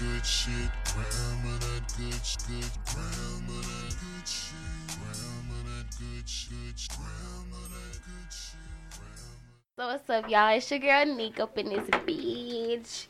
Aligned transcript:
good 0.00 0.24
shit. 0.24 0.70
Grandma 0.94 1.58
that 1.60 1.84
good, 1.96 2.20
good. 2.48 2.70
Grandma 2.88 3.60
that 3.60 3.94
good 4.00 4.26
shit. 4.26 4.56
Grandma 4.96 5.56
that 5.68 5.86
good 5.98 6.28
shit. 6.28 6.88
Grandma 6.96 7.60
that 7.68 8.00
good 8.00 8.32
shit. 8.32 8.96
Grandma. 8.96 9.76
So 9.76 9.86
what's 9.88 10.08
up, 10.10 10.30
y'all? 10.30 10.56
It's 10.56 10.70
your 10.70 10.80
girl 10.80 11.04
Nick 11.04 11.38
up 11.38 11.58
in 11.58 11.68
this 11.68 11.86
bitch, 11.90 13.06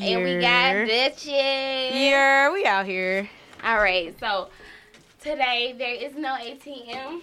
and 0.00 0.24
we 0.24 0.34
got 0.40 0.74
Yeah. 0.74 0.86
bitches. 0.86 1.90
Yeah, 1.92 2.52
we 2.52 2.64
out 2.64 2.86
here. 2.86 3.28
All 3.62 3.76
right. 3.78 4.18
So 4.18 4.48
today 5.20 5.74
there 5.76 5.94
is 5.94 6.14
no 6.16 6.36
ATM, 6.40 7.20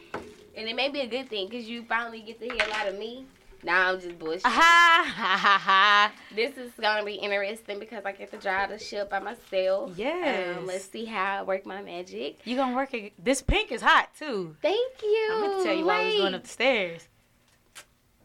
and 0.55 0.69
it 0.69 0.75
may 0.75 0.89
be 0.89 1.01
a 1.01 1.07
good 1.07 1.27
thing 1.29 1.47
because 1.49 1.67
you 1.67 1.83
finally 1.89 2.21
get 2.21 2.39
to 2.39 2.45
hear 2.45 2.63
a 2.65 2.69
lot 2.69 2.87
of 2.87 2.99
me. 2.99 3.25
Nah, 3.63 3.91
I'm 3.91 3.99
just 3.99 4.19
bullshit. 4.19 4.45
Ha 4.45 5.13
ha 5.15 5.37
ha 5.37 5.57
ha. 5.57 6.11
This 6.35 6.57
is 6.57 6.71
gonna 6.79 7.03
be 7.03 7.15
interesting 7.15 7.79
because 7.79 8.05
I 8.05 8.11
get 8.11 8.31
to 8.31 8.37
drive 8.37 8.69
the 8.69 8.79
ship 8.79 9.09
by 9.09 9.19
myself. 9.19 9.93
Yes. 9.95 10.57
Um, 10.57 10.65
let's 10.65 10.85
see 10.85 11.05
how 11.05 11.39
I 11.39 11.43
work 11.43 11.65
my 11.65 11.81
magic. 11.81 12.39
You 12.45 12.55
gonna 12.55 12.75
work 12.75 12.93
it? 12.93 13.13
This 13.23 13.41
pink 13.41 13.71
is 13.71 13.81
hot 13.81 14.09
too. 14.17 14.55
Thank 14.61 15.01
you. 15.01 15.29
I'm 15.33 15.41
gonna 15.41 15.63
tell 15.63 15.75
you 15.75 15.85
why 15.85 16.01
I 16.01 16.05
was 16.05 16.15
going 16.15 16.33
up 16.35 16.43
the 16.43 16.49
stairs. 16.49 17.07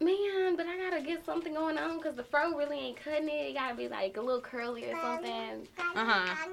Man, 0.00 0.56
but 0.56 0.66
I 0.66 0.76
gotta 0.76 1.00
get 1.00 1.24
something 1.24 1.54
going 1.54 1.78
on 1.78 1.98
because 1.98 2.16
the 2.16 2.24
fro 2.24 2.56
really 2.56 2.78
ain't 2.78 2.96
cutting 2.96 3.28
it. 3.28 3.50
It 3.50 3.54
gotta 3.54 3.76
be 3.76 3.88
like 3.88 4.16
a 4.16 4.20
little 4.20 4.40
curly 4.40 4.84
or 4.90 5.00
something. 5.00 5.66
Uh 5.78 6.04
huh. 6.04 6.48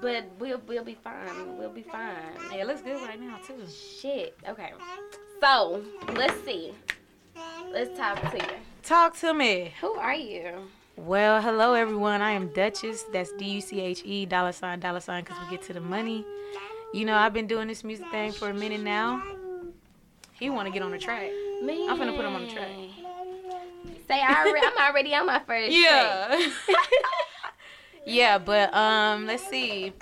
But 0.00 0.26
we'll 0.38 0.60
we'll 0.66 0.84
be 0.84 0.94
fine. 0.94 1.58
We'll 1.58 1.72
be 1.72 1.82
fine. 1.82 2.14
Yeah, 2.52 2.58
it 2.58 2.66
looks 2.68 2.82
good 2.82 3.00
right 3.02 3.20
now 3.20 3.38
too. 3.46 3.66
Shit. 4.00 4.38
Okay. 4.48 4.72
So 5.40 5.82
let's 6.14 6.40
see. 6.44 6.72
Let's 7.72 7.96
talk 7.98 8.20
to 8.30 8.36
you. 8.36 8.54
Talk 8.82 9.16
to 9.18 9.34
me. 9.34 9.72
Who 9.80 9.92
are 9.94 10.14
you? 10.14 10.68
Well, 10.96 11.42
hello 11.42 11.74
everyone. 11.74 12.22
I 12.22 12.32
am 12.32 12.48
Duchess. 12.52 13.04
That's 13.12 13.32
D 13.32 13.46
U 13.46 13.60
C 13.60 13.80
H 13.80 14.02
E 14.04 14.26
dollar 14.26 14.52
sign 14.52 14.80
dollar 14.80 15.00
sign 15.00 15.24
because 15.24 15.38
we 15.42 15.50
get 15.50 15.64
to 15.66 15.72
the 15.72 15.80
money. 15.80 16.24
You 16.92 17.04
know, 17.04 17.16
I've 17.16 17.32
been 17.32 17.48
doing 17.48 17.66
this 17.66 17.82
music 17.82 18.08
thing 18.10 18.30
for 18.30 18.50
a 18.50 18.54
minute 18.54 18.80
now. 18.80 19.22
He 20.32 20.50
want 20.50 20.68
to 20.68 20.72
get 20.72 20.82
on 20.82 20.92
the 20.92 20.98
track. 20.98 21.30
Man. 21.62 21.90
I'm 21.90 21.98
gonna 21.98 22.12
put 22.12 22.24
him 22.24 22.34
on 22.34 22.46
the 22.46 22.52
track. 22.52 22.68
Say 24.06 24.20
I 24.20 24.44
already, 24.46 24.66
I'm 24.66 24.88
already 24.88 25.14
on 25.14 25.26
my 25.26 25.38
first. 25.40 25.76
track. 25.76 26.52
Yeah. 26.68 26.76
yeah, 28.06 28.38
but 28.38 28.72
um, 28.74 29.26
let's 29.26 29.46
see. 29.48 29.92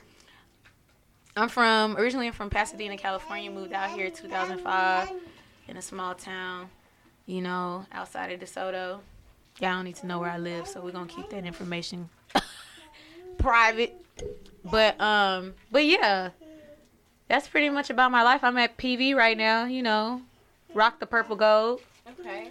I'm 1.36 1.48
from 1.48 1.96
originally 1.96 2.26
I'm 2.26 2.32
from 2.34 2.50
Pasadena, 2.50 2.96
California. 2.98 3.50
Moved 3.50 3.72
out 3.72 3.90
here 3.90 4.10
2005 4.10 5.10
in 5.68 5.76
a 5.78 5.82
small 5.82 6.14
town, 6.14 6.68
you 7.26 7.40
know, 7.40 7.86
outside 7.92 8.32
of 8.32 8.40
DeSoto. 8.40 9.00
Y'all 9.60 9.74
don't 9.74 9.84
need 9.84 9.96
to 9.96 10.06
know 10.06 10.18
where 10.18 10.30
I 10.30 10.38
live, 10.38 10.66
so 10.66 10.80
we're 10.80 10.92
gonna 10.92 11.06
keep 11.06 11.28
that 11.30 11.44
information 11.44 12.08
private. 13.38 13.94
But 14.64 15.00
um, 15.00 15.54
but 15.70 15.84
yeah, 15.84 16.30
that's 17.28 17.48
pretty 17.48 17.68
much 17.68 17.90
about 17.90 18.10
my 18.10 18.22
life. 18.22 18.42
I'm 18.44 18.56
at 18.58 18.76
PV 18.76 19.14
right 19.14 19.36
now, 19.36 19.64
you 19.66 19.82
know, 19.82 20.22
rock 20.74 21.00
the 21.00 21.06
purple 21.06 21.36
gold. 21.36 21.80
Okay. 22.20 22.50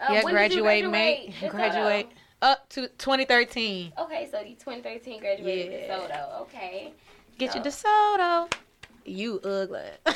Uh, 0.00 0.12
yeah, 0.12 0.20
did 0.20 0.24
you 0.24 0.30
graduate, 0.62 0.88
mate. 0.90 1.34
DeSoto? 1.40 1.50
Graduate 1.50 2.08
up 2.40 2.68
to 2.70 2.82
2013. 2.86 3.92
Okay, 3.98 4.28
so 4.30 4.40
you 4.40 4.54
2013 4.54 5.20
graduated 5.20 5.72
Yeah. 5.86 5.96
DeSoto. 5.98 6.40
Okay. 6.42 6.92
Get 7.36 7.54
your 7.54 7.64
So- 7.70 7.88
DeSoto. 7.88 8.52
You 9.04 9.40
ugly. 9.42 9.80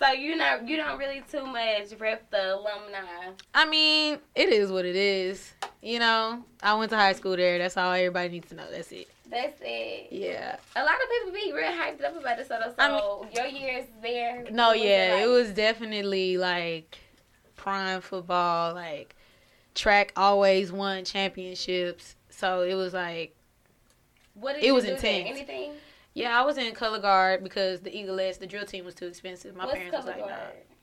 So 0.00 0.12
you 0.12 0.34
not 0.36 0.66
you 0.66 0.76
don't 0.76 0.98
really 0.98 1.22
too 1.30 1.44
much 1.46 1.92
rep 1.98 2.30
the 2.30 2.54
alumni. 2.54 3.32
I 3.54 3.68
mean, 3.68 4.18
it 4.34 4.48
is 4.48 4.72
what 4.72 4.86
it 4.86 4.96
is. 4.96 5.52
You 5.82 5.98
know, 5.98 6.44
I 6.62 6.74
went 6.74 6.90
to 6.90 6.96
high 6.96 7.12
school 7.12 7.36
there. 7.36 7.58
That's 7.58 7.76
all 7.76 7.92
everybody 7.92 8.30
needs 8.30 8.48
to 8.48 8.54
know. 8.54 8.64
That's 8.70 8.90
it. 8.92 9.08
That's 9.30 9.60
it. 9.60 10.08
Yeah. 10.10 10.56
A 10.74 10.82
lot 10.82 10.94
of 10.94 11.08
people 11.10 11.32
be 11.32 11.52
real 11.52 11.70
hyped 11.70 12.02
up 12.02 12.18
about 12.18 12.38
DeSoto. 12.38 12.74
So 12.74 12.74
I 12.78 13.28
your 13.34 13.46
years 13.46 13.84
there. 14.02 14.46
No, 14.50 14.72
yeah, 14.72 15.12
like? 15.14 15.24
it 15.24 15.28
was 15.28 15.50
definitely 15.50 16.36
like 16.36 16.98
prime 17.56 18.00
football. 18.00 18.74
Like 18.74 19.14
track 19.74 20.12
always 20.16 20.72
won 20.72 21.04
championships. 21.04 22.16
So 22.30 22.62
it 22.62 22.74
was 22.74 22.94
like, 22.94 23.36
What 24.34 24.54
did 24.54 24.64
it 24.64 24.66
you 24.68 24.74
was 24.74 24.84
do 24.84 24.96
there? 24.96 24.96
intense. 24.96 25.28
Anything? 25.28 25.72
Yeah, 26.20 26.40
I 26.40 26.44
was 26.44 26.58
in 26.58 26.72
color 26.74 26.98
guard 26.98 27.42
because 27.42 27.80
the 27.80 27.90
Eaglettes, 27.90 28.38
the 28.38 28.46
drill 28.46 28.64
team 28.64 28.84
was 28.84 28.94
too 28.94 29.06
expensive. 29.06 29.56
My 29.56 29.64
What's 29.64 29.78
parents 29.78 29.96
was 29.96 30.06
like, 30.06 30.18
nah. 30.18 30.36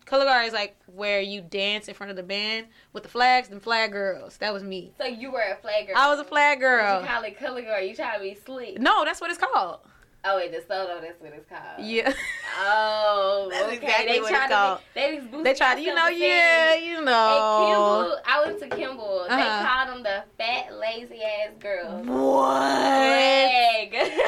Color 0.06 0.26
guard 0.26 0.48
is 0.48 0.54
like 0.54 0.78
where 0.86 1.20
you 1.20 1.42
dance 1.42 1.90
in 1.90 1.94
front 1.94 2.10
of 2.12 2.16
the 2.16 2.24
band 2.24 2.68
with 2.94 3.04
the 3.04 3.10
flags 3.10 3.50
and 3.50 3.62
flag 3.62 3.92
girls. 3.92 4.38
That 4.38 4.54
was 4.54 4.64
me. 4.64 4.94
So 4.98 5.06
you 5.06 5.32
were 5.32 5.42
a 5.42 5.58
flag 5.58 5.88
girl. 5.88 5.98
I 5.98 6.10
was 6.10 6.20
a 6.20 6.24
flag 6.24 6.62
girl. 6.62 7.02
You 7.02 7.08
call 7.08 7.24
it 7.24 7.38
color 7.38 7.62
guard. 7.62 7.84
You 7.84 7.94
try 7.94 8.16
to 8.16 8.24
be 8.24 8.34
slick. 8.34 8.80
No, 8.80 9.04
that's 9.04 9.20
what 9.20 9.30
it's 9.30 9.40
called. 9.40 9.80
Oh 10.26 10.36
wait, 10.38 10.52
DeSoto. 10.52 11.00
That's 11.02 11.22
what 11.22 11.32
it's 11.34 11.48
called. 11.48 11.80
Yeah. 11.88 12.12
Oh, 12.60 13.48
That's 13.52 13.64
okay. 13.68 13.76
exactly 13.78 14.14
they 14.14 14.20
what 14.20 14.30
try 14.30 14.40
it's 14.40 14.48
to 14.50 14.54
called. 14.56 14.80
be, 14.94 15.02
they 15.02 15.20
was 15.38 15.44
They 15.44 15.54
tried 15.54 15.76
to, 15.76 15.82
you 15.82 15.94
know, 15.96 16.08
yeah, 16.08 16.76
you 16.76 17.02
know. 17.06 17.56
Kimball, 17.58 18.20
I 18.26 18.44
went 18.46 18.60
to 18.60 18.68
Kimball. 18.76 19.26
They 19.30 19.34
Uh-huh. 19.36 19.66
called 19.86 19.90
them 19.96 20.04
the 20.04 20.24
fat, 20.38 20.74
lazy 20.78 21.22
ass 21.24 21.52
girls. 21.60 22.06
What? 22.06 22.58
Flag. 22.58 24.12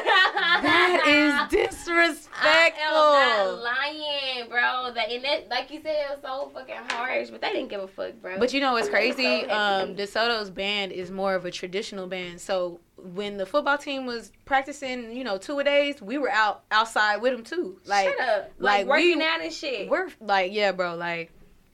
That 0.62 1.04
is 1.08 1.50
disrespectful. 1.50 2.36
I 2.44 3.46
am 3.48 3.56
not 3.56 3.64
lying, 3.64 4.50
bro. 4.50 4.94
That, 4.94 5.10
and 5.10 5.24
that, 5.24 5.50
like 5.50 5.72
you 5.72 5.82
said, 5.82 5.96
it 5.96 6.10
was 6.10 6.20
so 6.22 6.52
fucking 6.54 6.76
harsh, 6.90 7.30
but 7.30 7.42
they 7.42 7.50
didn't 7.52 7.70
give 7.70 7.82
a 7.82 7.88
fuck, 7.88 8.14
bro. 8.22 8.38
But 8.40 8.54
you 8.54 8.60
know 8.60 8.74
what's 8.74 8.88
I 8.90 8.92
was 8.92 9.16
so 9.16 9.16
crazy? 9.16 9.48
happy. 9.48 9.50
Um, 9.50 9.96
DeSoto's 9.96 10.50
band 10.50 10.92
is 10.92 11.12
more 11.12 11.34
of 11.36 11.46
a 11.46 11.52
traditional 11.52 12.08
band. 12.08 12.42
So 12.42 12.80
when 13.14 13.38
the 13.38 13.46
football 13.46 13.78
team 13.78 14.06
was 14.06 14.32
practicing, 14.46 15.16
you 15.16 15.24
know, 15.24 15.38
two 15.38 15.60
a 15.60 15.64
days, 15.64 16.02
we 16.02 16.18
were 16.18 16.30
out 16.32 16.64
outside 16.72 17.18
with 17.18 17.34
them 17.34 17.44
too. 17.44 17.80
Like 17.86 18.08
Shut 18.10 18.20
up. 18.30 18.52
like, 18.60 18.80
Like, 18.80 18.88
working 18.88 19.20
we- 19.20 19.26
out 19.26 19.42
and 19.42 19.52
shit. 19.54 19.90
we're 19.90 20.10
like, 20.20 20.52
yeah, 20.54 20.72
bro, 20.72 20.96
like 20.96 21.32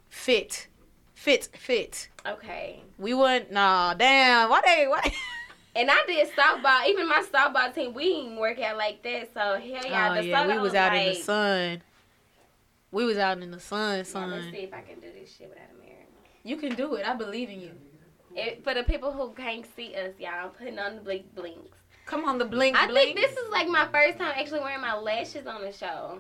fit, 0.09 0.67
fit, 1.13 1.49
fit. 1.57 2.09
okay. 2.25 2.81
We 2.97 3.13
wouldn't. 3.13 3.51
Nah, 3.51 3.93
damn. 3.93 4.49
Why 4.49 4.61
they? 4.65 4.87
Why? 4.87 5.11
And 5.77 5.91
I 5.91 6.01
did 6.07 6.29
softball. 6.33 6.87
Even 6.87 7.09
my 7.09 7.21
softball 7.33 7.75
team, 7.75 7.93
we 7.93 8.05
didn't 8.05 8.37
work 8.37 8.61
out 8.61 8.77
like 8.77 9.03
that. 9.03 9.33
So 9.33 9.39
hell 9.41 9.61
yeah, 9.61 10.09
oh 10.09 10.15
the 10.21 10.25
yeah, 10.25 10.47
we 10.47 10.53
DeSoto 10.53 10.61
was 10.61 10.73
out 10.73 10.95
in 10.95 11.05
the 11.09 11.15
sun. 11.15 11.81
We 12.91 13.03
was 13.03 13.17
out 13.17 13.39
in 13.41 13.51
the 13.51 13.59
sun, 13.59 14.05
Yeah, 14.09 14.25
let's 14.25 14.45
see 14.51 14.57
if 14.59 14.73
I 14.73 14.79
can 14.79 15.01
do 15.01 15.07
this 15.19 15.35
shit 15.35 15.49
without 15.49 15.65
a 15.77 15.83
mirror. 15.85 15.97
You 16.43 16.55
can 16.55 16.75
do 16.75 16.95
it. 16.95 17.05
I 17.05 17.13
believe 17.13 17.49
in 17.49 17.59
you. 17.59 17.71
It, 18.35 18.63
for 18.63 18.73
the 18.73 18.84
people 18.84 19.12
who 19.12 19.31
can't 19.34 19.66
see 19.75 19.96
us, 19.96 20.12
y'all, 20.19 20.29
I'm 20.44 20.50
putting 20.50 20.78
on 20.78 20.96
the 20.96 21.01
blink 21.01 21.34
blinks. 21.35 21.78
Come 22.06 22.25
on, 22.25 22.38
the 22.38 22.46
blink, 22.46 22.75
I 22.78 22.88
blink. 22.88 23.16
think 23.16 23.28
this 23.28 23.38
is 23.38 23.50
like 23.50 23.68
my 23.68 23.88
first 23.88 24.18
time 24.19 24.34
actually 24.35 24.59
wearing 24.59 24.81
my 24.81 24.96
lashes 24.96 25.47
on 25.47 25.62
the 25.62 25.72
show. 25.72 26.19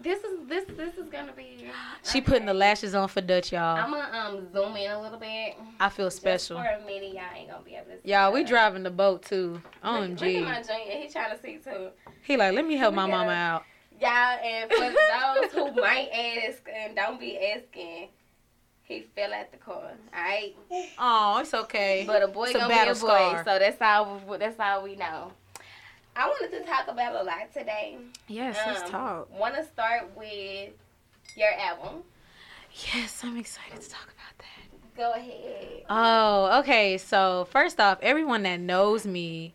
This 0.00 0.24
is 0.24 0.48
this 0.48 0.64
this 0.76 0.96
is 0.96 1.08
gonna 1.08 1.32
be. 1.32 1.66
She 2.02 2.20
putting 2.20 2.44
the 2.46 2.54
lashes 2.54 2.94
on 2.96 3.06
for 3.06 3.20
Dutch, 3.20 3.52
y'all. 3.52 3.76
I'm 3.76 3.92
gonna 3.92 4.18
um 4.18 4.52
zoom 4.52 4.76
in 4.76 4.90
a 4.90 5.00
little 5.00 5.18
bit. 5.18 5.54
I 5.78 5.88
feel 5.88 6.06
Just 6.06 6.16
special. 6.16 6.56
for 6.58 6.64
a 6.66 6.84
minute, 6.84 7.14
y'all 7.14 7.22
ain't 7.36 7.48
gonna 7.50 7.62
be 7.62 7.76
able 7.76 7.92
to 7.92 8.02
see. 8.02 8.10
Y'all, 8.10 8.32
we 8.32 8.42
driving 8.42 8.82
the 8.82 8.90
boat 8.90 9.22
too. 9.22 9.52
Look, 9.52 9.62
look 9.62 9.94
at 9.94 10.00
my 10.00 10.06
OMG. 10.08 10.18
junior. 10.66 11.02
He 11.02 11.08
trying 11.08 11.36
to 11.36 11.40
see 11.40 11.58
too. 11.58 11.90
He 12.22 12.36
like, 12.36 12.52
let 12.54 12.66
me 12.66 12.74
help 12.76 12.94
my 12.94 13.02
Look 13.04 13.12
mama 13.12 13.30
out. 13.30 13.62
Y'all, 14.00 14.10
and 14.10 14.70
for 14.72 14.90
those 14.90 15.52
who 15.52 15.72
might 15.80 16.08
ask 16.10 16.62
and 16.74 16.96
don't 16.96 17.20
be 17.20 17.38
asking, 17.38 18.08
he 18.92 19.06
fell 19.14 19.32
at 19.32 19.50
the 19.50 19.58
car. 19.58 19.92
Alright, 20.14 20.54
Oh, 20.98 21.38
it's 21.40 21.54
okay. 21.54 22.04
but 22.06 22.22
a 22.22 22.28
boy 22.28 22.44
It's 22.44 22.54
a 22.54 22.58
gonna 22.58 22.68
be 22.74 22.80
a 22.90 22.94
boy, 22.94 22.94
scar. 22.94 23.44
so 23.44 23.58
that's 23.58 23.80
all. 23.82 24.20
That's 24.38 24.58
all 24.60 24.82
we 24.84 24.96
know. 24.96 25.32
I 26.14 26.28
wanted 26.28 26.50
to 26.58 26.64
talk 26.64 26.88
about 26.88 27.14
a 27.14 27.22
lot 27.24 27.52
today. 27.54 27.96
yes, 28.28 28.58
Um, 28.66 28.72
let's 28.74 28.90
talk. 28.90 29.38
Want 29.38 29.54
to 29.56 29.64
start 29.64 30.10
with 30.16 30.70
your 31.36 31.48
album? 31.58 32.02
Yes, 32.94 33.20
I'm 33.24 33.36
excited 33.36 33.80
to 33.80 33.88
talk 33.90 34.04
about 34.04 34.38
that. 34.38 34.96
Go 34.96 35.12
ahead. 35.12 35.84
Oh, 35.88 36.58
okay. 36.60 36.98
So 36.98 37.46
first 37.50 37.80
off, 37.80 37.98
everyone 38.02 38.42
that 38.42 38.60
knows 38.60 39.06
me 39.06 39.54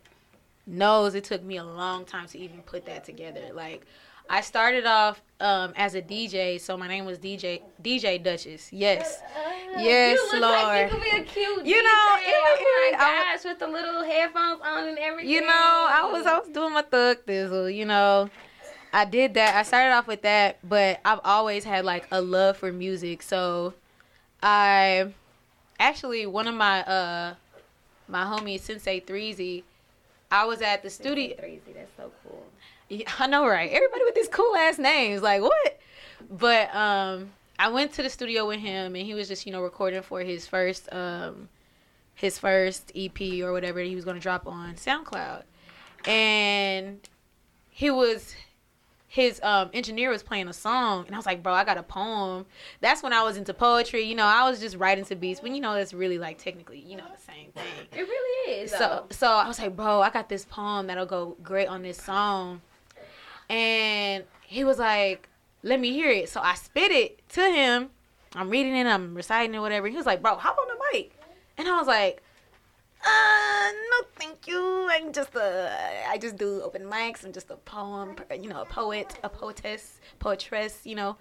knows 0.66 1.14
it 1.14 1.24
took 1.24 1.42
me 1.44 1.56
a 1.56 1.64
long 1.64 2.04
time 2.04 2.26
to 2.28 2.38
even 2.38 2.60
put 2.62 2.84
that 2.86 3.04
together. 3.04 3.50
Like, 3.54 3.86
I 4.30 4.40
started 4.42 4.84
off 4.86 5.22
um, 5.40 5.72
as 5.76 5.94
a 5.94 6.02
DJ, 6.02 6.60
so 6.60 6.76
my 6.76 6.86
name 6.88 7.04
was 7.06 7.18
DJ 7.18 7.62
DJ 7.82 8.22
Duchess. 8.22 8.72
Yes. 8.72 9.20
Uh, 9.22 9.44
Yes, 9.78 10.18
you 10.32 10.40
look 10.40 10.50
Like 10.50 10.90
you 10.90 10.96
could 10.98 11.04
be 11.04 11.10
a 11.16 11.22
cute. 11.22 11.64
You 11.66 11.74
DJ. 11.76 11.82
know, 11.82 12.16
it- 12.18 12.34
oh 12.34 12.90
my 12.92 12.98
I 12.98 13.34
gosh, 13.36 13.44
with 13.44 13.58
the 13.60 13.66
little 13.68 14.02
headphones 14.02 14.60
on 14.64 14.88
and 14.88 14.98
everything. 14.98 15.30
You 15.30 15.42
know, 15.42 15.46
I 15.90 16.08
was 16.10 16.26
I 16.26 16.38
was 16.38 16.48
doing 16.48 16.72
my 16.72 16.82
thug 16.82 17.18
thizzle, 17.26 17.72
you 17.72 17.84
know. 17.84 18.28
I 18.92 19.04
did 19.04 19.34
that. 19.34 19.54
I 19.54 19.62
started 19.62 19.92
off 19.94 20.06
with 20.06 20.22
that, 20.22 20.58
but 20.66 21.00
I've 21.04 21.20
always 21.22 21.64
had 21.64 21.84
like 21.84 22.08
a 22.10 22.20
love 22.20 22.56
for 22.56 22.72
music. 22.72 23.22
So 23.22 23.74
I 24.42 25.12
actually 25.78 26.26
one 26.26 26.48
of 26.48 26.54
my 26.54 26.82
uh 26.84 27.34
my 28.08 28.24
homie 28.24 28.58
Sensei 28.58 29.00
Threezy, 29.00 29.62
I 30.30 30.44
was 30.46 30.60
at 30.62 30.82
the 30.82 30.90
studio 30.90 31.36
Crazy. 31.36 31.60
That's 31.74 31.90
so 31.96 32.04
cool. 32.04 32.12
Yeah, 32.88 33.10
I 33.18 33.26
know, 33.26 33.46
right? 33.46 33.70
Everybody 33.70 34.04
with 34.04 34.14
these 34.14 34.28
cool 34.28 34.54
ass 34.56 34.78
names, 34.78 35.22
like 35.22 35.42
what? 35.42 35.78
But 36.30 36.74
um, 36.74 37.30
I 37.58 37.68
went 37.68 37.92
to 37.94 38.02
the 38.02 38.10
studio 38.10 38.46
with 38.46 38.60
him, 38.60 38.94
and 38.94 39.04
he 39.04 39.14
was 39.14 39.28
just, 39.28 39.46
you 39.46 39.52
know, 39.52 39.62
recording 39.62 40.02
for 40.02 40.20
his 40.20 40.46
first 40.46 40.88
um, 40.92 41.48
his 42.14 42.38
first 42.38 42.90
EP 42.96 43.20
or 43.42 43.52
whatever 43.52 43.80
he 43.80 43.94
was 43.94 44.04
gonna 44.04 44.20
drop 44.20 44.46
on 44.46 44.74
SoundCloud, 44.74 45.44
and 46.06 47.00
he 47.70 47.90
was 47.90 48.34
his 49.10 49.40
um, 49.42 49.70
engineer 49.72 50.10
was 50.10 50.22
playing 50.22 50.48
a 50.48 50.52
song, 50.52 51.06
and 51.06 51.14
I 51.14 51.18
was 51.18 51.24
like, 51.24 51.42
bro, 51.42 51.54
I 51.54 51.64
got 51.64 51.78
a 51.78 51.82
poem. 51.82 52.44
That's 52.82 53.02
when 53.02 53.14
I 53.14 53.22
was 53.22 53.38
into 53.38 53.54
poetry. 53.54 54.02
You 54.02 54.14
know, 54.14 54.26
I 54.26 54.48
was 54.48 54.60
just 54.60 54.76
writing 54.76 55.04
to 55.06 55.16
beats, 55.16 55.40
but 55.40 55.50
you 55.50 55.60
know, 55.60 55.74
that's 55.74 55.94
really 55.94 56.18
like 56.18 56.36
technically, 56.38 56.80
you 56.80 56.96
know, 56.96 57.04
the 57.10 57.20
same 57.20 57.50
thing. 57.52 57.86
It 57.96 58.02
really 58.02 58.52
is. 58.60 58.70
So, 58.70 58.78
though. 58.78 59.06
so 59.10 59.26
I 59.26 59.48
was 59.48 59.58
like, 59.58 59.74
bro, 59.74 60.02
I 60.02 60.10
got 60.10 60.28
this 60.28 60.44
poem 60.44 60.88
that'll 60.88 61.06
go 61.06 61.36
great 61.42 61.68
on 61.68 61.82
this 61.82 61.96
song, 61.96 62.60
and 63.48 64.24
he 64.46 64.64
was 64.64 64.78
like, 64.78 65.28
let 65.62 65.80
me 65.80 65.92
hear 65.92 66.10
it. 66.10 66.28
So 66.28 66.40
I 66.40 66.54
spit 66.54 66.90
it 66.90 67.26
to 67.30 67.42
him. 67.42 67.90
I'm 68.34 68.50
reading 68.50 68.76
it, 68.76 68.86
I'm 68.86 69.14
reciting 69.14 69.54
it, 69.54 69.60
whatever. 69.60 69.88
He 69.88 69.96
was 69.96 70.06
like, 70.06 70.22
bro, 70.22 70.36
hop 70.36 70.58
on 70.58 70.66
the 70.68 70.78
mic, 70.92 71.12
and 71.56 71.68
I 71.68 71.78
was 71.78 71.86
like. 71.86 72.22
Uh, 73.00 73.70
no, 73.90 74.06
thank 74.16 74.48
you. 74.48 74.88
I'm 74.90 75.12
just 75.12 75.32
a, 75.36 75.70
I 76.08 76.18
just 76.18 76.36
do 76.36 76.60
open 76.62 76.82
mics. 76.82 77.24
I'm 77.24 77.32
just 77.32 77.48
a 77.48 77.54
poem, 77.54 78.16
you 78.42 78.48
know, 78.48 78.62
a 78.62 78.64
poet, 78.64 79.16
a 79.22 79.28
poetess, 79.28 80.00
poetress, 80.18 80.80
you 80.84 80.96
know. 80.96 81.16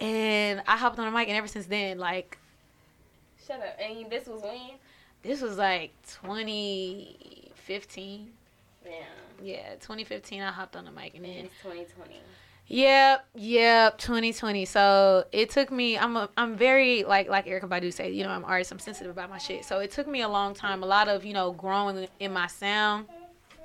And 0.00 0.60
I 0.66 0.76
hopped 0.76 0.98
on 0.98 1.04
the 1.04 1.12
mic, 1.16 1.28
and 1.28 1.36
ever 1.36 1.46
since 1.46 1.66
then, 1.66 1.98
like, 1.98 2.36
Shut 3.46 3.60
up. 3.60 3.78
And 3.80 4.10
this 4.10 4.26
was 4.26 4.42
when? 4.42 4.72
this 5.22 5.40
was 5.40 5.56
like 5.56 5.92
2015. 6.20 8.28
Yeah. 8.84 8.90
Yeah, 9.42 9.74
2015. 9.80 10.40
I 10.40 10.52
hopped 10.52 10.76
on 10.76 10.84
the 10.84 10.92
mic, 10.92 11.14
and 11.14 11.24
then 11.24 11.46
It's 11.46 11.54
2020. 11.62 12.20
Yep, 12.68 13.26
yep, 13.34 13.98
2020. 13.98 14.64
So 14.64 15.24
it 15.32 15.50
took 15.50 15.70
me. 15.70 15.98
I'm 15.98 16.16
a, 16.16 16.30
I'm 16.36 16.56
very 16.56 17.02
like 17.04 17.28
like 17.28 17.46
Erykah 17.46 17.68
Badu 17.68 17.92
said. 17.92 18.14
You 18.14 18.22
know, 18.22 18.30
I'm 18.30 18.44
artist. 18.44 18.70
I'm 18.70 18.78
sensitive 18.78 19.10
about 19.10 19.28
my 19.28 19.38
shit. 19.38 19.64
So 19.64 19.80
it 19.80 19.90
took 19.90 20.06
me 20.06 20.22
a 20.22 20.28
long 20.28 20.54
time. 20.54 20.82
A 20.82 20.86
lot 20.86 21.08
of 21.08 21.24
you 21.24 21.34
know 21.34 21.52
growing 21.52 22.06
in 22.20 22.32
my 22.32 22.46
sound, 22.46 23.06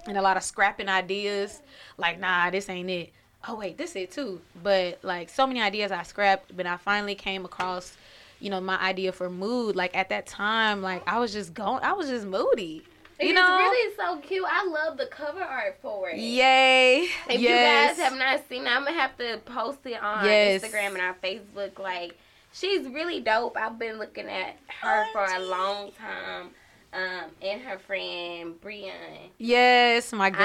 and 0.07 0.17
a 0.17 0.21
lot 0.21 0.35
of 0.35 0.43
scrapping 0.43 0.89
ideas. 0.89 1.61
Like 1.97 2.19
nah, 2.19 2.49
this 2.49 2.69
ain't 2.69 2.89
it. 2.89 3.13
Oh 3.47 3.55
wait, 3.55 3.77
this 3.77 3.95
it 3.95 4.11
too. 4.11 4.41
But 4.63 4.99
like 5.03 5.29
so 5.29 5.45
many 5.45 5.61
ideas 5.61 5.91
I 5.91 6.03
scrapped. 6.03 6.57
But 6.57 6.65
I 6.65 6.77
finally 6.77 7.15
came 7.15 7.45
across, 7.45 7.95
you 8.39 8.49
know, 8.49 8.59
my 8.59 8.77
idea 8.79 9.11
for 9.11 9.29
mood. 9.29 9.75
Like 9.75 9.95
at 9.95 10.09
that 10.09 10.25
time, 10.25 10.81
like 10.81 11.07
I 11.07 11.19
was 11.19 11.31
just 11.31 11.53
going. 11.53 11.83
I 11.83 11.93
was 11.93 12.09
just 12.09 12.25
moody. 12.25 12.83
You 13.19 13.29
it's 13.29 13.35
know. 13.35 13.57
really 13.57 13.95
so 13.95 14.17
cute. 14.19 14.45
I 14.47 14.65
love 14.67 14.97
the 14.97 15.07
cover 15.07 15.41
art 15.41 15.79
for 15.81 16.09
it. 16.09 16.17
Yay! 16.19 17.07
If 17.29 17.39
yes. 17.41 17.97
you 17.97 18.03
guys 18.03 18.09
have 18.09 18.19
not 18.19 18.47
seen 18.47 18.63
it, 18.65 18.69
I'm 18.69 18.85
gonna 18.85 18.97
have 18.97 19.17
to 19.17 19.39
post 19.45 19.79
it 19.85 20.01
on 20.01 20.25
Yes. 20.25 20.63
Instagram 20.63 20.89
and 20.93 21.01
our 21.01 21.15
Facebook. 21.23 21.79
Like, 21.79 22.17
she's 22.53 22.87
really 22.87 23.19
dope. 23.19 23.57
I've 23.57 23.79
been 23.79 23.97
looking 23.97 24.27
at 24.27 24.57
her 24.81 25.05
for 25.13 25.25
a 25.25 25.39
long 25.39 25.91
time. 25.93 26.51
Um, 26.93 27.29
and 27.41 27.61
her 27.63 27.77
friend 27.79 28.55
Brian. 28.61 28.93
yes, 29.37 30.13
my 30.13 30.27
I 30.27 30.29
girl. 30.29 30.39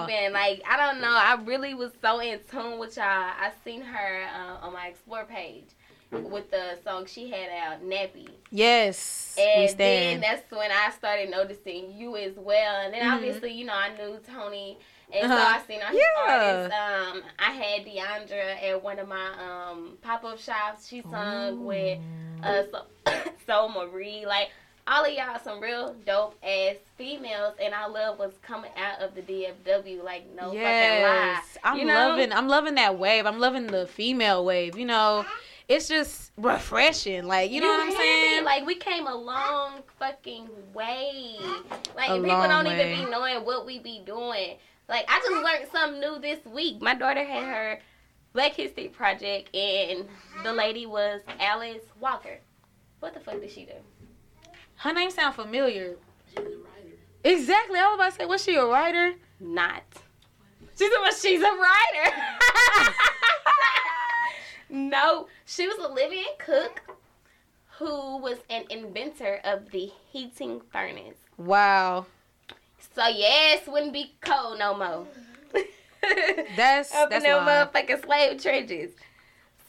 actually 0.00 0.14
been 0.14 0.32
like, 0.32 0.62
I 0.68 0.76
don't 0.78 1.02
know. 1.02 1.10
I 1.12 1.38
really 1.44 1.74
was 1.74 1.92
so 2.00 2.18
in 2.20 2.40
tune 2.50 2.78
with 2.78 2.96
y'all. 2.96 3.04
I 3.04 3.52
seen 3.62 3.82
her 3.82 4.22
uh, 4.34 4.66
on 4.66 4.72
my 4.72 4.86
explore 4.86 5.24
page 5.26 5.66
with 6.12 6.50
the 6.50 6.78
song 6.84 7.06
she 7.06 7.30
had 7.30 7.48
out, 7.50 7.84
Nappy. 7.84 8.28
Yes, 8.50 9.36
And 9.38 9.78
then 9.78 10.20
that's 10.20 10.50
when 10.50 10.70
I 10.70 10.90
started 10.90 11.30
noticing 11.30 11.92
you 11.96 12.16
as 12.16 12.34
well. 12.36 12.82
And 12.84 12.92
then 12.92 13.02
Mhm. 13.02 13.14
obviously, 13.14 13.52
you 13.52 13.64
know, 13.64 13.74
I 13.74 13.94
knew 13.96 14.18
Tony. 14.30 14.78
And 15.12 15.30
Uh-huh. 15.30 15.58
I 15.58 15.62
seen 15.66 15.80
all 15.82 15.88
his 15.88 16.00
Yeah. 16.00 16.68
artists. 16.68 16.74
Um, 16.74 17.24
I 17.38 17.50
had 17.50 17.84
Deandra 17.86 18.62
at 18.62 18.82
one 18.82 18.98
of 18.98 19.08
my 19.08 19.28
um 19.38 19.98
pop 20.02 20.24
up 20.24 20.38
shops. 20.38 20.88
She 20.88 21.02
sung 21.02 21.64
with 21.64 21.98
uh 22.42 22.62
so, 22.70 22.86
so 23.46 23.68
Marie. 23.68 24.24
Like 24.26 24.50
all 24.86 25.04
of 25.04 25.12
y'all 25.12 25.38
some 25.42 25.60
real 25.60 25.94
dope 26.06 26.34
ass 26.42 26.76
females 26.96 27.54
and 27.62 27.74
I 27.74 27.86
love 27.86 28.18
what's 28.18 28.38
coming 28.38 28.70
out 28.76 29.00
of 29.00 29.14
the 29.14 29.22
DFW. 29.22 30.02
Like 30.02 30.24
no 30.34 30.48
fucking 30.50 30.54
lie. 31.02 31.34
yes, 31.36 31.58
I'm 31.62 31.78
you 31.78 31.84
know? 31.84 31.94
loving. 31.94 32.32
I'm 32.32 32.48
loving 32.48 32.74
that 32.76 32.98
wave. 32.98 33.26
I'm 33.26 33.38
loving 33.38 33.66
the 33.66 33.86
female 33.86 34.44
wave. 34.44 34.76
You 34.78 34.86
know, 34.86 35.24
it's 35.72 35.88
just 35.88 36.32
refreshing. 36.36 37.26
Like 37.26 37.50
you 37.50 37.60
know 37.60 37.68
what 37.68 37.80
I'm 37.80 37.88
hear 37.88 37.98
me? 37.98 38.04
saying? 38.04 38.44
Like 38.44 38.66
we 38.66 38.74
came 38.74 39.06
a 39.06 39.14
long 39.14 39.82
fucking 39.98 40.48
way. 40.74 41.36
Like 41.96 42.10
people 42.10 42.28
don't 42.28 42.66
way. 42.66 42.94
even 42.94 43.04
be 43.06 43.10
knowing 43.10 43.44
what 43.44 43.64
we 43.64 43.78
be 43.78 44.02
doing. 44.04 44.58
Like 44.88 45.06
I 45.08 45.18
just 45.20 45.32
learned 45.32 45.72
something 45.72 46.00
new 46.00 46.18
this 46.20 46.44
week. 46.44 46.82
My 46.82 46.94
daughter 46.94 47.24
had 47.24 47.44
her 47.44 47.80
Black 48.34 48.52
History 48.52 48.88
Project, 48.88 49.54
and 49.54 50.06
the 50.42 50.52
lady 50.52 50.84
was 50.84 51.22
Alice 51.40 51.84
Walker. 51.98 52.38
What 53.00 53.14
the 53.14 53.20
fuck 53.20 53.40
did 53.40 53.50
she 53.50 53.64
do? 53.64 53.72
Her 54.76 54.92
name 54.92 55.10
sound 55.10 55.34
familiar. 55.34 55.96
She's 56.28 56.38
a 56.38 56.42
writer. 56.42 56.96
Exactly. 57.24 57.78
I 57.78 57.86
was 57.86 57.94
about 57.94 58.10
to 58.10 58.16
say, 58.18 58.26
was 58.26 58.42
she 58.44 58.56
a 58.56 58.66
writer? 58.66 59.14
Not. 59.40 59.84
She's 60.76 60.90
a 60.90 61.20
she's 61.20 61.40
a 61.40 61.44
writer. 61.44 62.16
no, 64.72 65.28
she 65.44 65.68
was 65.68 65.78
Olivia 65.78 66.24
Cook, 66.38 66.80
who 67.78 68.16
was 68.18 68.38
an 68.50 68.64
inventor 68.70 69.40
of 69.44 69.70
the 69.70 69.90
heating 70.10 70.60
furnace. 70.72 71.16
Wow. 71.36 72.06
So 72.94 73.06
yes, 73.06 73.66
wouldn't 73.66 73.92
be 73.92 74.14
cold 74.20 74.58
no 74.58 74.76
more. 74.76 75.06
That's 76.56 76.92
Up 76.92 77.10
that's 77.10 77.24
wild. 77.24 77.46
motherfucking 77.72 78.04
slave 78.04 78.42
trenches. 78.42 78.90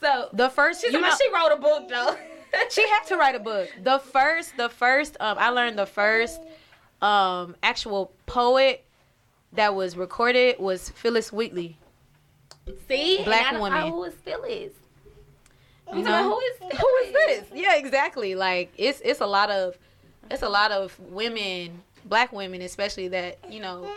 So 0.02 0.30
The 0.34 0.50
first, 0.50 0.82
she's 0.82 0.92
you 0.92 1.00
know, 1.00 1.12
she 1.16 1.32
wrote 1.32 1.52
a 1.52 1.58
book 1.62 1.88
though. 1.88 2.18
she 2.72 2.82
had 2.90 3.04
to 3.10 3.18
write 3.18 3.36
a 3.36 3.40
book. 3.40 3.70
The 3.84 4.00
first, 4.00 4.58
the 4.58 4.68
first, 4.70 5.16
um, 5.20 5.38
I 5.40 5.50
learned 5.50 5.78
the 5.78 5.86
first, 5.86 6.42
um, 7.04 7.56
actual 7.62 8.12
poet 8.26 8.84
that 9.54 9.76
was 9.76 9.96
recorded 9.96 10.58
was 10.60 10.90
Phillis 10.90 11.32
Wheatley. 11.32 11.78
See, 12.88 13.22
Black 13.24 13.54
woman. 13.60 13.80
know 13.88 13.92
who 13.92 14.04
is 14.06 14.14
Phyllis. 14.16 14.72
You 15.96 16.04
know? 16.04 16.22
know 16.22 16.30
who 16.30 16.40
is 16.40 16.80
Who 16.80 16.88
is 17.04 17.14
this? 17.14 17.44
Yeah, 17.54 17.76
exactly. 17.76 18.36
Like 18.36 18.74
it's 18.78 19.02
it's 19.02 19.22
a 19.22 19.26
lot 19.26 19.50
of 19.50 19.78
it's 20.32 20.44
a 20.44 20.50
lot 20.50 20.72
of 20.72 20.98
women, 21.00 21.82
black 22.06 22.32
women 22.32 22.62
especially 22.62 23.08
that 23.10 23.38
you 23.50 23.60
know 23.60 23.90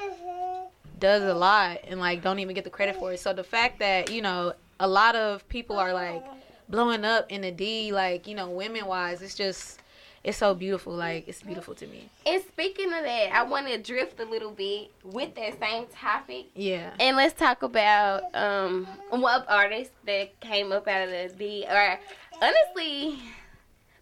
does 0.99 1.23
a 1.23 1.35
lot 1.35 1.79
and 1.87 2.01
like 2.01 2.23
don't 2.23 2.39
even 2.39 2.55
get 2.55 2.65
the 2.65 2.71
credit 2.71 2.97
for 2.97 3.13
it. 3.13 3.21
So 3.21 3.33
the 3.33 3.45
fact 3.45 3.79
that 3.81 4.11
you 4.11 4.23
know 4.23 4.55
a 4.81 4.89
lot 4.89 5.17
of 5.17 5.47
people 5.49 5.79
are 5.79 5.93
like 5.93 6.25
blowing 6.69 7.05
up 7.05 7.31
in 7.31 7.43
the 7.43 7.51
D, 7.51 7.93
like 7.93 8.27
you 8.27 8.35
know 8.35 8.51
women 8.51 8.87
wise, 8.87 9.23
it's 9.23 9.35
just 9.35 9.81
it's 10.27 10.39
so 10.39 10.55
beautiful. 10.55 10.93
Like 10.93 11.29
it's 11.29 11.41
beautiful 11.41 11.75
to 11.77 11.87
me. 11.87 12.11
And 12.27 12.43
speaking 12.43 12.93
of 12.93 13.05
that, 13.05 13.33
I 13.33 13.45
want 13.45 13.69
to 13.69 13.79
drift 13.79 14.19
a 14.19 14.25
little 14.25 14.51
bit 14.51 14.91
with 15.05 15.37
that 15.37 15.61
same 15.61 15.87
topic. 15.87 16.47
Yeah. 16.55 16.93
And 16.99 17.17
let's 17.17 17.39
talk 17.39 17.63
about 17.63 18.35
um 18.35 18.89
what 19.11 19.47
artist 19.49 19.93
that 20.05 20.39
came 20.41 20.73
up 20.73 20.89
out 20.89 21.03
of 21.03 21.11
the 21.11 21.33
D 21.39 21.65
or 21.71 22.01
honestly, 22.43 23.21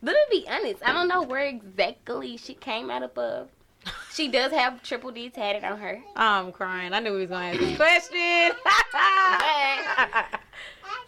let 0.01 0.17
me 0.31 0.41
be 0.41 0.49
honest, 0.49 0.83
I 0.83 0.95
don't 0.95 1.09
know 1.09 1.23
where 1.23 1.45
exactly 1.45 2.39
she 2.39 2.55
came 2.55 2.91
out 2.91 3.03
of. 3.03 3.49
She 4.15 4.29
does 4.29 4.53
have 4.53 4.81
triple 4.83 5.11
D 5.11 5.29
tatted 5.29 5.65
on 5.65 5.79
her. 5.79 6.01
I'm 6.17 6.53
crying. 6.53 6.95
I 6.95 7.01
knew 7.01 7.13
we 7.13 7.23
was 7.23 7.31
gonna 7.31 7.47
ask 7.47 7.59
this 7.59 7.77
question. 7.77 8.17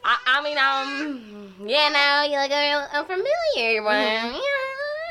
I, 0.04 0.18
I 0.26 0.42
mean, 0.42 0.58
um, 0.58 1.54
you 1.60 1.90
know, 1.90 2.26
you're 2.28 2.40
like 2.40 2.50
a, 2.50 2.88
a 3.00 3.04
familiar 3.04 3.82
one. 3.82 4.34
Yeah. 4.34 4.40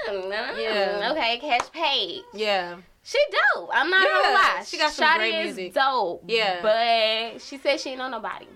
Yeah. 0.08 1.00
Mm, 1.00 1.12
okay, 1.12 1.40
Kaash 1.42 1.72
Paige. 1.72 2.22
yeah. 2.34 2.76
She 3.04 3.20
dope. 3.56 3.70
I'm 3.72 3.90
not 3.92 4.02
gonna 4.04 4.34
lie. 4.34 4.64
she 4.66 4.78
got 4.80 4.92
some 4.92 5.06
Shawty 5.06 5.18
great 5.18 5.44
music. 5.44 5.74
dope. 5.76 6.24
Yeah. 6.28 6.60
But 6.64 7.40
she 7.42 7.58
said 7.60 7.80
she 7.80 7.90
ain't 7.92 8.00
know 8.00 8.10
nobody. 8.10 8.48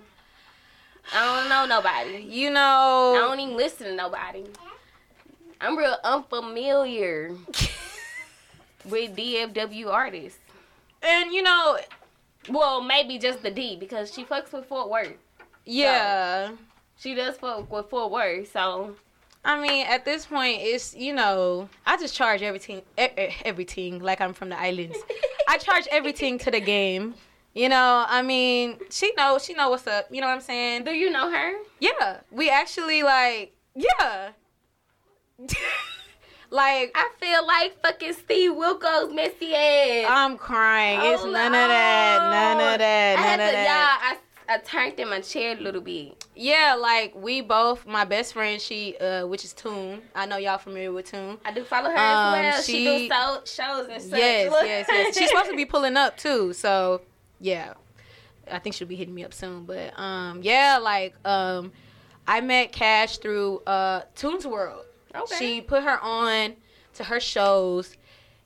I 1.13 1.39
don't 1.39 1.49
know 1.49 1.65
nobody. 1.67 2.23
You 2.23 2.49
know. 2.49 3.13
I 3.15 3.19
don't 3.27 3.39
even 3.39 3.55
listen 3.57 3.87
to 3.87 3.95
nobody. 3.95 4.45
I'm 5.61 5.77
real 5.77 5.97
unfamiliar 6.03 7.35
with 8.85 9.15
DFW 9.15 9.87
artists. 9.87 10.39
And 11.03 11.31
you 11.31 11.43
know, 11.43 11.77
Well, 12.49 12.81
maybe 12.81 13.19
just 13.19 13.43
the 13.43 13.51
D 13.51 13.75
because 13.79 14.11
she 14.11 14.23
fucks 14.23 14.51
with 14.51 14.65
Fort 14.65 14.89
Worth. 14.89 15.13
yeah. 15.65 16.51
She 16.97 17.13
does 17.15 17.37
fuck 17.37 17.71
with 17.71 17.89
Fort 17.89 18.11
Worth, 18.11 18.51
so 18.51 18.95
I 19.43 19.59
mean, 19.59 19.85
at 19.87 20.03
this 20.05 20.25
point, 20.25 20.59
it's 20.61 20.95
you 20.95 21.13
know, 21.13 21.69
I 21.85 21.97
just 21.97 22.15
charge 22.15 22.41
everything, 22.41 22.81
everything 22.97 23.99
like 23.99 24.21
I'm 24.21 24.33
from 24.33 24.49
the 24.49 24.59
islands. 24.59 24.97
I 25.47 25.57
charge 25.57 25.87
everything 25.91 26.37
to 26.39 26.51
the 26.51 26.59
game. 26.59 27.15
You 27.53 27.67
know, 27.69 28.05
I 28.07 28.21
mean, 28.21 28.77
she 28.89 29.11
know, 29.17 29.39
she 29.39 29.53
know 29.53 29.69
what's 29.69 29.87
up. 29.87 30.07
You 30.11 30.21
know 30.21 30.27
what 30.27 30.33
I'm 30.33 30.41
saying? 30.41 30.83
do 30.83 30.91
you 30.91 31.09
know 31.09 31.31
her? 31.31 31.53
Yeah, 31.79 32.19
we 32.31 32.49
actually 32.49 33.01
like, 33.01 33.55
yeah, 33.75 34.29
like 36.51 36.91
I 36.95 37.09
feel 37.19 37.45
like 37.47 37.81
fucking 37.81 38.13
Steve 38.13 38.51
Wilkos 38.51 39.13
messy 39.15 39.55
ass. 39.55 40.07
I'm 40.09 40.37
crying. 40.37 40.99
it's 41.01 41.23
Oh, 41.23 41.29
none 41.31 41.47
of 41.47 41.51
that, 41.53 42.29
none 42.29 42.73
of 42.73 42.79
that, 42.79 43.17
I 43.17 43.21
had 43.21 43.37
none 43.39 43.47
of 43.47 43.51
to, 43.51 43.55
that. 43.55 43.99
y'all, 44.01 44.11
I, 44.11 44.17
I 44.49 44.57
turned 44.57 44.99
in 44.99 45.09
my 45.09 45.21
chair 45.21 45.55
a 45.55 45.61
little 45.61 45.81
bit. 45.81 46.25
Yeah, 46.35 46.75
like 46.79 47.13
we 47.15 47.41
both. 47.41 47.85
My 47.85 48.03
best 48.03 48.33
friend, 48.33 48.59
she, 48.59 48.97
uh, 48.97 49.27
which 49.27 49.45
is 49.45 49.53
Toon. 49.53 50.01
I 50.15 50.25
know 50.25 50.37
y'all 50.37 50.57
familiar 50.57 50.91
with 50.91 51.11
Toon. 51.11 51.37
I 51.45 51.51
do 51.53 51.63
follow 51.63 51.89
her 51.89 51.95
Um, 51.95 52.33
as 52.33 52.33
well. 52.33 52.61
She, 52.63 52.71
she- 52.73 53.07
do 53.07 53.07
so, 53.13 53.41
shows 53.45 53.87
and 53.89 54.01
such. 54.01 54.19
Yes, 54.19 54.51
Look. 54.51 54.63
yes, 54.65 54.87
yes. 54.89 55.17
She's 55.17 55.29
supposed 55.29 55.51
to 55.51 55.55
be 55.55 55.65
pulling 55.65 55.95
up 55.97 56.17
too. 56.17 56.53
So, 56.53 57.01
yeah, 57.39 57.73
I 58.51 58.57
think 58.59 58.75
she'll 58.75 58.87
be 58.87 58.95
hitting 58.95 59.13
me 59.13 59.23
up 59.23 59.33
soon. 59.33 59.65
But 59.65 59.97
um, 59.99 60.39
yeah, 60.41 60.79
like 60.81 61.13
um, 61.27 61.71
I 62.27 62.41
met 62.41 62.71
Kaash 62.71 63.21
through 63.21 63.59
uh 63.67 64.01
Toon's 64.15 64.47
World. 64.47 64.85
Okay. 65.15 65.35
She 65.37 65.61
put 65.61 65.83
her 65.83 65.99
on 66.01 66.55
to 66.95 67.03
her 67.03 67.19
shows, 67.19 67.95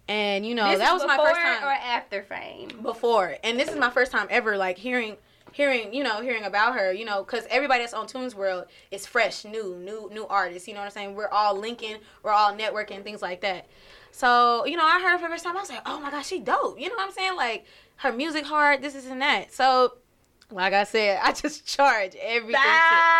and 0.07 0.45
you 0.45 0.53
know 0.55 0.69
This 0.69 0.79
that 0.79 0.93
was 0.93 1.05
my 1.05 1.17
first 1.17 1.35
time 1.39 1.63
or 1.63 1.71
after 1.71 2.23
fame. 2.23 2.69
before 2.81 3.35
and 3.43 3.59
this 3.59 3.69
is 3.69 3.75
my 3.77 3.89
first 3.89 4.11
time 4.11 4.27
ever 4.29 4.57
like 4.57 4.77
hearing 4.77 5.17
hearing 5.53 5.93
you 5.93 6.03
know 6.03 6.21
hearing 6.21 6.43
about 6.43 6.75
her 6.75 6.91
you 6.91 7.05
know 7.05 7.23
because 7.23 7.45
everybody 7.49 7.81
that's 7.81 7.93
on 7.93 8.05
tunes 8.05 8.35
world 8.35 8.65
is 8.91 9.05
fresh 9.05 9.45
new 9.45 9.77
new 9.77 10.09
new 10.11 10.27
artists 10.27 10.67
you 10.67 10.73
know 10.73 10.81
what 10.81 10.85
i'm 10.85 10.91
saying 10.91 11.15
we're 11.15 11.29
all 11.29 11.57
linking 11.57 11.95
we're 12.21 12.31
all 12.31 12.53
networking 12.53 13.03
things 13.03 13.21
like 13.21 13.41
that 13.41 13.65
so 14.11 14.65
you 14.65 14.75
know 14.75 14.85
i 14.85 14.99
heard 15.01 15.11
her 15.11 15.17
for 15.17 15.23
the 15.23 15.29
first 15.29 15.45
time 15.45 15.55
i 15.55 15.61
was 15.61 15.69
like 15.69 15.81
oh 15.85 15.99
my 15.99 16.11
gosh 16.11 16.27
she 16.27 16.39
dope 16.39 16.79
you 16.79 16.89
know 16.89 16.95
what 16.95 17.05
i'm 17.05 17.11
saying 17.11 17.35
like 17.35 17.65
her 17.97 18.11
music 18.11 18.45
hard 18.45 18.81
this 18.81 18.95
is 18.95 19.05
and 19.05 19.21
that 19.21 19.53
so 19.53 19.93
like 20.51 20.73
i 20.73 20.83
said 20.83 21.19
i 21.23 21.31
just 21.31 21.65
charge 21.65 22.15
everything 22.19 22.53
to, 22.53 23.13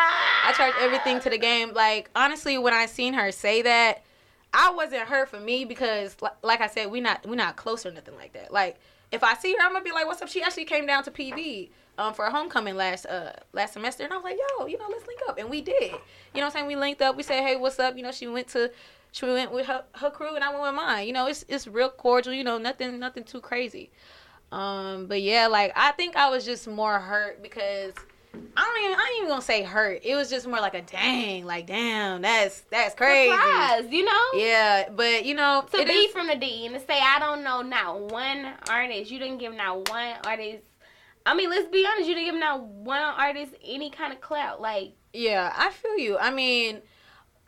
I 0.44 0.52
charge 0.52 0.74
everything 0.80 1.20
to 1.22 1.30
the 1.30 1.38
game. 1.38 1.74
Like 1.74 2.10
honestly, 2.16 2.58
when 2.58 2.74
I 2.74 2.86
seen 2.86 3.13
her 3.13 3.32
say 3.32 3.62
that, 3.62 4.04
I 4.54 4.72
wasn't 4.72 5.04
hurt 5.04 5.30
for 5.30 5.40
me 5.40 5.66
because, 5.66 6.16
li- 6.22 6.30
like 6.44 6.62
I 6.62 6.68
said, 6.68 6.92
we 6.92 7.02
not 7.02 7.25
we 7.25 7.36
not 7.36 7.56
close 7.56 7.86
or 7.86 7.92
nothing 7.92 8.16
like 8.16 8.34
that. 8.34 8.52
Like 8.52 8.78
if 9.12 9.24
I 9.24 9.36
see 9.36 9.54
her, 9.54 9.63
I'm 9.63 9.72
gonna 9.72 9.84
be 9.84 9.92
like, 9.92 10.06
"What's 10.06 10.22
up?" 10.22 10.28
She 10.28 10.42
actually 10.42 10.66
came 10.66 10.86
down 10.86 11.04
to 11.04 11.12
PV 11.12 11.70
um 11.98 12.14
for 12.14 12.26
a 12.26 12.32
homecoming 12.32 12.76
last 12.76 13.06
uh 13.06 13.34
last 13.54 13.74
semester, 13.74 14.04
and 14.04 14.12
I 14.14 14.18
was 14.18 14.24
like, 14.24 14.38
"Yo, 14.60 14.66
you 14.68 14.78
know, 14.78 14.88
let's 14.90 15.06
link 15.08 15.20
up," 15.28 15.38
and 15.38 15.50
we 15.50 15.62
did. 15.62 15.82
You 15.84 15.90
know 15.90 15.98
what 16.42 16.44
I'm 16.46 16.52
saying? 16.52 16.68
We 16.68 16.76
linked 16.76 17.02
up. 17.02 17.16
We 17.16 17.24
said, 17.24 17.44
"Hey, 17.44 17.56
what's 17.56 17.80
up?" 17.80 17.96
You 17.98 18.04
know, 18.04 18.12
she 18.12 18.28
went 18.28 18.48
to 18.50 18.72
she 19.12 19.26
went 19.26 19.52
with 19.52 19.68
her, 19.68 19.84
her 19.94 20.10
crew, 20.10 20.34
and 20.36 20.44
I 20.44 20.50
went 20.50 20.64
with 20.64 20.74
mine. 20.76 21.06
You 21.08 21.14
know, 21.14 21.28
it's 21.28 21.46
it's 21.48 21.68
real 21.68 21.90
cordial. 21.90 22.34
You 22.34 22.44
know, 22.44 22.58
nothing 22.58 23.00
nothing 23.00 23.24
too 23.24 23.42
crazy. 23.42 23.92
Um, 24.52 25.08
but 25.08 25.22
yeah, 25.22 25.48
like 25.48 25.72
I 25.76 25.92
think 25.94 26.16
I 26.16 26.30
was 26.30 26.46
just 26.46 26.68
more 26.68 27.00
hurt 27.00 27.42
because 27.42 27.94
I 28.36 28.62
don't 28.62 28.86
even 28.86 29.00
I 29.00 29.04
ain't 29.10 29.18
even 29.18 29.30
gonna 29.30 29.42
say 29.42 29.64
hurt. 29.64 30.02
It 30.04 30.16
was 30.16 30.30
just 30.30 30.48
more 30.48 30.60
like 30.60 30.74
a 30.76 30.82
dang, 30.82 31.46
like 31.46 31.68
damn, 31.68 32.22
that's 32.22 32.62
that's 32.72 32.94
crazy. 32.96 33.32
Surprise, 33.32 33.86
you 33.92 34.04
know? 34.06 34.28
Yeah, 34.36 34.90
but 34.90 35.26
you 35.26 35.34
know, 35.36 35.66
To 35.72 35.86
be 35.86 35.92
is- 35.92 36.12
from 36.12 36.28
the 36.28 36.36
D 36.36 36.66
and 36.66 36.74
to 36.76 36.82
say 36.82 37.00
I 37.00 37.20
don't 37.20 37.44
know 37.44 37.62
not 37.62 38.00
one 38.12 38.48
artist, 38.70 39.12
you 39.12 39.20
didn't 39.20 39.38
give 39.40 39.56
not 39.56 39.90
one 39.90 40.14
artist. 40.26 40.64
I 41.25 41.36
mean, 41.36 41.50
let's 41.50 41.68
be 41.68 41.86
honest, 41.86 42.08
you 42.08 42.15
didn't 42.15 42.32
give 42.32 42.39
not 42.39 42.62
one 42.63 43.01
artist 43.01 43.53
any 43.63 43.89
kind 43.89 44.12
of 44.12 44.22
clout. 44.22 44.62
Like, 44.62 44.94
yeah, 45.13 45.53
I 45.56 45.70
feel 45.70 45.98
you. 45.98 46.18
I 46.18 46.32
mean, 46.32 46.82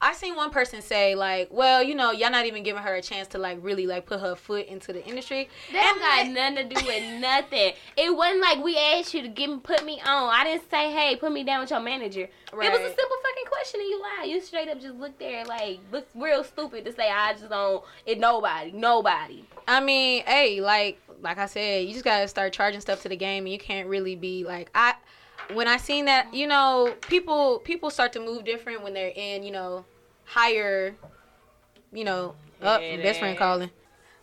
I 0.01 0.13
seen 0.13 0.35
one 0.35 0.51
person 0.51 0.81
say 0.81 1.15
like, 1.15 1.47
well, 1.51 1.81
you 1.81 1.95
know, 1.95 2.11
y'all 2.11 2.29
not 2.29 2.45
even 2.45 2.63
giving 2.63 2.83
her 2.83 2.95
a 2.95 3.01
chance 3.01 3.27
to 3.29 3.37
like 3.37 3.57
really 3.61 3.87
like 3.87 4.05
put 4.05 4.19
her 4.19 4.35
foot 4.35 4.67
into 4.67 4.93
the 4.93 5.03
industry. 5.05 5.49
that 5.71 6.25
And 6.25 6.35
got 6.35 6.55
nothing 6.55 6.69
to 6.69 6.75
do 6.75 6.85
with 6.85 7.19
nothing. 7.21 7.73
It 7.97 8.15
wasn't 8.15 8.41
like 8.41 8.63
we 8.63 8.77
asked 8.77 9.13
you 9.13 9.21
to 9.23 9.27
give 9.27 9.49
me, 9.49 9.57
put 9.63 9.83
me 9.85 9.99
on. 10.05 10.29
I 10.31 10.43
didn't 10.43 10.69
say, 10.69 10.91
hey, 10.91 11.15
put 11.15 11.31
me 11.31 11.43
down 11.43 11.61
with 11.61 11.71
your 11.71 11.79
manager. 11.79 12.29
Right. 12.53 12.67
It 12.67 12.71
was 12.71 12.81
a 12.81 12.95
simple 12.95 13.17
fucking 13.23 13.51
question 13.51 13.79
and 13.79 13.89
you 13.89 14.01
lied. 14.01 14.29
You 14.29 14.41
straight 14.41 14.69
up 14.69 14.79
just 14.79 14.95
looked 14.95 15.17
there 15.17 15.43
like, 15.45 15.79
look 15.91 16.07
real 16.13 16.43
stupid 16.43 16.85
to 16.85 16.93
say, 16.93 17.09
I 17.09 17.33
just 17.33 17.49
don't, 17.49 17.83
it 18.05 18.19
nobody, 18.19 18.71
nobody. 18.73 19.43
I 19.67 19.79
mean, 19.79 20.23
hey, 20.27 20.61
like 20.61 20.99
like 21.21 21.37
I 21.37 21.45
said, 21.45 21.85
you 21.85 21.93
just 21.93 22.05
gotta 22.05 22.27
start 22.27 22.53
charging 22.53 22.81
stuff 22.81 23.01
to 23.03 23.09
the 23.09 23.15
game, 23.15 23.43
and 23.45 23.51
you 23.51 23.59
can't 23.59 23.87
really 23.87 24.15
be 24.15 24.43
like 24.43 24.69
I. 24.75 24.93
When 25.53 25.67
I 25.67 25.77
seen 25.77 26.05
that, 26.05 26.33
you 26.33 26.47
know, 26.47 26.95
people 27.01 27.59
people 27.59 27.89
start 27.89 28.13
to 28.13 28.19
move 28.19 28.45
different 28.45 28.83
when 28.83 28.93
they're 28.93 29.13
in, 29.15 29.43
you 29.43 29.51
know, 29.51 29.85
higher, 30.23 30.95
you 31.93 32.03
know, 32.03 32.35
up 32.61 32.81
Yeah, 32.81 32.97
best 32.97 33.19
friend 33.19 33.37
calling. 33.37 33.69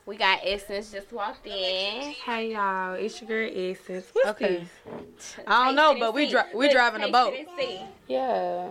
We 0.04 0.16
got 0.16 0.40
Essence 0.42 0.90
just 0.90 1.12
walked 1.12 1.46
in. 1.46 2.12
Hey 2.24 2.52
y'all, 2.52 2.94
it's 2.94 3.20
your 3.20 3.28
girl 3.28 3.50
Essence. 3.54 4.06
What's 4.12 4.30
Okay. 4.30 4.66
this? 4.88 5.36
I 5.46 5.66
don't 5.66 5.76
know, 5.76 5.94
but 5.98 6.12
we 6.12 6.24
see. 6.26 6.32
dri- 6.32 6.42
we 6.54 6.64
Look, 6.66 6.72
driving 6.72 7.02
a 7.04 7.08
boat. 7.08 7.34
it 7.34 7.46
and 7.46 7.48
see. 7.56 7.80
Yeah. 8.08 8.68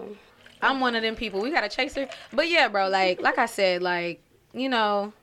I'm 0.62 0.80
one 0.82 0.96
of 0.96 1.02
them 1.04 1.16
people. 1.16 1.42
We 1.42 1.52
got 1.52 1.64
a 1.64 1.70
chaser, 1.70 2.08
but 2.34 2.50
yeah, 2.50 2.68
bro. 2.68 2.90
Like 2.90 3.22
like 3.22 3.38
I 3.38 3.46
said, 3.46 3.82
like 3.82 4.22
you 4.54 4.68
know, 4.68 5.14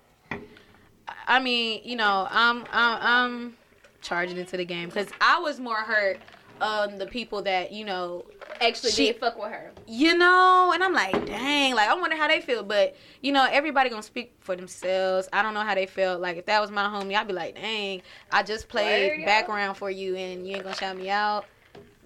I 1.28 1.38
mean, 1.38 1.82
you 1.84 1.94
know, 1.96 2.26
I'm 2.30 2.64
I'm, 2.72 2.98
I'm 3.00 3.56
charging 4.00 4.38
into 4.38 4.56
the 4.56 4.64
game. 4.64 4.88
Because 4.88 5.08
I 5.20 5.38
was 5.38 5.60
more 5.60 5.76
hurt 5.76 6.18
on 6.60 6.98
the 6.98 7.06
people 7.06 7.42
that 7.42 7.70
you 7.70 7.84
know 7.84 8.24
Actually, 8.60 8.90
She- 8.90 9.06
did 9.06 9.20
fuck 9.20 9.38
with 9.38 9.52
her. 9.52 9.70
you 9.86 10.18
know 10.18 10.72
and 10.74 10.82
i'm 10.82 10.92
like 10.92 11.12
dang 11.26 11.76
like 11.76 11.88
i 11.88 11.94
wonder 11.94 12.16
how 12.16 12.26
they 12.26 12.40
feel. 12.40 12.64
But 12.64 12.96
you 13.20 13.30
know 13.30 13.46
everybody 13.48 13.88
gonna 13.90 14.02
speak 14.02 14.32
for 14.40 14.56
themselves. 14.56 15.28
I 15.32 15.42
don't 15.42 15.54
know 15.54 15.60
how 15.60 15.76
they 15.76 15.86
felt. 15.86 16.20
Like 16.20 16.36
if 16.36 16.46
that 16.46 16.60
was 16.60 16.72
my 16.72 16.82
homie 16.84 17.14
i'd 17.14 17.28
be 17.28 17.32
like 17.32 17.54
dang 17.54 18.02
i 18.32 18.42
just 18.42 18.68
played 18.68 19.24
background 19.24 19.76
for 19.76 19.88
you 19.90 20.16
and 20.16 20.44
you 20.48 20.54
ain't 20.56 20.64
gonna 20.64 20.74
shout 20.74 20.96
me 20.96 21.08
out. 21.10 21.44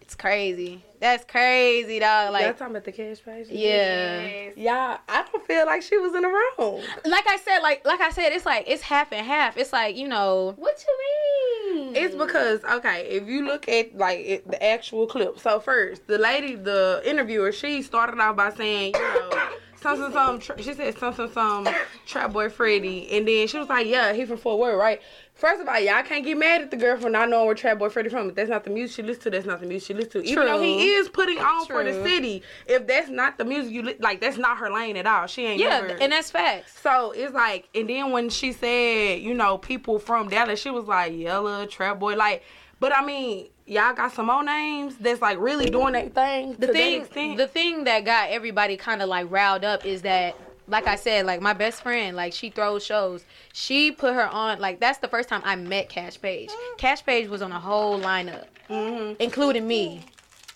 It's 0.02 0.14
crazy 0.14 0.85
that's 1.02 1.25
crazy 1.25 1.99
dog 1.99 2.25
Y'all 2.25 2.32
like 2.32 2.59
talking 2.59 2.75
about 2.76 2.85
the 2.85 2.92
Kaash 2.92 3.23
Paige? 3.25 3.49
yeah 3.50 4.23
Yes. 4.23 4.56
Y'all, 4.56 4.99
I 5.09 5.25
don't 5.30 5.44
feel 5.47 5.66
like 5.66 5.82
she 5.82 5.99
was 5.99 6.14
in 6.14 6.23
the 6.23 6.28
wrong. 6.28 6.80
like 7.04 7.26
i 7.28 7.37
said 7.44 7.59
like 7.61 7.85
like 7.85 8.00
i 8.00 8.11
said 8.11 8.32
it's 8.32 8.47
like 8.47 8.64
it's 8.68 8.82
half 8.82 9.12
and 9.12 9.26
half 9.26 9.56
it's 9.56 9.73
like 9.73 9.97
you 9.97 10.09
know 10.09 10.54
What 10.56 10.82
you 10.87 11.75
mean? 11.75 11.97
It's 11.97 12.14
because 12.14 12.62
okay, 12.64 13.06
if 13.09 13.26
you 13.28 13.44
look 13.47 13.68
at 13.68 13.97
like 13.97 14.18
it, 14.21 14.50
the 14.50 14.62
actual 14.62 15.06
clip. 15.06 15.38
So 15.38 15.59
first, 15.61 16.06
the 16.06 16.18
lady, 16.18 16.54
the 16.54 17.02
interviewer, 17.04 17.50
she 17.52 17.82
started 17.82 18.18
off 18.21 18.37
by 18.37 18.50
saying, 18.50 18.94
you 18.94 19.00
know, 19.00 19.49
some 19.80 19.97
some 20.12 20.40
some. 20.40 20.59
She 20.59 20.75
said 20.75 20.97
some 20.99 21.14
some 21.14 21.30
some 21.32 21.68
trap 22.06 22.32
boy 22.32 22.49
Freddie, 22.50 23.09
and 23.12 23.26
then 23.26 23.47
she 23.49 23.59
was 23.59 23.68
like, 23.68 23.87
yeah, 23.87 24.12
he 24.12 24.25
from 24.26 24.37
Fort 24.38 24.59
Worth, 24.59 24.78
right? 24.78 25.00
First 25.42 25.61
of 25.61 25.66
all, 25.66 25.80
y'all 25.80 26.04
can't 26.04 26.25
get 26.25 26.38
mad 26.38 26.62
at 26.62 26.70
the 26.70 26.76
girl 26.76 26.96
for 26.96 27.11
not 27.11 27.28
knowing 27.28 27.46
where 27.46 27.54
Trap 27.56 27.80
Boy 27.80 27.88
Freddie 27.88 28.11
from. 28.11 28.28
If 28.28 28.37
that's 28.37 28.49
not 28.49 28.62
the 28.62 28.70
music 28.70 28.94
she 28.94 29.02
listens 29.02 29.25
to, 29.25 29.30
that's 29.30 29.44
not 29.44 29.58
the 29.58 29.66
music 29.66 29.88
she 29.88 29.94
listens 29.94 30.25
to. 30.25 30.30
Even 30.30 30.46
though 30.46 30.62
he 30.62 30.92
is 30.92 31.08
putting 31.08 31.38
on 31.38 31.66
for 31.66 31.82
the 31.82 31.94
city, 32.04 32.44
if 32.68 32.87
that's 32.87 33.08
not 33.08 33.38
the 33.38 33.44
music 33.44 33.72
you 33.72 33.82
li- 33.82 33.96
like, 33.99 34.20
that's 34.20 34.37
not 34.37 34.58
her 34.58 34.70
lane 34.70 34.96
at 34.96 35.04
all. 35.04 35.26
She 35.26 35.44
ain't 35.44 35.58
yeah 35.58 35.80
never. 35.80 36.00
and 36.00 36.12
that's 36.12 36.30
facts 36.30 36.78
So 36.80 37.11
it's 37.11 37.34
like, 37.34 37.68
and 37.75 37.90
then 37.90 38.12
when 38.12 38.30
she 38.30 38.52
said, 38.52 39.20
you 39.20 39.34
know, 39.34 39.58
people 39.58 39.99
from 39.99 40.28
Dallas, 40.28 40.61
she 40.61 40.70
was 40.70 40.84
like 40.84 41.12
Yella, 41.12 41.66
Trap 41.66 41.99
Boy, 41.99 42.14
like. 42.14 42.44
But 42.78 42.96
I 42.96 43.04
mean, 43.04 43.49
y'all 43.66 43.94
got 43.94 44.12
some 44.12 44.26
more 44.26 44.44
names 44.44 44.94
that's 44.96 45.20
like 45.20 45.40
really 45.40 45.68
doing 45.68 45.94
that 45.94 46.14
thing. 46.14 46.54
the 46.56 46.68
thing 46.68 47.37
the 47.37 47.49
thing 47.49 47.82
that 47.84 48.04
got 48.04 48.30
everybody 48.30 48.76
kind 48.76 49.02
of 49.02 49.08
like 49.08 49.28
riled 49.28 49.64
up 49.64 49.84
is 49.84 50.02
that 50.02 50.37
like 50.69 50.87
I 50.87 50.97
said, 50.97 51.26
like 51.26 51.40
my 51.40 51.52
best 51.52 51.83
friend, 51.83 52.16
like 52.16 52.33
she 52.33 52.50
throws 52.50 52.85
shows. 52.85 53.25
She 53.52 53.90
put 53.90 54.14
her 54.14 54.26
on 54.28 54.59
like 54.61 54.81
that's 54.81 54.99
the 54.99 55.09
first 55.09 55.28
time 55.28 55.42
I 55.45 55.57
met 55.57 55.88
Kaash 55.88 56.21
Paige. 56.21 56.50
Kaash 56.78 57.04
Paige 57.04 57.28
was 57.28 57.42
on 57.42 57.52
a 57.52 57.61
whole 57.61 57.99
lineup, 58.00 58.47
hmm 58.69 59.12
including 59.19 59.66
me. 59.66 60.04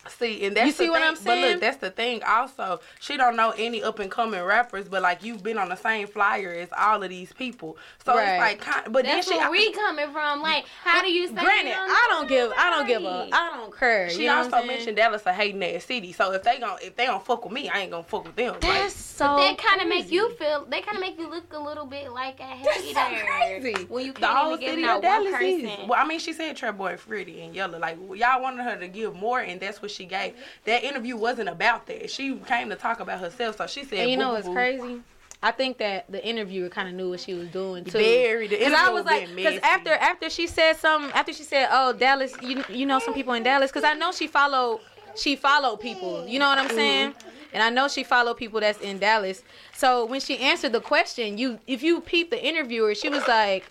See, 0.09 0.45
and 0.47 0.57
that's 0.57 0.67
You 0.67 0.73
see 0.73 0.87
the 0.87 0.91
what 0.93 1.01
thing. 1.01 1.09
I'm 1.09 1.15
But 1.15 1.21
saying? 1.23 1.53
look, 1.53 1.61
that's 1.61 1.77
the 1.79 1.91
thing. 1.91 2.23
Also, 2.25 2.81
she 3.01 3.17
don't 3.17 3.37
know 3.37 3.53
any 3.57 3.83
up 3.83 3.99
and 3.99 4.11
coming 4.11 4.43
rappers, 4.43 4.89
but 4.89 5.03
like 5.03 5.23
you've 5.23 5.43
been 5.43 5.59
on 5.59 5.69
the 5.69 5.77
same 5.77 6.07
flyer 6.07 6.53
as 6.53 6.69
all 6.77 7.03
of 7.03 7.09
these 7.11 7.33
people. 7.33 7.77
So 8.05 8.15
Right. 8.15 8.33
it's 8.35 8.41
like, 8.41 8.61
kind- 8.61 8.93
but 8.93 9.05
That's 9.05 9.27
then 9.29 9.35
she 9.35 9.39
where 9.41 9.51
we 9.51 9.73
coming 9.73 10.11
from. 10.13 10.41
Like, 10.43 10.65
how 10.85 11.03
do 11.03 11.11
you 11.11 11.29
say? 11.29 11.35
Granted, 11.35 11.71
you 11.71 11.75
I 11.77 12.07
don't 12.11 12.29
give, 12.29 12.53
I 12.57 12.71
don't 12.71 12.87
give 12.87 13.03
a, 13.05 13.29
I 13.33 13.51
don't 13.57 13.77
care. 13.77 14.09
she 14.11 14.23
you 14.23 14.27
know 14.29 14.37
what 14.37 14.45
also 14.47 14.57
I'm 14.57 14.63
saying? 14.63 14.67
mentioned 14.79 14.97
Dallas 14.97 15.23
a 15.27 15.33
hating 15.33 15.63
ass 15.65 15.85
city. 15.85 16.13
So 16.13 16.33
if 16.33 16.43
they 16.43 16.59
gon' 16.59 16.79
if 16.83 16.97
they 16.97 17.07
don't 17.07 17.25
fuck 17.25 17.45
with 17.45 17.53
me, 17.53 17.69
I 17.69 17.81
ain't 17.81 17.91
gonna 17.91 18.03
fuck 18.03 18.25
with 18.25 18.37
them. 18.37 18.53
Like, 18.55 18.61
That's 18.63 18.95
so. 18.95 19.37
They 19.37 19.55
kind 19.55 19.81
of 19.81 19.89
make 19.89 20.11
you 20.11 20.31
feel. 20.37 20.67
They 20.69 20.81
kind 20.83 20.97
of 20.97 21.01
make 21.01 21.19
you 21.19 21.29
look 21.29 21.53
a 21.53 21.59
little 21.59 21.87
bit 21.87 22.13
like 22.13 22.39
a 22.41 22.45
hater. 22.45 22.71
That's 22.95 23.11
hater. 23.11 23.21
so 23.21 23.27
crazy. 23.27 23.85
When 23.89 24.05
you 24.05 24.13
the 24.13 24.21
can't 24.21 24.37
whole 24.37 24.49
even 24.53 24.61
give 24.61 24.71
city 24.71 24.83
not 24.83 24.99
of 24.99 25.05
one 25.05 25.25
Dallas 25.25 25.41
is. 25.43 25.89
Well, 25.89 25.99
I 26.01 26.07
mean, 26.07 26.19
she 26.21 26.33
said 26.33 26.57
Trap 26.57 26.77
Boy, 26.77 26.97
Freddie, 26.97 27.41
and 27.43 27.55
Yella. 27.55 27.77
Like 27.79 27.97
y'all 28.15 28.43
wanted 28.43 28.63
her 28.65 28.77
to 28.77 28.89
give 28.89 29.15
more, 29.15 29.41
and 29.41 29.59
that's 29.61 29.81
what 29.83 29.91
she 29.91 29.96
gave. 30.05 30.35
That 30.65 30.85
interview 30.85 31.17
wasn't 31.17 31.49
about 31.49 31.87
that. 31.87 32.11
She 32.11 32.37
came 32.47 32.69
to 32.69 32.77
talk 32.77 33.01
about 33.01 33.21
herself, 33.21 33.57
so 33.57 33.67
she 33.67 33.85
said. 33.85 34.01
And 34.01 34.11
you 34.11 34.17
know 34.17 34.29
boo, 34.29 34.35
what's 34.35 34.47
boo, 34.47 34.53
boo. 34.53 34.55
crazy? 34.55 35.03
I 35.43 35.51
think 35.51 35.79
that 35.79 36.11
the 36.11 36.25
interviewer 36.27 36.69
kind 36.69 36.89
of 36.89 36.95
knew 36.95 37.11
what 37.11 37.21
she 37.21 37.35
was 37.35 37.49
doing 37.49 37.85
too. 37.85 37.99
Very. 37.99 38.49
Because 38.49 38.73
I 38.73 38.89
was 38.89 39.05
like, 39.05 39.35
because 39.35 39.61
after 39.63 39.93
after 39.93 40.31
she 40.31 40.47
said 40.47 40.75
some, 40.75 41.11
after 41.15 41.33
she 41.33 41.43
said, 41.43 41.69
"Oh, 41.71 41.93
Dallas, 41.93 42.35
you 42.43 42.65
you 42.69 42.87
know 42.87 42.99
some 42.99 43.15
people 43.15 43.35
in 43.35 43.43
Dallas," 43.43 43.71
because 43.71 43.85
I 43.85 43.95
know 43.95 44.13
she 44.13 44.27
followed 44.27 44.81
she 45.15 45.37
followed 45.37 45.81
people. 45.81 46.27
You 46.27 46.39
know 46.39 46.49
what 46.49 46.59
I'm 46.59 46.71
saying? 46.71 47.13
Mm-hmm. 47.13 47.29
And 47.53 47.63
I 47.63 47.71
know 47.71 47.89
she 47.89 48.05
followed 48.05 48.37
people 48.37 48.61
that's 48.61 48.81
in 48.81 48.99
Dallas. 48.99 49.43
So 49.73 50.05
when 50.05 50.21
she 50.21 50.39
answered 50.39 50.73
the 50.73 50.81
question, 50.81 51.39
you 51.39 51.59
if 51.67 51.83
you 51.83 52.01
peep 52.01 52.31
the 52.31 52.45
interviewer, 52.45 52.95
she 52.95 53.09
was 53.09 53.27
like, 53.29 53.65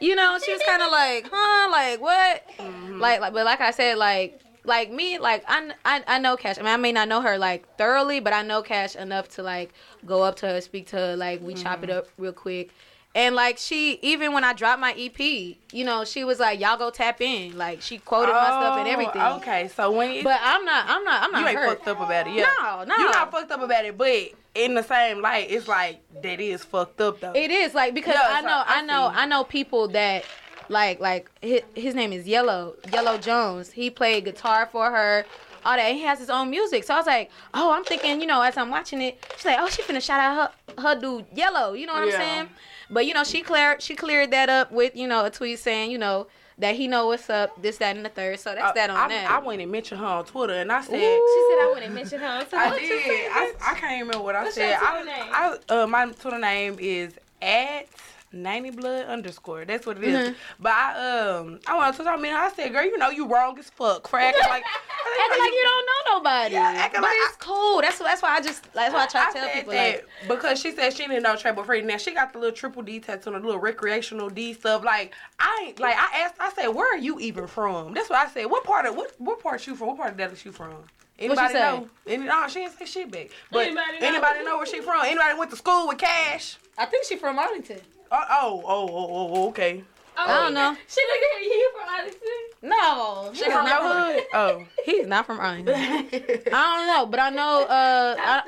you 0.00 0.14
know, 0.14 0.38
she 0.44 0.52
was 0.52 0.62
kind 0.66 0.82
of 0.82 0.90
like, 0.90 1.28
huh, 1.32 1.70
like 1.70 2.00
what? 2.00 2.44
Mm-hmm. 2.58 3.00
Like, 3.00 3.20
like, 3.20 3.32
but 3.32 3.44
like 3.44 3.60
I 3.60 3.70
said, 3.70 3.96
like. 3.96 4.40
Like 4.66 4.90
me, 4.90 5.18
like 5.18 5.44
I, 5.46 5.70
I, 5.84 6.02
I 6.06 6.18
know 6.18 6.36
Kaash. 6.36 6.58
I 6.58 6.62
mean, 6.62 6.72
I 6.72 6.76
may 6.76 6.92
not 6.92 7.08
know 7.08 7.20
her 7.22 7.38
like 7.38 7.76
thoroughly, 7.78 8.20
but 8.20 8.32
I 8.32 8.42
know 8.42 8.62
Kaash 8.62 8.96
enough 8.96 9.28
to 9.30 9.42
like 9.42 9.72
go 10.04 10.22
up 10.22 10.36
to 10.36 10.48
her, 10.48 10.60
speak 10.60 10.88
to 10.88 10.96
her, 10.96 11.16
like 11.16 11.40
we 11.40 11.54
chop 11.54 11.82
it 11.84 11.90
mm. 11.90 11.96
up 11.96 12.08
real 12.18 12.32
quick 12.32 12.70
And 13.14 13.34
like 13.34 13.56
she, 13.58 13.98
even 14.02 14.34
when 14.34 14.44
I 14.44 14.52
dropped 14.52 14.80
my 14.80 14.92
EP, 14.92 15.18
you 15.18 15.84
know, 15.84 16.04
she 16.04 16.24
was 16.24 16.38
like, 16.38 16.60
"Y'all 16.60 16.76
go 16.76 16.90
tap 16.90 17.20
in." 17.20 17.56
Like 17.56 17.80
she 17.80 17.96
quoted 17.98 18.32
my 18.32 18.44
stuff 18.44 18.78
and 18.78 18.88
Oh, 18.88 18.90
everything. 18.90 19.22
Okay, 19.22 19.68
so 19.68 19.90
when 19.90 20.22
But 20.22 20.38
I'm 20.42 20.64
not. 20.66 20.84
I'm 20.86 21.02
not. 21.04 21.22
I'm 21.22 21.30
not 21.30 21.40
you 21.40 21.48
ain't 21.48 21.58
hurt. 21.58 21.68
fucked 21.78 21.88
up 21.88 22.00
about 22.00 22.26
it, 22.26 22.34
yeah. 22.34 22.46
No, 22.60 22.84
no. 22.84 22.96
You 22.96 23.10
not 23.10 23.30
fucked 23.32 23.50
up 23.52 23.62
about 23.62 23.84
it, 23.84 23.96
but 23.96 24.32
in 24.54 24.74
the 24.74 24.82
same 24.82 25.22
light, 25.22 25.50
it's 25.50 25.68
like 25.68 26.00
that 26.22 26.40
is 26.40 26.64
fucked 26.64 27.00
up 27.00 27.20
though. 27.20 27.32
It 27.34 27.50
is 27.50 27.72
like 27.72 27.94
because 27.94 28.14
Yeah, 28.14 28.26
I 28.28 28.40
know, 28.42 28.48
like, 28.48 28.68
I, 28.68 28.78
I 28.78 28.82
know. 28.82 29.10
I 29.14 29.26
know 29.26 29.44
people 29.44 29.88
that 29.88 30.24
like, 30.68 31.00
like 31.00 31.30
his, 31.40 31.62
his 31.74 31.94
name 31.94 32.12
is 32.12 32.26
Yellow, 32.26 32.74
Yellow 32.92 33.18
Jones. 33.18 33.70
He 33.72 33.90
played 33.90 34.24
guitar 34.24 34.66
for 34.66 34.90
her, 34.90 35.24
all 35.64 35.76
that. 35.76 35.92
He 35.92 36.02
has 36.02 36.18
his 36.18 36.30
own 36.30 36.50
music. 36.50 36.84
So 36.84 36.94
I 36.94 36.96
was 36.98 37.06
like, 37.06 37.30
oh, 37.54 37.72
I'm 37.72 37.84
thinking, 37.84 38.20
you 38.20 38.26
know, 38.26 38.40
as 38.42 38.56
I'm 38.56 38.70
watching 38.70 39.00
it, 39.02 39.18
she's 39.36 39.44
like, 39.46 39.58
oh, 39.60 39.68
she 39.68 39.82
finna 39.82 40.02
shout 40.02 40.20
out 40.20 40.52
her, 40.76 40.82
her 40.82 41.00
dude 41.00 41.26
Yellow. 41.34 41.72
You 41.74 41.86
know 41.86 41.94
what 41.94 42.06
Yeah. 42.08 42.14
I'm 42.14 42.20
saying? 42.20 42.48
But 42.90 43.06
you 43.06 43.14
know, 43.14 43.24
she 43.24 43.42
cleared, 43.42 43.82
she 43.82 43.94
cleared 43.96 44.30
that 44.30 44.48
up 44.48 44.70
with 44.70 44.94
you 44.96 45.08
know 45.08 45.24
a 45.24 45.30
tweet 45.30 45.58
saying, 45.58 45.90
you 45.90 45.98
know, 45.98 46.28
that 46.58 46.74
he 46.74 46.86
know 46.88 47.08
what's 47.08 47.28
up, 47.28 47.60
this, 47.60 47.76
that, 47.78 47.96
and 47.96 48.04
the 48.04 48.08
third. 48.08 48.38
So 48.40 48.54
that's 48.54 48.72
that 48.74 48.88
on 48.88 48.96
I, 48.96 49.08
that. 49.08 49.30
I 49.30 49.38
went 49.40 49.60
and 49.60 49.70
mentioned 49.70 50.00
her 50.00 50.06
on 50.06 50.24
Twitter, 50.24 50.54
and 50.54 50.70
I 50.72 50.80
said, 50.80 50.92
She 50.92 50.98
said 50.98 51.02
I 51.02 51.70
wouldn't 51.74 51.92
mention 51.94 52.20
her. 52.20 52.46
So 52.48 52.56
I 52.56 52.68
what 52.70 52.80
you 52.80 52.88
did. 52.88 53.04
say, 53.04 53.26
I. 53.26 53.52
I 53.60 53.74
can't 53.74 54.00
remember 54.00 54.22
what 54.24 54.36
I 54.36 54.44
What's 54.44 54.54
said. 54.54 54.70
your 54.70 54.78
I, 54.82 55.02
Twitter 55.02 55.04
name? 55.04 55.32
I, 55.32 55.58
uh, 55.82 55.86
my 55.88 56.06
Twitter 56.12 56.38
name 56.38 56.76
is 56.78 57.12
at 57.42 57.86
90 58.32 58.70
blood 58.70 59.06
underscore. 59.06 59.64
That's 59.64 59.86
what 59.86 59.98
it 59.98 60.04
is. 60.04 60.28
Mhm. 60.30 60.34
But 60.60 60.72
I 60.72 61.20
um 61.38 61.60
I 61.66 61.76
want 61.76 61.96
to 61.96 62.02
tell 62.02 62.16
me 62.18 62.30
I 62.30 62.50
said, 62.50 62.72
girl, 62.72 62.84
you 62.84 62.98
know 62.98 63.10
you 63.10 63.26
wrong 63.26 63.58
as 63.58 63.70
fuck 63.70 64.08
for 64.08 64.18
acting 64.18 64.42
like 64.48 64.64
Acting 64.64 65.40
like 65.40 65.52
you 65.52 65.62
don't 65.62 65.86
know 65.86 66.18
nobody. 66.18 66.54
Yeah, 66.54 66.72
acting 66.76 67.00
but 67.00 67.08
like 67.08 67.16
it's 67.20 67.36
cool. 67.36 67.80
That's 67.80 67.98
that's 67.98 68.22
why 68.22 68.36
I 68.36 68.40
just 68.40 68.72
that's 68.72 68.92
why 68.92 69.04
I 69.04 69.06
try 69.06 69.26
to 69.26 69.32
tell 69.32 69.46
said 69.46 69.54
people 69.54 69.72
that 69.72 69.94
like 69.94 70.28
because 70.28 70.60
she 70.60 70.72
said 70.72 70.92
she 70.92 71.06
didn't 71.06 71.22
know 71.22 71.36
Trey 71.36 71.54
Freddy. 71.54 71.82
Now 71.82 71.96
she 71.96 72.12
got 72.12 72.32
the 72.32 72.38
little 72.38 72.54
triple 72.54 72.82
D 72.82 73.00
tattoo 73.00 73.30
and 73.32 73.42
the 73.42 73.46
little 73.46 73.60
recreational 73.60 74.28
D 74.28 74.52
stuff. 74.52 74.84
Like 74.84 75.14
I 75.38 75.66
ain't 75.68 75.80
like 75.80 75.96
I 75.96 76.22
asked. 76.22 76.34
I 76.40 76.52
said, 76.52 76.68
where 76.68 76.92
are 76.92 76.98
you 76.98 77.18
even 77.20 77.46
from? 77.46 77.94
That's 77.94 78.10
what 78.10 78.18
I 78.18 78.30
said. 78.30 78.46
What 78.46 78.64
part 78.64 78.86
of 78.86 78.96
what 78.96 79.12
what 79.18 79.40
part 79.42 79.66
you 79.66 79.74
from? 79.76 79.88
What 79.88 79.96
part 79.96 80.10
of 80.12 80.16
Dallas 80.16 80.44
you 80.44 80.52
from? 80.52 80.74
Anybody 81.18 81.54
know? 81.54 81.88
Any, 82.06 82.24
no, 82.24 82.46
she 82.48 82.60
didn't 82.60 82.78
say 82.78 82.84
shit 82.84 83.10
back. 83.10 83.30
But 83.50 83.66
Anybody 83.66 83.98
anybody 84.00 84.38
know? 84.40 84.50
know? 84.50 84.56
where 84.58 84.66
she 84.66 84.80
from? 84.80 85.04
Anybody 85.04 85.38
went 85.38 85.50
to 85.50 85.56
school 85.56 85.88
with 85.88 85.98
Kaash? 85.98 86.56
I 86.76 86.84
think 86.84 87.06
she 87.06 87.16
from 87.16 87.38
Arlington. 87.38 87.80
Oh, 88.10 88.24
oh, 88.30 88.62
oh, 88.64 88.88
oh, 88.88 89.34
oh, 89.34 89.48
okay. 89.48 89.82
Oh, 90.18 90.24
I 90.24 90.44
don't 90.44 90.54
know. 90.54 90.74
She 90.88 91.00
look 91.02 91.20
at 91.36 91.42
you 91.42 91.72
from 91.74 91.94
Odyssey. 91.94 92.46
No, 92.62 93.30
She 93.34 93.44
from 93.50 93.66
your 93.66 93.82
hood? 93.82 94.24
Oh. 94.34 94.66
He's 94.84 95.06
not 95.06 95.26
from 95.26 95.38
Arlington. 95.40 95.74
I 95.74 96.06
don't 96.50 96.86
know, 96.86 97.06
but 97.06 97.20
I 97.20 97.30
know. 97.30 97.64
Uh, 97.64 98.16
I, 98.18 98.42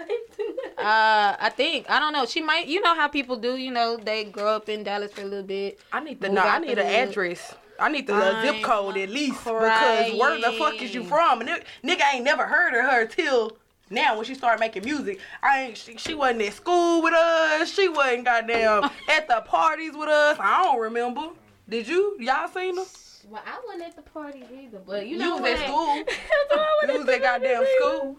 uh, 0.79 1.37
I 1.41 1.51
think 1.51 1.91
I 1.91 1.99
don't 1.99 2.13
know. 2.13 2.25
She 2.25 2.41
might. 2.41 2.69
You 2.69 2.81
know 2.81 2.95
how 2.95 3.09
people 3.09 3.37
do. 3.37 3.57
You 3.57 3.71
know, 3.71 3.97
they 3.97 4.25
grow 4.25 4.57
up 4.57 4.69
in 4.69 4.83
Dallas 4.83 5.13
for 5.13 5.23
a 5.23 5.25
little 5.25 5.45
bit. 5.45 5.79
I 5.93 6.01
need 6.01 6.21
the 6.21 6.29
Move 6.29 6.37
no, 6.37 6.43
I 6.43 6.59
need 6.59 6.79
an 6.79 6.87
address. 6.87 7.55
I 7.79 7.91
need 7.91 8.07
the 8.07 8.15
uh, 8.15 8.43
zip 8.43 8.63
code 8.63 8.97
at 8.97 9.09
least 9.09 9.39
because 9.45 10.19
where 10.19 10.41
the 10.41 10.53
fuck 10.59 10.81
is 10.83 10.95
you 10.95 11.05
from? 11.05 11.43
And 11.43 11.51
nigga, 11.51 11.63
nigga 11.85 12.15
ain't 12.15 12.25
never 12.25 12.47
heard 12.47 12.75
of 12.75 12.91
her 12.91 13.07
till 13.07 13.57
now 13.91 14.17
when 14.17 14.25
she 14.25 14.35
started 14.35 14.61
making 14.61 14.85
music. 14.85 15.19
I 15.43 15.63
ain't 15.63 15.77
she, 15.77 15.97
she 15.97 16.15
wasn't 16.15 16.43
at 16.43 16.53
school 16.55 17.03
with 17.03 17.15
us. 17.15 17.73
She 17.73 17.89
wasn't 17.89 18.25
goddamn 18.25 18.85
at 19.11 19.29
the 19.29 19.43
parties 19.47 19.93
with 19.95 20.09
us. 20.09 20.37
I 20.41 20.63
don't 20.65 20.81
remember. 20.81 21.31
Did 21.69 21.87
you? 21.89 22.17
Y'all 22.21 22.49
seen 22.49 22.77
her? 22.77 22.85
Well, 23.29 23.43
I 23.47 23.61
wasn't 23.67 23.85
at 23.89 23.97
the 23.97 24.03
party 24.11 24.43
either, 24.63 24.79
but 24.87 25.07
you 25.07 25.13
You 25.17 25.19
know 25.19 25.33
was 25.37 25.43
what? 25.43 25.51
at 25.61 25.67
school. 25.67 26.05
I 26.51 26.93
You 26.93 26.99
was 27.01 27.09
at 27.09 27.21
goddamn 27.21 27.65
school. 27.79 28.17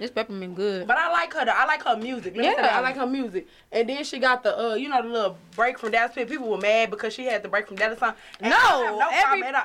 This 0.00 0.10
peppermint 0.12 0.54
good. 0.54 0.86
But 0.86 0.96
I 0.96 1.10
like 1.10 1.32
her. 1.34 1.44
Though. 1.44 1.52
I 1.52 1.64
like 1.66 1.82
her 1.84 1.96
music. 1.96 2.36
Let 2.36 2.42
me 2.42 2.44
say 2.50 2.54
that. 2.56 2.64
Yeah. 2.66 2.78
I 2.78 2.80
like 2.80 2.96
her 2.96 3.06
music. 3.06 3.48
And 3.72 3.88
then 3.88 4.04
she 4.04 4.20
got 4.20 4.44
the, 4.44 4.56
uh, 4.56 4.74
you 4.74 4.88
know, 4.88 5.02
the 5.02 5.08
little 5.08 5.38
break 5.56 5.76
from 5.76 5.90
Dallas. 5.90 6.12
People 6.14 6.48
were 6.48 6.56
mad 6.58 6.90
because 6.90 7.12
she 7.12 7.24
had 7.24 7.42
the 7.42 7.48
break 7.48 7.66
from 7.66 7.76
Dallas 7.76 7.98
song. 7.98 8.14
And 8.40 8.50
No, 8.50 8.56
have 8.56 8.94
no 8.96 9.08
every- 9.12 9.40
problem. 9.42 9.62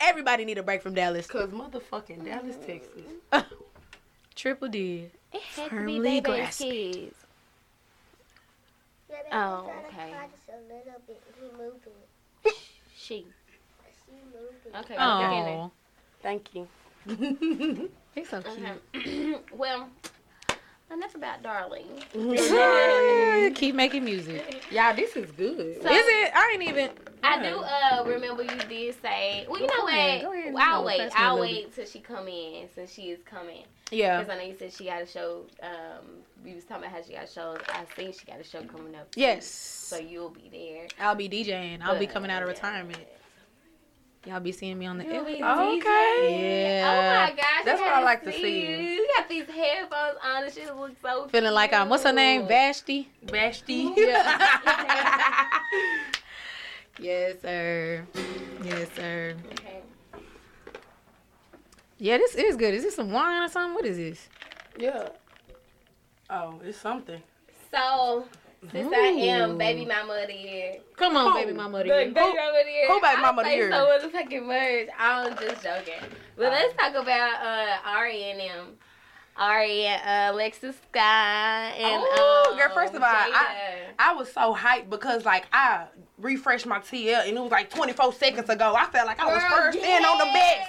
Everybody 0.00 0.44
need 0.44 0.58
a 0.58 0.62
break 0.62 0.80
from 0.80 0.94
Dallas. 0.94 1.26
Cause 1.26 1.50
motherfucking 1.50 2.24
Dallas, 2.24 2.56
Texas. 2.64 3.02
Triple 4.38 4.68
D. 4.68 5.10
It 5.32 5.40
had 5.56 5.64
to 5.64 5.70
Firmly 5.70 5.94
be 5.94 6.00
baby's 6.20 6.22
grasped. 6.22 6.62
kids. 6.62 7.14
Yeah, 9.10 9.16
Oh, 9.32 9.72
okay. 9.88 10.12
a 10.12 10.56
little 10.72 11.00
bit. 11.08 11.20
He 11.40 11.48
moved 11.60 11.86
it. 12.44 12.54
She. 12.96 13.26
She 14.06 14.12
moved 14.32 14.64
it. 14.64 14.74
Okay. 14.78 14.94
Oh. 14.96 15.18
okay. 15.18 15.50
Oh, 15.50 15.70
Thank 16.22 16.54
you. 16.54 16.68
he's 18.14 18.28
so 18.28 18.40
cute. 18.42 18.58
Okay. 18.94 19.34
well, 19.52 19.88
enough 20.92 21.14
about 21.16 21.42
darling. 21.42 21.86
Keep 23.56 23.74
making 23.74 24.04
music. 24.04 24.62
Y'all, 24.70 24.94
this 24.94 25.16
is 25.16 25.32
good. 25.32 25.82
So- 25.82 25.88
Is 25.90 26.06
it? 26.06 26.32
I 26.32 26.50
ain't 26.54 26.62
even. 26.62 26.90
I 27.22 27.42
do 27.42 27.58
uh 27.58 28.04
remember 28.06 28.42
you 28.42 28.58
did 28.68 28.94
say. 29.02 29.46
Well, 29.48 29.60
you 29.60 29.66
know 29.66 29.74
Go 29.76 29.82
what? 29.84 29.92
ahead, 29.92 30.22
go 30.22 30.32
ahead, 30.32 30.54
I'll 30.58 30.80
no, 30.82 30.86
wait. 30.86 30.98
pass 31.00 31.14
me 31.14 31.20
a 31.20 31.24
I'll 31.24 31.34
little 31.34 31.46
wait 31.56 31.74
till 31.74 31.86
she 31.86 31.98
come 32.00 32.28
in 32.28 32.68
since 32.74 32.92
she 32.92 33.02
is 33.10 33.18
coming. 33.24 33.64
Yeah. 33.90 34.20
Because 34.20 34.34
I 34.34 34.38
know 34.38 34.44
you 34.48 34.56
said 34.58 34.72
she 34.72 34.84
got 34.84 35.02
a 35.02 35.06
show. 35.06 35.42
Um, 35.62 36.04
we 36.44 36.54
was 36.54 36.64
talking 36.64 36.84
about 36.84 36.96
how 36.96 37.02
she 37.02 37.12
got 37.14 37.28
shows. 37.28 37.58
I 37.68 37.84
think 37.96 38.14
she 38.18 38.26
got 38.26 38.40
a 38.40 38.44
show 38.44 38.62
coming 38.62 38.94
up. 38.94 39.10
too. 39.10 39.20
Yes. 39.20 39.46
So 39.46 39.96
you'll 39.96 40.30
be 40.30 40.48
there. 40.52 40.86
I'll 41.00 41.14
be 41.14 41.28
DJing. 41.28 41.80
I'll 41.82 41.98
be 41.98 42.06
coming 42.06 42.30
out 42.30 42.42
of 42.42 42.48
yeah. 42.48 42.54
retirement. 42.54 42.98
Y'all 44.26 44.40
be 44.40 44.52
seeing 44.52 44.78
me 44.78 44.84
on 44.84 44.98
the 44.98 45.04
You'll 45.04 45.24
be 45.24 45.40
air. 45.40 45.48
Okay. 45.48 45.80
Oh 45.86 46.20
my 46.20 46.28
Yeah. 46.28 47.30
gosh. 47.34 47.64
That's 47.64 47.80
what 47.80 47.92
I 47.92 48.02
like 48.02 48.22
to 48.24 48.32
see 48.32 48.42
see. 48.42 48.66
You. 48.66 48.76
You 48.76 49.08
got 49.16 49.28
these 49.28 49.46
headphones 49.46 50.16
on 50.22 50.44
and 50.44 50.52
shit 50.52 50.76
looks 50.76 51.00
so 51.00 51.28
Feeling 51.28 51.54
like 51.54 51.72
I'm. 51.72 51.88
What's 51.88 52.02
her 52.02 52.12
name? 52.12 52.40
cute. 52.40 52.48
Vashti. 52.50 53.08
Bashty. 53.24 53.94
Yes, 56.98 57.36
sir. 57.42 58.04
Yes, 58.64 58.88
sir. 58.96 59.34
Okay. 59.52 59.80
Yeah, 61.98 62.18
this 62.18 62.34
is 62.34 62.56
good. 62.56 62.74
Is 62.74 62.82
this 62.84 62.94
some 62.96 63.12
wine 63.12 63.42
or 63.42 63.48
something? 63.48 63.74
What 63.74 63.86
is 63.86 63.96
this? 63.96 64.28
yeah. 64.78 65.08
Oh, 66.30 66.60
it's 66.62 66.76
something. 66.78 67.22
So, 67.70 68.26
since 68.70 68.92
I 68.92 68.98
am 69.06 69.56
baby 69.56 69.86
mama 69.86 70.12
of 70.22 70.28
the 70.28 70.34
year. 70.34 70.76
Come 70.96 71.16
on, 71.16 71.32
Who? 71.32 71.38
baby 71.38 71.52
mama. 71.54 71.78
Look, 71.78 71.86
dear. 71.86 72.04
baby 72.04 72.14
mama 72.14 72.58
of 72.58 72.66
the 72.66 72.70
year. 72.70 72.86
who 72.88 73.00
baby 73.00 73.22
mama 73.22 73.40
of 73.40 73.44
the 73.46 73.50
I 73.50 73.54
year? 73.54 73.70
say 73.70 73.76
so 73.78 74.08
motherfucking 74.08 74.46
much. 74.46 74.94
I'm 74.98 75.38
just 75.38 75.62
joking. 75.64 76.08
But 76.36 76.52
let's 76.52 76.74
talk 76.74 76.90
about 76.94 77.42
uh, 77.42 77.88
Ari 77.88 78.24
and 78.30 78.40
them. 78.40 78.66
Ari 79.38 79.84
and 79.86 80.02
uh, 80.02 80.34
Alexis 80.34 80.76
Sky 80.90 81.70
and 81.78 82.02
Oh, 82.04 82.48
um, 82.50 82.58
girl, 82.58 82.74
first 82.74 82.94
of 82.94 83.02
all, 83.02 83.08
I- 83.08 83.30
Jada. 83.30 83.92
I 83.98 84.12
was 84.14 84.32
so 84.32 84.54
hyped 84.54 84.90
because 84.90 85.24
like 85.24 85.46
I 85.52 85.86
refreshed 86.18 86.66
my 86.66 86.78
TL 86.80 87.26
and 87.28 87.36
it 87.36 87.40
was 87.40 87.50
like 87.50 87.70
24 87.70 88.12
seconds 88.14 88.48
ago. 88.48 88.74
I 88.76 88.86
felt 88.86 89.06
like 89.06 89.20
I 89.20 89.26
was 89.26 89.42
Girl, 89.42 89.50
first 89.50 89.78
in 89.78 90.04
on 90.04 90.18
the 90.18 90.24
mess. 90.26 90.66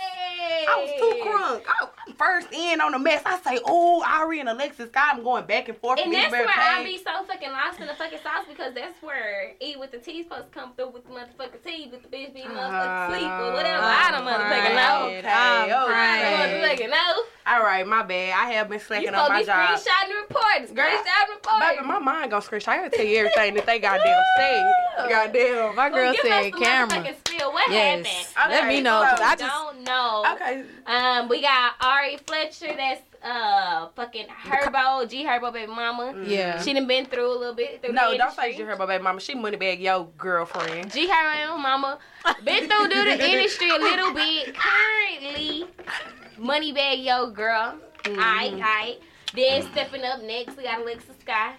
I 0.67 0.75
was 0.81 0.89
too 0.99 1.23
crunk. 1.23 1.63
I 1.67 1.87
first 2.19 2.47
in 2.53 2.79
on 2.81 2.91
the 2.91 2.99
mess. 2.99 3.23
I 3.25 3.39
say, 3.39 3.59
oh, 3.65 4.03
Ari 4.05 4.41
and 4.41 4.49
Alexis 4.49 4.89
Scott, 4.89 5.15
I'm 5.15 5.23
going 5.23 5.45
back 5.47 5.69
and 5.69 5.77
forth. 5.79 5.99
And 6.03 6.13
that's 6.13 6.27
each 6.27 6.31
where 6.31 6.47
I 6.47 6.83
be 6.83 6.97
so 6.97 7.23
fucking 7.25 7.49
lost 7.51 7.79
in 7.79 7.87
the 7.87 7.95
fucking 7.95 8.19
sauce 8.21 8.45
because 8.47 8.73
that's 8.75 9.01
where 9.01 9.53
E 9.61 9.75
with 9.77 9.91
the 9.91 9.97
T 9.97 10.21
supposed 10.23 10.51
to 10.51 10.59
come 10.59 10.73
through 10.75 10.89
with 10.89 11.05
the 11.07 11.11
motherfucking 11.13 11.63
T 11.65 11.87
with 11.91 12.03
the 12.03 12.09
bitch 12.09 12.33
being 12.33 12.47
motherfucking 12.47 13.09
sleep 13.09 13.31
or 13.31 13.53
whatever. 13.53 13.83
I 13.83 14.11
don't 14.11 14.25
motherfucking 14.27 14.75
know. 14.75 15.05
Okay, 15.07 15.27
I'm 15.27 15.63
okay. 15.65 15.97
I 15.97 16.47
don't 16.47 16.61
motherfucking 16.61 16.89
know. 16.91 17.23
All 17.47 17.63
right, 17.63 17.87
my 17.87 18.03
bad. 18.03 18.33
I 18.37 18.51
have 18.53 18.69
been 18.69 18.79
slacking 18.79 19.07
supposed 19.07 19.31
on 19.31 19.39
to 19.39 19.43
be 19.43 19.47
my 19.49 19.53
job. 19.53 19.79
screenshotting 19.79 20.07
the 20.09 20.15
report. 20.21 20.75
Girl, 20.75 20.85
Screenshot 20.85 21.35
report. 21.35 21.59
Baby, 21.61 21.87
my 21.87 21.97
mind 21.99 22.29
gonna 22.31 22.43
screenshot. 22.45 22.67
I 22.67 22.77
gotta 22.77 22.89
tell 22.95 23.05
you 23.05 23.17
everything 23.19 23.53
that 23.55 23.65
they 23.65 23.79
goddamn 23.79 24.23
say. 24.37 24.71
Goddamn. 25.09 25.75
My 25.75 25.89
girl 25.89 25.97
well, 25.97 26.13
give 26.13 26.25
us 26.25 26.27
said 26.43 26.43
the 26.53 26.57
camera. 26.59 26.97
motherfucking 26.97 27.15
spill. 27.27 27.51
What 27.53 27.71
Yes. 27.71 28.33
happened? 28.33 28.53
Let 28.55 28.67
me 28.67 28.81
know. 28.81 29.01
so- 29.17 29.23
I 29.23 29.35
just. 29.35 29.51
don't 29.53 29.83
know. 29.83 30.25
Okay. 30.35 30.63
Um, 30.85 31.27
we 31.29 31.41
got 31.41 31.73
Ari 31.81 32.08
Fletcher. 32.17 32.73
That's 32.75 33.01
uh 33.23 33.87
fucking 33.95 34.27
Herbo, 34.27 35.09
G 35.09 35.23
Herbo 35.25 35.51
baby 35.51 35.71
mama. 35.71 36.15
Yeah. 36.25 36.61
She 36.61 36.73
done 36.73 36.87
been 36.87 37.05
through 37.05 37.31
a 37.31 37.37
little 37.37 37.55
bit. 37.55 37.81
Through 37.83 37.93
No, 37.93 38.11
the 38.11 38.17
don't 38.17 38.31
say 38.33 38.43
industry. 38.43 38.61
you 38.63 38.65
heard 38.67 38.75
about 38.75 38.87
baby 38.87 39.03
mama. 39.03 39.19
She 39.19 39.35
Moneybagg 39.35 39.79
Yo 39.81 40.05
girlfriend. 40.17 40.91
G 40.91 41.07
Herbo 41.07 41.59
mama 41.59 41.99
been 42.43 42.67
through 42.69 42.87
through 42.89 43.03
the 43.17 43.25
industry 43.31 43.69
a 43.69 43.77
little 43.77 44.13
bit. 44.13 44.55
Currently, 44.55 45.65
Moneybagg 46.39 47.03
Yo 47.03 47.29
girl. 47.31 47.75
Mm-hmm. 48.03 48.19
Aight, 48.19 48.59
aight. 48.61 48.97
Then 49.35 49.61
stepping 49.71 50.03
up 50.03 50.21
next, 50.23 50.57
we 50.57 50.63
got 50.63 50.81
Alexa 50.81 51.11
Sky. 51.21 51.53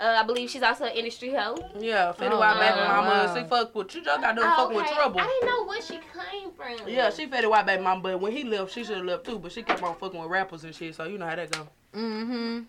Uh, 0.00 0.16
I 0.20 0.22
believe 0.22 0.48
she's 0.48 0.62
also 0.62 0.84
an 0.84 0.92
industry 0.92 1.30
hoe. 1.34 1.56
Yeah, 1.78 2.12
Fetty 2.16 2.30
Oh, 2.30 2.38
White 2.38 2.60
baby 2.60 2.86
mama. 2.86 3.08
Wow. 3.08 3.34
She 3.34 3.44
fuck 3.48 3.74
with 3.74 3.94
you. 3.96 4.04
Just 4.04 4.20
got 4.20 4.36
done 4.36 4.44
Oh, 4.46 4.56
fucking 4.56 4.76
with 4.76 4.86
trouble. 4.86 5.20
I 5.20 5.26
didn't 5.26 5.46
know 5.48 5.64
where 5.66 5.82
she 5.82 5.94
came 5.94 6.50
from. 6.52 6.88
Yeah, 6.88 7.10
she 7.10 7.26
Fetty 7.26 7.50
White 7.50 7.66
baby 7.66 7.82
mama, 7.82 8.00
but 8.00 8.20
when 8.20 8.30
he 8.30 8.44
left, 8.44 8.72
she 8.72 8.84
should 8.84 8.98
have 8.98 9.06
left 9.06 9.24
too. 9.24 9.38
But 9.40 9.50
she 9.50 9.62
kept 9.62 9.82
on 9.82 9.96
fucking 9.96 10.20
with 10.20 10.30
rappers 10.30 10.62
and 10.62 10.74
shit, 10.74 10.94
so 10.94 11.04
you 11.04 11.18
know 11.18 11.26
how 11.26 11.34
that 11.34 11.50
go. 11.50 11.66
Mm-hmm. 11.94 12.60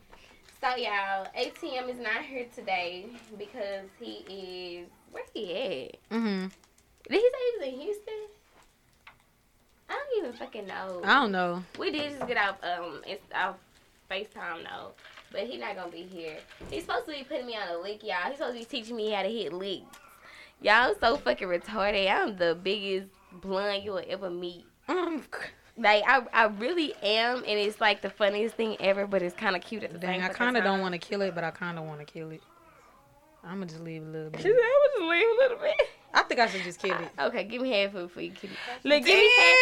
So 0.62 0.76
y'all, 0.76 1.28
ATM 1.38 1.90
is 1.90 2.00
not 2.00 2.26
here 2.26 2.48
today 2.54 3.06
because 3.38 3.86
he 4.00 4.82
is 4.82 4.88
where 5.12 5.24
he 5.34 5.54
at? 5.54 6.16
Mm-hmm. 6.18 6.48
Did 7.10 7.14
he 7.14 7.20
say 7.20 7.22
he 7.22 7.58
was 7.60 7.68
in 7.68 7.80
Houston? 7.80 8.14
I 9.90 9.94
don't 9.94 10.26
even 10.26 10.38
fucking 10.38 10.68
know. 10.68 11.02
I 11.04 11.14
don't 11.22 11.32
know. 11.32 11.64
We 11.78 11.92
did 11.92 12.12
just 12.12 12.28
get 12.28 12.38
off 12.38 12.58
um 12.64 13.02
it's 13.08 13.24
off 13.34 13.56
FaceTime 14.10 14.64
though. 14.64 14.92
But 15.32 15.42
he 15.42 15.58
not 15.58 15.76
gonna 15.76 15.92
be 15.92 16.04
here. 16.04 16.38
He's 16.70 16.84
supposed 16.84 17.06
to 17.06 17.12
be 17.12 17.24
putting 17.24 17.46
me 17.46 17.56
on 17.56 17.68
a 17.76 17.78
lick, 17.78 18.04
y'all. 18.04 18.16
He's 18.28 18.38
supposed 18.38 18.54
to 18.56 18.60
be 18.60 18.66
teaching 18.66 18.96
me 18.96 19.12
how 19.12 19.24
to 19.24 19.30
hit 19.30 19.54
licks. 19.54 19.86
Y'all 20.62 20.94
so 21.00 21.18
fucking 21.18 21.48
retarded. 21.48 22.10
I'm 22.12 22.36
the 22.38 22.58
biggest 22.62 23.08
blunt 23.32 23.84
you 23.84 23.92
will 23.92 24.04
ever 24.08 24.30
meet. 24.30 24.66
Mm, 24.88 25.22
Like 25.78 26.04
I, 26.06 26.22
I 26.34 26.46
really 26.48 26.94
am, 27.02 27.38
and 27.38 27.48
it's 27.60 27.80
like 27.80 28.02
the 28.02 28.10
funniest 28.10 28.56
thing 28.56 28.76
ever. 28.82 29.08
But 29.08 29.22
it's 29.22 29.36
kind 29.36 29.56
of 29.56 29.62
cute 29.62 29.84
at 29.84 29.94
the 29.94 30.00
Dang, 30.00 30.20
same 30.20 30.30
I 30.30 30.34
kind 30.34 30.58
of 30.58 30.64
don't 30.66 30.82
want 30.82 30.94
to 30.94 30.98
kill 31.00 31.22
it, 31.22 31.34
but 31.36 31.44
I 31.46 31.52
kind 31.52 31.78
of 31.80 31.86
want 31.86 32.00
to 32.00 32.06
kill 32.06 32.32
it. 32.32 32.42
I'm 33.44 33.54
gonna 33.60 33.68
just 33.68 33.80
leave 33.82 34.02
a 34.04 34.06
little 34.06 34.32
She 34.32 34.32
bit. 34.32 34.42
said, 34.42 34.52
"I 34.52 34.80
was 34.82 34.92
just 35.00 35.10
leave 35.10 35.28
a 35.30 35.42
little 35.44 35.58
bit." 35.60 35.88
I 36.14 36.24
think 36.24 36.40
I 36.42 36.48
should 36.48 36.64
just 36.64 36.82
kill 36.82 36.98
it. 36.98 37.08
Okay, 37.20 37.44
give 37.46 37.62
me 37.62 37.72
half 37.72 37.92
food 37.94 38.12
for 38.12 38.20
you, 38.20 38.32
kid. 38.32 38.50
Look, 38.84 39.06
give 39.06 39.16
me 39.16 39.30
half. 39.40 39.56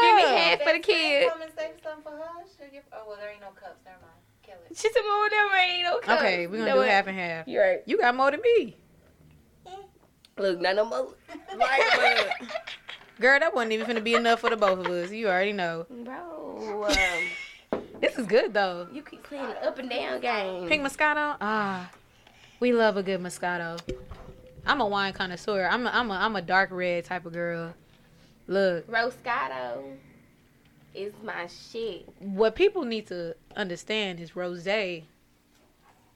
Give 0.00 0.16
me 0.16 0.22
half 0.36 0.62
for 0.62 0.72
the 0.72 0.78
kid. 0.80 1.30
Come 1.30 1.42
and 1.42 1.52
save 1.56 1.70
some 1.84 2.02
for 2.02 2.10
her. 2.10 2.42
She'll 2.58 2.70
give- 2.72 2.82
Oh 2.92 3.04
well, 3.06 3.16
there 3.18 3.30
ain't 3.30 3.40
no 3.42 3.50
cups. 3.50 3.78
Never 3.84 3.98
mind. 4.00 4.19
Kill 4.50 4.58
it. 4.68 4.76
She 4.76 4.90
said, 4.92 5.02
"Well, 5.04 5.20
whatever, 5.20 5.54
ain't 5.56 5.82
no 5.84 5.98
cups." 6.00 6.20
Okay, 6.22 6.46
we're 6.46 6.58
gonna 6.58 6.70
know 6.70 6.74
do 6.76 6.80
what? 6.80 6.88
half 6.88 7.06
and 7.06 7.16
half. 7.16 7.46
You're 7.46 7.62
right. 7.62 7.82
You 7.86 7.98
got 7.98 8.14
more 8.16 8.30
than 8.30 8.40
me. 8.42 8.76
Look, 10.38 10.60
none 10.60 10.78
of 10.78 10.90
them. 10.90 11.06
Like, 11.56 12.32
Girl, 13.20 13.38
that 13.38 13.54
wasn't 13.54 13.72
even 13.72 13.86
gonna 13.86 14.00
be 14.00 14.14
enough 14.14 14.40
for 14.40 14.50
the 14.50 14.56
both 14.56 14.78
of 14.78 14.86
us. 14.86 15.12
You 15.12 15.28
already 15.28 15.52
know. 15.52 15.86
Bro, 15.90 16.86
um, 17.72 17.82
This 18.00 18.16
is 18.18 18.26
good 18.26 18.54
though. 18.54 18.88
you 18.92 19.02
keep 19.02 19.22
playing 19.22 19.48
the 19.48 19.64
up 19.64 19.78
and 19.78 19.90
down 19.90 20.20
game. 20.20 20.66
Pink 20.68 20.82
Moscato? 20.82 21.36
Ah, 21.40 21.90
we 22.58 22.72
love 22.72 22.96
a 22.96 23.02
good 23.02 23.20
Moscato. 23.20 23.78
I'm 24.66 24.80
a 24.80 24.86
wine 24.86 25.12
connoisseur. 25.12 25.68
I'm 25.70 25.86
a, 25.86 25.90
I'm 25.90 26.10
a, 26.10 26.14
I'm 26.14 26.34
a 26.36 26.42
dark 26.42 26.70
red 26.72 27.04
type 27.04 27.26
of 27.26 27.34
girl. 27.34 27.74
Look, 28.46 28.90
Roscato 28.90 29.96
is 30.94 31.12
my 31.22 31.46
shit. 31.46 32.08
what 32.18 32.54
people 32.54 32.84
need 32.84 33.06
to 33.08 33.34
understand 33.56 34.20
is 34.20 34.32
rosé 34.32 35.04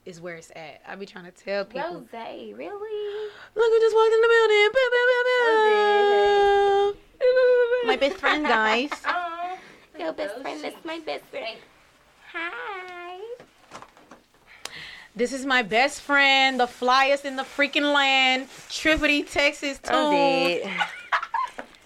is 0.05 0.21
where 0.21 0.35
it's 0.35 0.51
at. 0.55 0.81
I 0.87 0.95
be 0.95 1.05
trying 1.05 1.25
to 1.25 1.31
tell 1.31 1.65
people. 1.65 1.81
Rose, 1.81 2.07
really? 2.13 3.29
Look, 3.55 3.71
I 3.73 3.79
just 3.81 3.95
walked 3.95 4.13
in 4.13 4.21
the 4.21 4.27
building. 4.35 4.69
Pew, 4.71 4.89
pew, 4.91 5.03
pew, 5.09 5.23
pew. 7.81 7.87
My 7.87 7.97
best 7.97 8.17
friend, 8.17 8.45
guys. 8.45 8.91
Your 9.99 10.13
best 10.13 10.39
friend 10.41 10.65
is 10.65 10.73
my 10.83 10.99
best 10.99 11.23
friend. 11.25 11.57
Hi. 12.33 13.19
This 15.15 15.31
is 15.31 15.45
my 15.45 15.61
best 15.61 16.01
friend, 16.01 16.59
the 16.59 16.65
flyest 16.65 17.23
in 17.23 17.37
the 17.37 17.43
freaking 17.43 17.93
land, 17.93 18.49
Tripoli, 18.69 19.23
Texas. 19.23 19.79
Oh, 19.89 20.11
tune, 20.11 20.71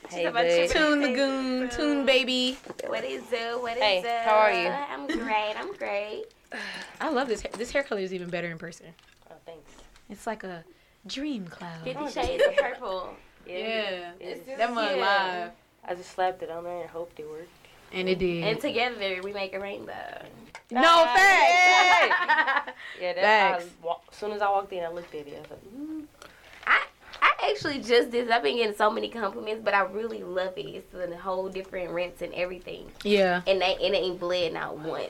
Hey, 0.10 0.68
Tune, 0.72 1.02
the 1.02 1.14
goon, 1.14 1.70
Tune 1.70 2.06
Baby. 2.06 2.58
What 2.88 3.04
is 3.04 3.24
it? 3.32 3.62
What 3.62 3.78
is 3.78 3.84
Hey, 3.84 4.00
it? 4.00 4.22
how 4.26 4.36
are 4.36 4.52
you? 4.52 4.68
I'm 4.68 5.06
great. 5.08 5.54
I'm 5.56 5.74
great. 5.76 6.26
I 7.02 7.10
love 7.10 7.28
this. 7.28 7.42
Hair. 7.42 7.52
This 7.58 7.72
hair 7.72 7.84
color 7.84 8.02
is 8.02 8.14
even 8.14 8.30
better 8.30 8.50
in 8.50 8.58
person. 8.58 8.88
Oh, 9.30 9.36
thanks. 9.46 9.72
It's 10.10 10.26
like 10.26 10.44
a 10.44 10.64
dream 11.06 11.46
cloud. 11.46 11.84
Fifty 11.84 12.10
Shades 12.12 12.44
of 12.48 12.56
Purple. 12.58 13.14
Yeah, 13.46 14.12
It's- 14.20 14.58
that 14.58 14.74
mug 14.74 14.96
Yeah. 14.98 15.02
live, 15.02 15.52
I 15.88 15.96
just 15.96 16.12
slapped 16.12 16.42
it 16.44 16.50
on 16.52 16.64
there 16.64 16.82
and 16.82 16.90
hoped 16.90 17.20
it 17.20 17.28
worked. 17.30 17.50
and 17.94 18.08
it 18.10 18.20
did. 18.20 18.44
And 18.44 18.60
together 18.60 19.22
we 19.24 19.32
make 19.34 19.54
a 19.54 19.60
rainbow. 19.60 19.94
no 20.72 20.82
Ah, 20.84 21.14
facts. 21.16 22.72
Yeah, 23.02 23.14
that. 23.14 23.24
Facts. 23.62 23.66
I, 23.84 23.94
as 24.12 24.16
soon 24.18 24.32
as 24.34 24.42
I 24.42 24.50
walked 24.50 24.74
in, 24.74 24.84
I 24.84 24.90
looked 24.90 25.14
at 25.16 25.26
it. 25.28 25.36
I 25.38 25.42
was 25.42 25.50
like, 25.52 25.74
mm. 25.74 25.99
I 27.22 27.32
I 27.42 27.52
actually 27.52 27.80
just 27.80 28.12
did. 28.12 28.30
I've 28.30 28.44
been 28.44 28.58
getting 28.58 28.76
so 28.76 28.90
many 28.92 29.10
compliments, 29.10 29.62
but 29.64 29.74
I 29.74 29.82
really 29.82 30.24
love 30.24 30.54
it. 30.58 30.66
It's 30.68 30.94
a 30.94 31.18
whole 31.18 31.50
different 31.50 31.92
rinse 31.92 32.22
and 32.22 32.34
everything, 32.34 32.92
Yeah. 33.04 33.42
and 33.48 33.62
they 33.62 33.76
and 33.76 33.96
it 33.96 33.98
ain't 33.98 34.20
bled 34.20 34.54
not 34.54 34.78
once. 34.78 35.10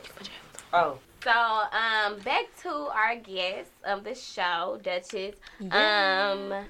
oh, 0.73 0.99
So 1.23 1.31
um, 1.31 2.19
back 2.19 2.45
to 2.63 2.69
our 2.69 3.15
guest 3.17 3.71
of 3.85 4.03
the 4.03 4.15
show, 4.15 4.79
Duchess. 4.83 5.35
Yeah. 5.59 6.31
Um, 6.33 6.65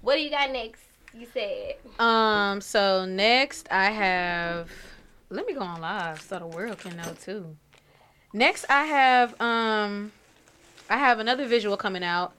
what 0.00 0.16
do 0.16 0.22
you 0.22 0.30
got 0.30 0.50
next? 0.50 0.82
You 1.14 1.26
said 1.32 1.74
Um. 2.00 2.60
So 2.60 3.04
next, 3.04 3.68
I 3.70 3.90
have. 3.90 4.70
Let 5.30 5.46
me 5.46 5.54
go 5.54 5.60
on 5.60 5.80
live 5.80 6.20
so 6.20 6.38
the 6.38 6.46
world 6.46 6.78
can 6.78 6.96
know 6.96 7.14
too. 7.22 7.56
Next, 8.32 8.64
I 8.70 8.84
have 8.84 9.38
um, 9.40 10.10
I 10.90 10.96
have 10.96 11.18
another 11.20 11.46
visual 11.46 11.76
coming 11.76 12.02
out. 12.02 12.32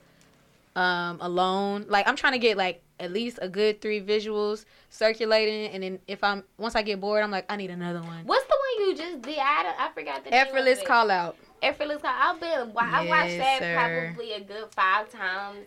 Um, 0.76 1.18
alone. 1.20 1.86
Like 1.88 2.08
I'm 2.08 2.16
trying 2.16 2.32
to 2.32 2.38
get 2.38 2.56
like 2.56 2.82
at 2.98 3.12
least 3.12 3.38
a 3.42 3.48
good 3.48 3.80
three 3.80 4.00
visuals 4.00 4.64
circulating, 4.90 5.70
and 5.72 5.82
then 5.82 5.98
if 6.08 6.24
I'm 6.24 6.42
once 6.58 6.74
I 6.74 6.82
get 6.82 7.00
bored, 7.00 7.22
I'm 7.22 7.30
like 7.30 7.44
I 7.48 7.56
need 7.56 7.70
another 7.70 8.00
one. 8.02 8.24
what's 8.26 8.44
the 8.46 8.56
one 8.78 8.88
you 8.88 8.96
just 8.96 9.22
did? 9.22 9.38
I 9.38 9.72
I 9.78 9.90
forgot 9.94 10.24
the 10.24 10.30
name 10.30 10.40
Effortless 10.40 10.82
call 10.82 11.10
out. 11.10 11.36
Effortless 11.62 12.02
call. 12.02 12.12
I've 12.12 12.40
been. 12.40 12.72
wa- 12.72 12.82
I 12.84 13.06
watched 13.06 13.38
that 13.38 13.58
sir. 13.60 13.74
probably 13.74 14.32
a 14.32 14.40
good 14.40 14.66
five 14.72 15.10
times. 15.10 15.66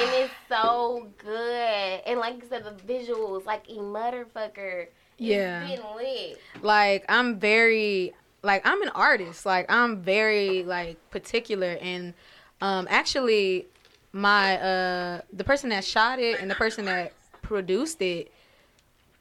And 0.00 0.10
it's 0.14 0.32
so 0.48 1.08
good. 1.18 2.00
And 2.06 2.18
like 2.18 2.36
you 2.42 2.48
said, 2.48 2.64
the 2.64 2.92
visuals, 2.92 3.44
like 3.44 3.68
a 3.68 3.74
motherfucker. 3.74 4.86
Yeah. 5.18 5.66
been 5.66 5.80
lit. 5.96 6.38
like 6.62 7.04
I'm 7.08 7.38
very 7.38 8.14
like 8.42 8.66
I'm 8.66 8.80
an 8.82 8.90
artist. 8.90 9.44
Like 9.44 9.70
I'm 9.70 10.00
very 10.00 10.62
like 10.62 10.96
particular 11.10 11.76
and 11.80 12.14
um 12.60 12.86
actually 12.88 13.66
my 14.12 14.58
uh 14.58 15.20
the 15.32 15.44
person 15.44 15.70
that 15.70 15.84
shot 15.84 16.18
it 16.18 16.40
and 16.40 16.50
the 16.50 16.54
person 16.54 16.84
that 16.86 17.12
produced 17.42 18.00
it 18.00 18.32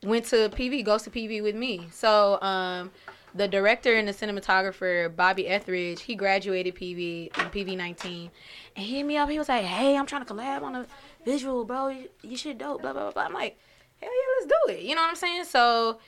went 0.03 0.25
to 0.25 0.49
PV 0.49 0.85
goes 0.85 1.03
to 1.03 1.09
PV 1.09 1.43
with 1.43 1.55
me. 1.55 1.87
So 1.91 2.41
um 2.41 2.91
the 3.35 3.47
director 3.47 3.95
and 3.95 4.07
the 4.07 4.13
cinematographer 4.13 5.15
Bobby 5.15 5.47
Etheridge, 5.47 6.01
he 6.01 6.15
graduated 6.15 6.75
PV 6.75 7.31
PV 7.31 7.77
19 7.77 8.31
and 8.75 8.85
he 8.85 8.97
hit 8.97 9.05
me 9.05 9.17
up. 9.17 9.29
He 9.29 9.37
was 9.37 9.49
like, 9.49 9.63
"Hey, 9.63 9.97
I'm 9.97 10.05
trying 10.05 10.25
to 10.25 10.33
collab 10.33 10.63
on 10.63 10.75
a 10.75 10.87
visual, 11.25 11.65
bro. 11.65 11.89
You, 12.21 12.37
should 12.37 12.57
dope." 12.57 12.81
Blah 12.81 12.93
blah. 12.93 13.11
blah. 13.11 13.23
I'm 13.23 13.33
like, 13.33 13.57
"Hell 14.01 14.09
yeah, 14.09 14.33
let's 14.39 14.47
do 14.47 14.73
it." 14.73 14.83
You 14.83 14.95
know 14.95 15.01
what 15.01 15.09
I'm 15.09 15.15
saying? 15.15 15.45
So 15.45 15.99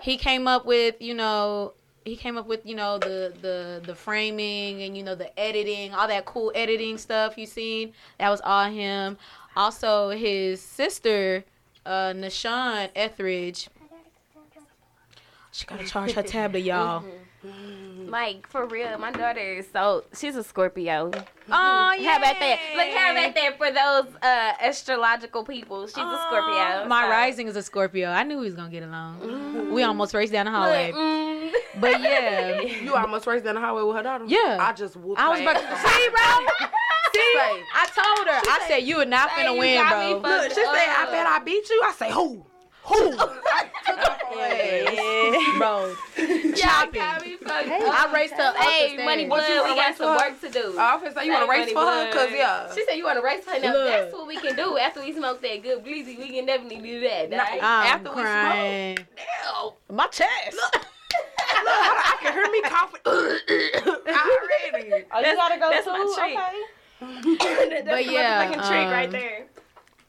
he 0.00 0.16
came 0.16 0.46
up 0.46 0.66
with 0.66 1.00
you 1.00 1.14
know 1.14 1.72
he 2.04 2.16
came 2.16 2.36
up 2.36 2.46
with 2.46 2.64
you 2.64 2.74
know 2.74 2.98
the 2.98 3.32
the 3.40 3.82
the 3.84 3.94
framing 3.94 4.82
and 4.82 4.96
you 4.96 5.02
know 5.02 5.14
the 5.14 5.38
editing 5.38 5.92
all 5.92 6.08
that 6.08 6.24
cool 6.24 6.52
editing 6.54 6.98
stuff 6.98 7.36
you 7.38 7.46
seen. 7.46 7.92
That 8.18 8.30
was 8.30 8.40
all 8.42 8.70
him. 8.70 9.18
Also 9.56 10.10
his 10.10 10.60
sister 10.60 11.44
uh 11.84 12.12
Nashawn 12.12 12.90
Etheridge. 12.94 13.68
She 15.52 15.66
gotta 15.66 15.86
charge 15.86 16.12
her 16.12 16.22
tablet 16.22 16.60
y'all 16.60 17.04
Like 18.08 18.46
for 18.48 18.66
real, 18.66 18.96
my 18.98 19.12
daughter 19.12 19.40
is 19.40 19.68
so 19.72 20.04
she's 20.18 20.34
a 20.36 20.42
Scorpio. 20.42 21.10
oh 21.50 21.92
yeah 21.98 22.12
How 22.12 22.18
about 22.18 22.38
that? 22.40 22.58
Like 22.76 22.92
how 22.92 23.12
about 23.12 23.34
that 23.34 23.58
for 23.58 23.70
those 23.70 24.16
uh 24.22 24.52
astrological 24.66 25.44
people? 25.44 25.86
She's 25.86 25.96
a 25.98 26.18
Scorpio. 26.26 26.86
my 26.88 27.02
so- 27.04 27.10
rising 27.10 27.48
is 27.48 27.56
a 27.56 27.62
Scorpio 27.62 28.08
I 28.10 28.22
knew 28.22 28.38
we 28.38 28.44
was 28.44 28.54
gonna 28.54 28.70
get 28.70 28.82
along 28.82 29.72
we 29.72 29.82
almost 29.82 30.14
raced 30.14 30.32
down 30.32 30.46
the 30.46 30.52
hallway 30.52 30.92
Look, 30.92 31.00
mm. 31.00 31.52
but 31.80 32.00
yeah 32.00 32.60
You 32.84 32.94
almost 32.94 33.26
raced 33.26 33.44
down 33.44 33.54
the 33.56 33.60
highway 33.60 33.82
with 33.82 33.96
her 33.96 34.02
daughter. 34.02 34.24
Yeah. 34.26 34.58
I 34.60 34.72
just 34.72 34.96
whooped 34.96 35.20
I 35.20 35.28
was 35.28 35.40
about 35.40 35.54
to 35.56 35.88
see 35.88 36.08
bro 36.08 36.68
see 37.14 37.34
I 37.74 37.86
told 37.94 38.26
her 38.28 38.40
I 38.50 38.64
said 38.68 38.78
you 38.78 38.96
are 38.98 39.04
not 39.04 39.30
Say 39.30 39.42
finna 39.42 39.52
you 39.54 39.58
win 39.58 39.88
bro 40.22 40.30
Look, 40.30 40.48
she 40.50 40.54
said, 40.54 40.66
I 40.66 41.08
bet 41.10 41.26
I 41.26 41.38
beat 41.44 41.68
you. 41.68 41.82
I 41.84 41.92
say, 41.92 42.10
who? 42.12 42.44
Who? 42.88 43.16
bro. 45.58 45.94
Y'all 46.16 46.52
Chopping. 46.54 47.00
got 47.00 47.22
me 47.24 47.36
fucked 47.36 47.68
I 47.68 48.10
raced 48.14 48.34
her 48.34 48.52
Hey, 48.56 48.92
up 48.92 48.96
the 48.98 49.04
money 49.04 49.22
stage. 49.22 49.28
blood, 49.28 49.48
you 49.48 49.64
we 49.64 49.74
got 49.74 49.96
some 49.96 50.16
work 50.16 50.40
to 50.40 50.50
do. 50.50 50.76
I 50.78 50.96
was 50.96 51.14
say, 51.14 51.26
you 51.26 51.32
want 51.32 51.44
to 51.44 51.50
race 51.50 51.72
for 51.72 51.80
her? 51.80 52.12
Cause 52.12 52.28
yeah. 52.32 52.72
She 52.74 52.84
said 52.84 52.94
you 52.94 53.04
want 53.04 53.18
to 53.18 53.24
race 53.24 53.44
for 53.44 53.50
her. 53.52 53.58
Now 53.60 53.72
Look. 53.72 53.88
that's 53.88 54.12
what 54.12 54.26
we 54.26 54.36
can 54.36 54.54
do 54.56 54.78
after 54.78 55.00
we 55.00 55.12
smoke 55.12 55.40
that 55.42 55.62
good 55.62 55.84
bleezy. 55.84 56.18
We 56.18 56.28
can 56.30 56.46
definitely 56.46 56.78
do 56.78 57.00
that. 57.00 57.30
Right? 57.30 57.60
I'm 57.62 57.86
After 57.86 58.10
we 58.10 58.22
crying. 58.22 58.98
Damn. 59.16 59.96
My 59.96 60.06
chest. 60.06 60.54
Look, 60.54 60.76
I 61.50 62.16
can 62.22 62.32
hear 62.32 62.50
me 62.50 62.60
coughing 62.62 63.00
already. 63.06 65.04
oh, 65.12 65.20
you 65.20 65.34
gotta 65.36 65.58
go 65.58 65.70
that's 65.70 65.84
too. 65.86 65.92
my 65.92 66.14
treat. 66.16 66.38
Okay. 67.42 67.68
that's 67.70 67.84
But 67.84 67.96
the 68.04 68.12
yeah, 68.12 68.46
motherfucking 68.46 68.68
trick 68.68 68.90
right 68.90 69.06
um, 69.06 69.12
there. 69.12 69.46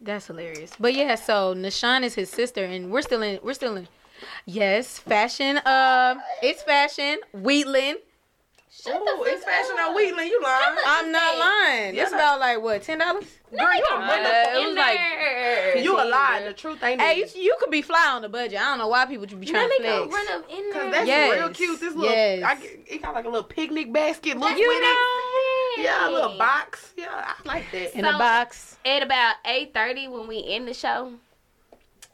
That's 0.02 0.28
hilarious. 0.28 0.72
But 0.80 0.94
yeah, 0.94 1.16
so 1.16 1.54
Nashawn 1.54 2.04
is 2.04 2.16
his 2.16 2.30
sister, 2.30 2.64
and 2.64 2.92
we're 2.92 3.02
still 3.02 3.22
in. 3.22 3.40
We're 3.44 3.54
still 3.54 3.76
in. 3.76 3.88
Yes, 4.46 4.98
fashion. 5.00 5.58
Um, 5.66 6.22
it's 6.42 6.62
fashion. 6.64 7.18
Wheatland. 7.34 7.98
Shut 8.72 8.94
the 8.94 9.00
Ooh, 9.12 9.18
fuck 9.18 9.28
it's 9.28 9.44
fashion 9.44 9.76
on 9.80 9.96
Wheatland. 9.96 10.30
You 10.30 10.42
lying? 10.42 10.78
I'm 10.86 11.12
not 11.12 11.38
lying. 11.38 11.96
It's 11.96 12.12
about 12.14 12.40
like 12.40 12.62
what 12.62 12.82
ten 12.84 13.00
dollars. 13.00 13.26
Girl, 13.52 13.74
you 13.76 13.84
a 13.92 13.96
Uh, 13.96 14.02
motherfucker. 14.10 14.56
it 14.62 14.68
was 14.68 14.76
like- 14.78 15.84
You 15.84 15.96
a 16.00 16.06
lie. 16.06 16.44
The 16.46 16.54
truth 16.54 16.84
ain't 16.84 17.02
Hey, 17.02 17.18
you, 17.18 17.26
you 17.42 17.56
could 17.60 17.72
be 17.72 17.82
fly 17.82 18.12
on 18.14 18.22
the 18.22 18.30
budget. 18.30 18.62
I 18.62 18.66
don't 18.66 18.78
know 18.78 18.88
why 18.88 19.06
people 19.08 19.28
should 19.28 19.40
be 19.42 19.48
Let 19.48 19.54
trying 19.54 19.70
me 19.70 19.78
to 19.78 19.84
go 19.84 20.08
flex. 20.10 20.30
run 20.30 20.40
up 20.40 20.50
in 20.52 20.70
there. 20.70 20.74
Cause 20.84 20.92
that's 20.92 21.08
Yes. 21.08 21.40
real 21.40 21.50
cute. 21.50 21.80
This 21.80 21.96
little, 21.96 22.16
Yes. 22.16 22.44
I 22.44 22.56
get, 22.62 22.80
it 22.88 23.02
got 23.02 23.16
like 23.16 23.26
a 23.26 23.30
little 23.30 23.44
picnic 23.44 23.92
basket. 23.92 24.38
Look 24.38 24.50
That's 24.50 24.60
with 24.60 24.68
what 24.68 24.84
it. 24.84 24.98
I'm. 25.80 25.84
Yeah, 25.86 26.10
a 26.10 26.12
little 26.12 26.38
box. 26.38 26.94
Yeah, 26.98 27.08
I 27.12 27.34
like 27.48 27.65
that. 27.72 27.96
in 27.98 28.06
a 28.06 28.18
box. 28.18 28.78
At 28.86 29.04
about 29.04 29.36
eight 29.46 29.74
thirty, 29.74 30.08
when 30.08 30.28
we 30.28 30.44
end 30.48 30.68
the 30.68 30.74
show, 30.74 31.13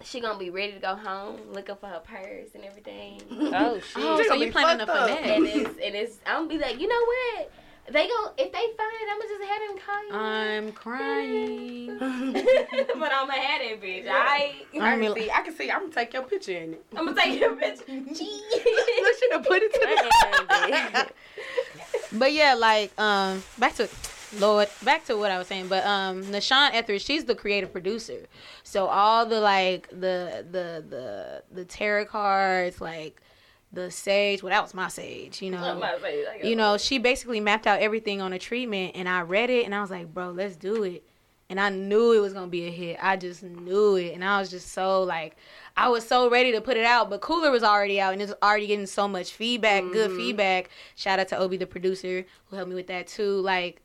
she 0.03 0.19
gonna 0.19 0.37
be 0.39 0.49
ready 0.49 0.73
to 0.73 0.79
go 0.79 0.95
home, 0.95 1.39
looking 1.51 1.75
for 1.75 1.87
her 1.87 1.99
purse 2.03 2.49
and 2.53 2.63
everything. 2.63 3.21
Oh 3.57 3.79
shit. 3.79 4.03
Oh, 4.03 4.21
so 4.27 4.33
you 4.35 4.51
planning 4.51 4.81
a 4.81 4.85
fucked 4.85 5.11
up. 5.11 5.19
finesse? 5.19 5.37
and 5.37 5.45
it's 5.47 5.79
and 5.83 5.95
it's 5.95 6.17
I'm 6.25 6.47
gonna 6.47 6.49
be 6.49 6.57
like, 6.57 6.79
you 6.79 6.87
know 6.87 7.05
what? 7.05 7.51
They 7.87 8.07
go 8.07 8.33
if 8.37 8.51
they 8.51 8.65
find 8.75 8.93
it, 8.99 9.09
I'ma 9.11 9.23
just 9.29 9.43
have 9.43 9.61
them 9.67 9.77
call 9.85 10.07
you. 10.07 10.13
I'm 10.15 10.71
crying. 10.71 11.97
but 12.99 13.11
I'ma 13.13 13.31
have 13.33 13.61
that 13.61 13.79
bitch. 13.81 14.07
I 14.07 14.55
I 14.73 14.93
I 14.93 14.97
can 14.99 15.13
see. 15.15 15.29
I 15.31 15.41
can 15.41 15.53
see. 15.55 15.71
I'm 15.71 15.81
gonna 15.81 15.93
take 15.93 16.13
your 16.13 16.23
picture 16.23 16.57
in 16.57 16.73
it. 16.73 16.85
I'm 16.97 17.05
gonna 17.05 17.21
take 17.21 17.39
your 17.39 17.55
picture. 17.55 17.83
Look, 17.93 18.17
she 18.17 19.29
done 19.29 19.43
put 19.43 19.61
it 19.61 19.71
to 19.73 19.79
the 19.79 21.09
but 22.17 22.33
yeah, 22.33 22.55
like 22.55 22.97
um, 22.99 23.43
back 23.57 23.75
to 23.75 23.89
Lord, 24.39 24.67
back 24.83 25.05
to 25.05 25.17
what 25.17 25.31
I 25.31 25.37
was 25.37 25.47
saying. 25.47 25.67
But 25.67 25.85
um, 25.85 26.23
Nashawn 26.23 26.73
Etheridge, 26.73 27.03
she's 27.03 27.25
the 27.25 27.35
creative 27.35 27.71
producer. 27.71 28.25
So 28.63 28.87
all 28.87 29.25
the 29.25 29.39
like 29.39 29.89
the 29.89 30.45
the 30.49 30.83
the 30.87 31.43
the 31.51 31.65
tarot 31.65 32.05
cards, 32.05 32.81
like 32.81 33.21
the 33.71 33.91
sage. 33.91 34.43
Well, 34.43 34.51
that 34.51 34.63
was 34.63 34.73
my 34.73 34.87
sage. 34.87 35.41
You 35.41 35.51
know. 35.51 35.57
I'm 35.57 35.77
about 35.77 35.97
to 35.97 36.01
say, 36.01 36.25
like, 36.25 36.43
you 36.43 36.55
know, 36.55 36.77
she 36.77 36.97
basically 36.97 37.39
mapped 37.39 37.67
out 37.67 37.79
everything 37.79 38.21
on 38.21 38.33
a 38.33 38.39
treatment, 38.39 38.93
and 38.95 39.07
I 39.07 39.21
read 39.21 39.49
it, 39.49 39.65
and 39.65 39.75
I 39.75 39.81
was 39.81 39.91
like, 39.91 40.13
bro, 40.13 40.31
let's 40.31 40.55
do 40.55 40.83
it. 40.83 41.03
And 41.49 41.59
I 41.59 41.69
knew 41.69 42.13
it 42.13 42.19
was 42.19 42.33
gonna 42.33 42.47
be 42.47 42.65
a 42.65 42.71
hit. 42.71 42.97
I 43.01 43.17
just 43.17 43.43
knew 43.43 43.95
it, 43.95 44.13
and 44.13 44.23
I 44.23 44.39
was 44.39 44.49
just 44.49 44.71
so 44.71 45.03
like, 45.03 45.37
I 45.77 45.89
was 45.89 46.07
so 46.07 46.29
ready 46.29 46.51
to 46.53 46.61
put 46.61 46.77
it 46.77 46.85
out. 46.85 47.09
But 47.09 47.21
Cooler 47.21 47.51
was 47.51 47.63
already 47.63 47.99
out, 47.99 48.13
and 48.13 48.21
it's 48.21 48.33
already 48.41 48.67
getting 48.67 48.85
so 48.85 49.07
much 49.07 49.31
feedback, 49.33 49.83
good 49.91 50.11
feedback. 50.11 50.69
Shout 50.95 51.19
out 51.19 51.27
to 51.29 51.37
Obi, 51.37 51.57
the 51.57 51.67
producer, 51.67 52.25
who 52.45 52.55
helped 52.55 52.69
me 52.69 52.75
with 52.75 52.87
that 52.87 53.07
too. 53.07 53.39
Like, 53.41 53.81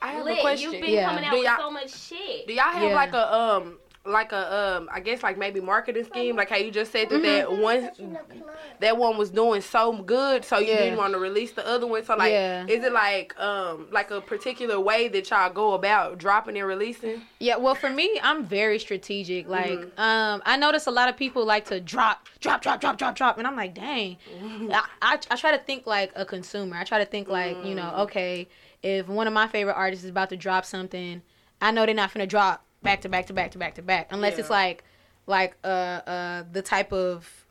I 0.00 0.12
have 0.12 0.24
Lit, 0.24 0.38
a 0.38 0.40
question. 0.40 0.72
You've 0.72 0.80
been 0.82 0.90
Yeah. 0.92 1.08
coming 1.08 1.24
out 1.24 1.30
Do 1.32 1.38
with 1.38 1.46
y'all- 1.46 1.58
so 1.58 1.70
much 1.70 1.94
shit. 1.94 2.46
Do 2.46 2.52
y'all 2.54 2.64
have 2.72 2.82
Yeah. 2.82 2.94
like 2.94 3.12
a 3.12 3.34
um 3.34 3.78
like 4.06 4.32
a 4.32 4.76
um 4.76 4.88
I 4.92 5.00
guess 5.00 5.22
like 5.22 5.38
maybe 5.38 5.60
marketing 5.60 6.04
scheme 6.04 6.36
like 6.36 6.50
how 6.50 6.56
you 6.56 6.70
just 6.70 6.92
said 6.92 7.08
that 7.08 7.22
that 7.22 7.50
one 7.50 7.90
In 7.98 8.12
the 8.12 8.18
club. 8.18 8.48
that 8.80 8.98
one 8.98 9.16
was 9.16 9.30
doing 9.30 9.62
so 9.62 9.92
good 10.02 10.44
so 10.44 10.58
you 10.58 10.68
Yeah. 10.68 10.76
didn't 10.84 10.98
want 10.98 11.14
to 11.14 11.18
release 11.18 11.52
the 11.52 11.66
other 11.66 11.86
one 11.86 12.04
so 12.04 12.14
like 12.14 12.32
Yeah. 12.32 12.66
is 12.66 12.84
it 12.84 12.92
like 12.92 13.38
um 13.40 13.88
like 13.90 14.10
a 14.10 14.20
particular 14.20 14.78
way 14.78 15.08
that 15.08 15.30
y'all 15.30 15.50
go 15.50 15.72
about 15.72 16.18
dropping 16.18 16.58
and 16.58 16.66
releasing? 16.68 17.22
Yeah, 17.40 17.56
well, 17.56 17.74
for 17.74 17.90
me, 17.90 18.18
I'm 18.22 18.44
very 18.46 18.78
strategic. 18.78 19.48
Like, 19.48 19.78
Mm-hmm. 19.80 20.00
um, 20.00 20.42
I 20.46 20.56
notice 20.56 20.86
a 20.86 20.90
lot 20.90 21.10
of 21.10 21.16
people 21.16 21.44
like 21.44 21.66
to 21.66 21.78
drop, 21.78 22.26
drop, 22.40 22.62
drop, 22.62 22.80
drop, 22.80 22.96
drop, 22.96 23.14
drop, 23.16 23.36
and 23.36 23.46
I'm 23.46 23.54
like, 23.56 23.74
dang. 23.74 24.16
Mm-hmm. 24.34 24.70
I, 24.72 24.84
I, 25.02 25.18
I 25.30 25.36
try 25.36 25.50
to 25.54 25.62
think 25.62 25.86
like 25.86 26.10
a 26.16 26.24
consumer. 26.24 26.76
I 26.76 26.84
try 26.84 26.98
to 26.98 27.04
think 27.04 27.28
like, 27.28 27.56
you 27.64 27.74
Mm. 27.74 27.76
know, 27.76 27.94
okay, 28.04 28.48
if 28.82 29.08
one 29.08 29.26
of 29.26 29.34
my 29.34 29.46
favorite 29.46 29.74
artists 29.74 30.04
is 30.04 30.10
about 30.10 30.30
to 30.30 30.36
drop 30.38 30.64
something, 30.64 31.20
I 31.60 31.70
know 31.70 31.84
they're 31.84 31.94
not 31.94 32.14
gonna 32.14 32.26
drop 32.26 32.64
back 32.84 33.00
to 33.00 33.08
back 33.08 33.26
to 33.26 33.32
back 33.32 33.50
to 33.50 33.58
back 33.58 33.74
to 33.74 33.82
back 33.82 34.08
unless 34.12 34.38
it's 34.38 34.50
like, 34.50 34.84
like 35.26 35.56
uh 35.64 35.66
uh 35.66 36.44
the 36.52 36.62
type 36.62 36.92
of 36.92 37.46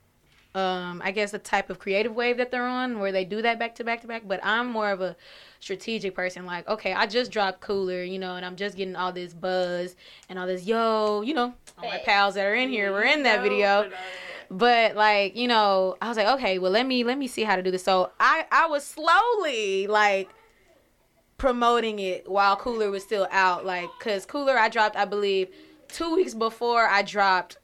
um 0.55 1.01
I 1.03 1.11
guess 1.11 1.31
the 1.31 1.39
type 1.39 1.69
of 1.71 1.79
creative 1.79 2.13
wave 2.15 2.37
that 2.37 2.51
they're 2.51 2.67
on 2.67 2.99
where 2.99 3.11
they 3.11 3.25
do 3.25 3.41
that 3.41 3.57
back 3.59 3.75
to 3.75 3.83
back 3.83 4.01
to 4.01 4.07
back. 4.07 4.23
But 4.27 4.39
I'm 4.43 4.67
more 4.71 4.91
of 4.91 5.01
a 5.01 5.15
strategic 5.59 6.13
person. 6.13 6.45
Like, 6.45 6.67
okay, 6.67 6.93
I 6.93 7.07
just 7.07 7.31
dropped 7.31 7.61
Cooler, 7.61 8.03
you 8.03 8.19
know, 8.19 8.35
and 8.35 8.45
I'm 8.45 8.55
just 8.55 8.77
getting 8.77 8.95
all 8.95 9.11
this 9.11 9.33
buzz 9.33 9.95
and 10.29 10.37
all 10.37 10.45
this 10.45 10.65
yo, 10.65 11.21
you 11.21 11.33
know, 11.33 11.53
all 11.77 11.89
my 11.89 11.97
pals 12.05 12.35
that 12.35 12.45
are 12.45 12.53
in 12.53 12.69
here 12.69 12.91
were 12.91 13.03
in 13.03 13.23
that 13.23 13.41
video. 13.41 13.89
But 14.51 14.95
like, 14.95 15.35
you 15.35 15.47
know, 15.47 15.95
I 15.99 16.07
was 16.07 16.17
like, 16.17 16.27
okay, 16.27 16.59
well 16.59 16.71
let 16.71 16.85
me 16.85 17.03
let 17.03 17.17
me 17.17 17.27
see 17.27 17.43
how 17.43 17.55
to 17.55 17.63
do 17.63 17.71
this. 17.71 17.83
So 17.83 18.11
I 18.19 18.45
I 18.51 18.67
was 18.67 18.85
slowly 18.85 19.87
like 19.87 20.29
promoting 21.43 21.99
it 21.99 22.25
while 22.25 22.55
Cooler 22.55 22.89
was 22.89 23.03
still 23.03 23.27
out, 23.29 23.65
like, 23.65 23.89
cause 23.99 24.25
Cooler 24.25 24.57
I 24.57 24.69
dropped 24.69 24.95
I 24.95 25.03
believe 25.03 25.49
two 25.89 26.15
weeks 26.15 26.33
before 26.33 26.87
I 26.87 27.01
dropped 27.01 27.57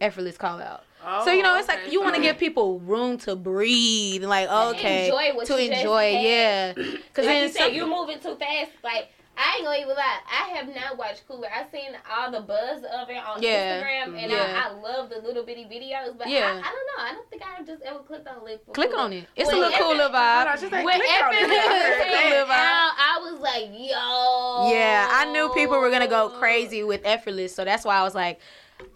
Effortless 0.00 0.38
Call 0.38 0.60
Out. 0.60 0.84
so 1.24 1.32
you 1.32 1.40
oh, 1.40 1.42
know, 1.42 1.58
it's 1.58 1.66
like 1.66 1.90
you 1.90 2.00
want 2.00 2.14
to 2.14 2.22
give 2.22 2.38
people 2.38 2.78
room 2.78 3.18
to 3.18 3.34
breathe, 3.34 4.22
like 4.22 4.48
okay, 4.48 5.06
enjoy 5.06 5.36
what 5.36 5.46
to 5.48 5.60
you 5.60 5.72
enjoy, 5.72 6.12
had. 6.12 6.22
yeah. 6.22 6.72
Because 6.74 7.26
Like 7.26 7.34
then 7.34 7.42
you 7.42 7.48
said, 7.48 7.64
some- 7.64 7.74
you 7.74 7.86
moving 7.88 8.20
too 8.20 8.36
fast. 8.36 8.70
Like 8.84 9.08
I 9.36 9.56
ain't 9.56 9.64
gonna 9.64 9.78
even 9.78 9.96
lie. 9.96 10.18
I 10.30 10.48
have 10.56 10.68
not 10.68 10.96
watched 10.96 11.26
Cooler. 11.26 11.48
I 11.48 11.64
seen 11.70 11.90
all 12.10 12.30
the 12.30 12.40
buzz 12.40 12.84
of 12.84 13.08
it 13.10 13.16
on 13.16 13.42
Yeah. 13.42 13.82
Instagram, 13.82 14.22
and 14.22 14.30
Yeah. 14.30 14.62
I, 14.64 14.68
I 14.68 14.72
love 14.80 15.10
the 15.10 15.20
little 15.20 15.42
bitty 15.44 15.64
videos. 15.64 16.16
But 16.16 16.28
Yeah. 16.28 16.46
I, 16.46 16.68
I 16.68 16.72
don't 16.72 16.86
know. 16.96 16.98
I 17.04 17.12
don't 17.14 17.30
think 17.30 17.42
I've 17.42 17.66
just 17.66 17.82
ever 17.82 17.98
clicked 18.00 18.28
on 18.28 18.46
it. 18.48 18.62
click 18.72 18.96
on 18.96 19.12
it. 19.12 19.26
It's 19.36 19.50
a 19.50 19.56
little 19.56 19.72
cooler 19.78 20.08
vibe. 20.08 20.46
Hold 20.46 20.60
just 20.60 20.72
like 20.72 20.84
When 20.84 21.00
click 21.00 21.22
on 21.22 21.34
it. 21.34 21.42
Evan 21.42 21.50
I 21.50 22.30
heard 22.30 22.50
out, 22.50 22.92
I 22.96 23.20
was 23.22 23.40
like, 23.40 23.66
yo. 23.72 24.70
Yeah, 24.70 25.08
I 25.10 25.24
knew 25.32 25.48
people 25.54 25.78
were 25.80 25.90
gonna 25.90 26.06
go 26.08 26.28
crazy 26.30 26.82
with 26.84 27.00
effortless, 27.04 27.54
so 27.54 27.64
that's 27.64 27.84
why 27.84 27.96
I 27.96 28.02
was 28.02 28.14
like, 28.14 28.40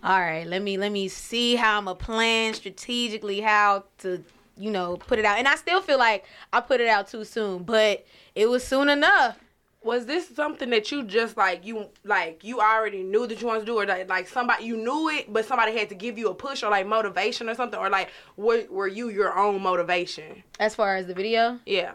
all 0.03 0.19
right, 0.21 0.47
let 0.47 0.63
me 0.63 0.77
let 0.77 0.93
me 0.93 1.09
see 1.09 1.57
how 1.57 1.79
I'm 1.79 1.85
gonna 1.87 1.97
plan 1.97 2.55
strategically 2.55 3.41
how 3.41 3.85
to 3.99 4.23
you 4.57 4.71
know 4.71 4.97
put 4.97 5.19
it 5.19 5.25
out, 5.25 5.39
and 5.39 5.49
I 5.49 5.57
still 5.57 5.81
feel 5.81 5.99
like 5.99 6.25
I 6.53 6.61
put 6.61 6.81
it 6.81 6.89
out 6.89 7.09
too 7.09 7.25
soon, 7.25 7.63
but 7.65 8.05
it 8.35 8.49
was 8.49 8.65
soon 8.65 8.89
enough. 8.89 9.39
Was 9.83 10.07
this 10.07 10.29
something 10.35 10.71
that 10.71 10.91
you 10.91 11.05
just 11.05 11.37
like 11.37 11.65
you 11.65 11.87
like 12.05 12.43
you 12.43 12.61
already 12.61 13.05
knew 13.05 13.29
that 13.29 13.41
you 13.41 13.47
wanted 13.47 13.61
to 13.61 13.67
do, 13.67 13.79
or 13.79 13.87
like, 13.87 14.09
like 14.09 14.27
somebody 14.27 14.65
you 14.65 14.77
knew 14.77 15.09
it, 15.09 15.33
but 15.33 15.45
somebody 15.45 15.77
had 15.79 15.89
to 15.91 15.95
give 15.95 16.19
you 16.19 16.29
a 16.31 16.35
push 16.35 16.65
or 16.65 16.71
like 16.71 16.87
motivation 16.87 17.49
or 17.49 17.55
something, 17.55 17.79
or 17.79 17.89
like 17.89 18.11
were, 18.37 18.65
were 18.71 18.89
you 18.89 19.09
your 19.09 19.39
own 19.39 19.63
motivation? 19.63 20.43
As 20.59 20.75
far 20.75 20.97
as 20.97 21.07
the 21.07 21.15
video, 21.15 21.61
Yeah. 21.65 21.93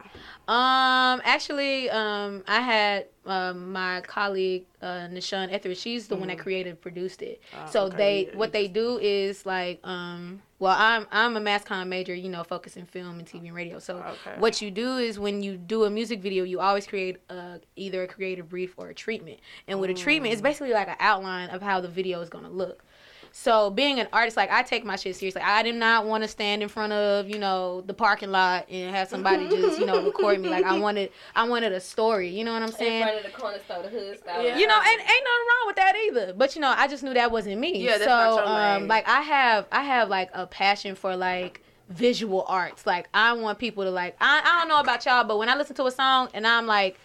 um, 0.47 1.21
actually, 1.25 1.89
um, 1.89 2.43
I 2.47 2.61
had 2.61 3.07
um 3.25 3.73
my 3.73 3.99
colleague 4.01 4.65
uh 4.81 5.07
Nishan 5.11 5.51
Etheridge. 5.51 5.77
She's 5.77 6.07
the 6.07 6.15
one 6.15 6.29
that 6.29 6.39
created, 6.39 6.81
produced 6.81 7.21
it. 7.21 7.41
Oh, 7.53 7.69
so 7.69 7.83
okay, 7.87 7.97
they 7.97 8.25
yeah, 8.27 8.37
what 8.37 8.53
they 8.53 8.69
do 8.69 8.97
is 9.01 9.45
like 9.45 9.79
um 9.83 10.41
well 10.63 10.76
I'm 10.78 11.06
I'm 11.12 11.36
a 11.36 11.41
mass 11.41 11.63
comm 11.65 11.88
major, 11.88 12.15
you 12.15 12.30
know, 12.30 12.43
focusing 12.45 12.86
film 12.86 13.19
and 13.19 13.28
TV 13.28 13.47
and 13.47 13.54
radio. 13.56 13.80
So 13.80 13.97
Okay. 13.97 14.39
what 14.39 14.62
you 14.62 14.71
do 14.71 14.95
is 14.97 15.19
when 15.19 15.43
you 15.43 15.58
do 15.58 15.84
a 15.84 15.89
music 15.89 16.21
video, 16.21 16.45
you 16.45 16.62
always 16.62 16.88
create 16.88 17.17
a, 17.30 17.60
either 17.76 18.04
a 18.04 18.08
creative 18.08 18.47
brief 18.49 18.73
or 18.78 18.88
a 18.88 18.93
treatment. 18.93 19.39
And 19.67 19.82
with 19.82 19.89
a 19.89 19.93
treatment, 19.93 20.32
it's 20.32 20.41
Mm. 20.41 20.45
basically 20.45 20.71
like 20.71 20.88
an 20.88 20.95
outline 20.99 21.49
of 21.49 21.62
how 21.62 21.82
the 21.82 21.89
video 21.89 22.21
is 22.21 22.30
gonna 22.30 22.49
look. 22.49 22.86
So 23.35 23.71
being 23.71 23.99
an 23.99 24.07
artist, 24.13 24.37
like 24.37 24.51
I 24.51 24.61
take 24.61 24.85
my 24.85 24.95
shit 24.95 25.15
seriously. 25.15 25.41
I 25.41 25.63
did 25.63 25.73
not 25.73 26.05
want 26.05 26.21
to 26.23 26.27
stand 26.27 26.61
in 26.61 26.69
front 26.69 26.93
of 26.93 27.27
you 27.27 27.39
know 27.39 27.81
the 27.81 27.93
parking 27.93 28.29
lot 28.29 28.69
and 28.69 28.95
have 28.95 29.09
somebody 29.09 29.49
just 29.49 29.79
you 29.79 29.87
know 29.87 30.05
record 30.05 30.39
me. 30.39 30.49
Like 30.49 30.65
I 30.65 30.77
wanted, 30.79 31.11
I 31.35 31.49
wanted 31.49 31.71
a 31.71 31.79
story. 31.79 32.29
You 32.29 32.43
know 32.43 32.53
what 32.53 32.61
I'm 32.61 32.71
saying? 32.71 33.01
In 33.01 33.07
saying? 33.07 33.13
front 33.15 33.25
of 33.25 33.31
the 33.31 33.37
corner 33.37 33.57
store, 33.65 33.81
the 33.81 33.89
hood 33.89 34.19
style. 34.19 34.45
Yeah. 34.45 34.55
You 34.55 34.67
know, 34.67 34.77
and 34.77 34.99
ain't 34.99 35.07
nothing 35.07 35.17
wrong 35.17 35.65
with 35.65 35.75
that 35.77 35.95
either. 36.07 36.33
But 36.33 36.53
you 36.53 36.61
know, 36.61 36.75
I 36.77 36.87
just 36.87 37.01
knew 37.01 37.15
that 37.15 37.31
wasn't 37.31 37.59
me. 37.59 37.83
Yeah, 37.83 37.97
that's 37.97 38.03
so 38.03 38.09
not 38.09 38.35
your 38.35 38.83
um, 38.83 38.87
like 38.87 39.07
I 39.09 39.21
have, 39.21 39.65
I 39.71 39.83
have 39.83 40.09
like 40.09 40.29
a 40.33 40.45
passion 40.45 40.93
for 40.93 41.15
like 41.15 41.63
visual 41.89 42.45
arts. 42.47 42.85
Like 42.85 43.09
I 43.15 43.33
want 43.33 43.57
people 43.57 43.83
to 43.83 43.89
like. 43.89 44.15
I, 44.21 44.41
I 44.45 44.59
don't 44.59 44.67
know 44.67 44.79
about 44.79 45.07
y'all, 45.07 45.23
but 45.23 45.39
when 45.39 45.49
I 45.49 45.55
listen 45.55 45.75
to 45.77 45.85
a 45.85 45.91
song 45.91 46.29
and 46.35 46.45
I'm 46.45 46.67
like 46.67 46.99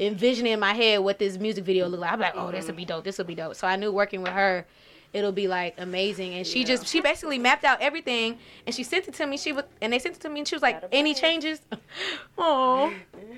envisioning 0.00 0.54
in 0.54 0.60
my 0.60 0.72
head 0.72 1.00
what 1.00 1.18
this 1.18 1.36
music 1.36 1.64
video 1.64 1.88
look 1.88 2.00
like, 2.00 2.10
I'm 2.10 2.20
like, 2.20 2.36
oh, 2.36 2.50
this 2.50 2.68
will 2.68 2.74
be 2.74 2.86
dope. 2.86 3.04
This 3.04 3.18
will 3.18 3.26
be 3.26 3.34
dope. 3.34 3.54
So 3.54 3.66
I 3.66 3.76
knew 3.76 3.92
working 3.92 4.22
with 4.22 4.32
her. 4.32 4.64
It'll 5.14 5.32
be 5.32 5.48
like 5.48 5.76
amazing, 5.78 6.34
and 6.34 6.46
she 6.46 6.64
just 6.64 6.86
she 6.86 7.00
basically 7.00 7.38
mapped 7.38 7.64
out 7.64 7.80
everything, 7.80 8.38
and 8.66 8.74
she 8.74 8.82
sent 8.82 9.08
it 9.08 9.14
to 9.14 9.26
me. 9.26 9.38
She 9.38 9.52
was, 9.52 9.64
and 9.80 9.92
they 9.92 9.98
sent 9.98 10.16
it 10.16 10.20
to 10.22 10.28
me, 10.28 10.40
and 10.40 10.48
she 10.48 10.56
was 10.56 10.62
like, 10.62 10.84
"Any 10.92 11.14
changes?" 11.14 11.60
Oh, 12.36 12.92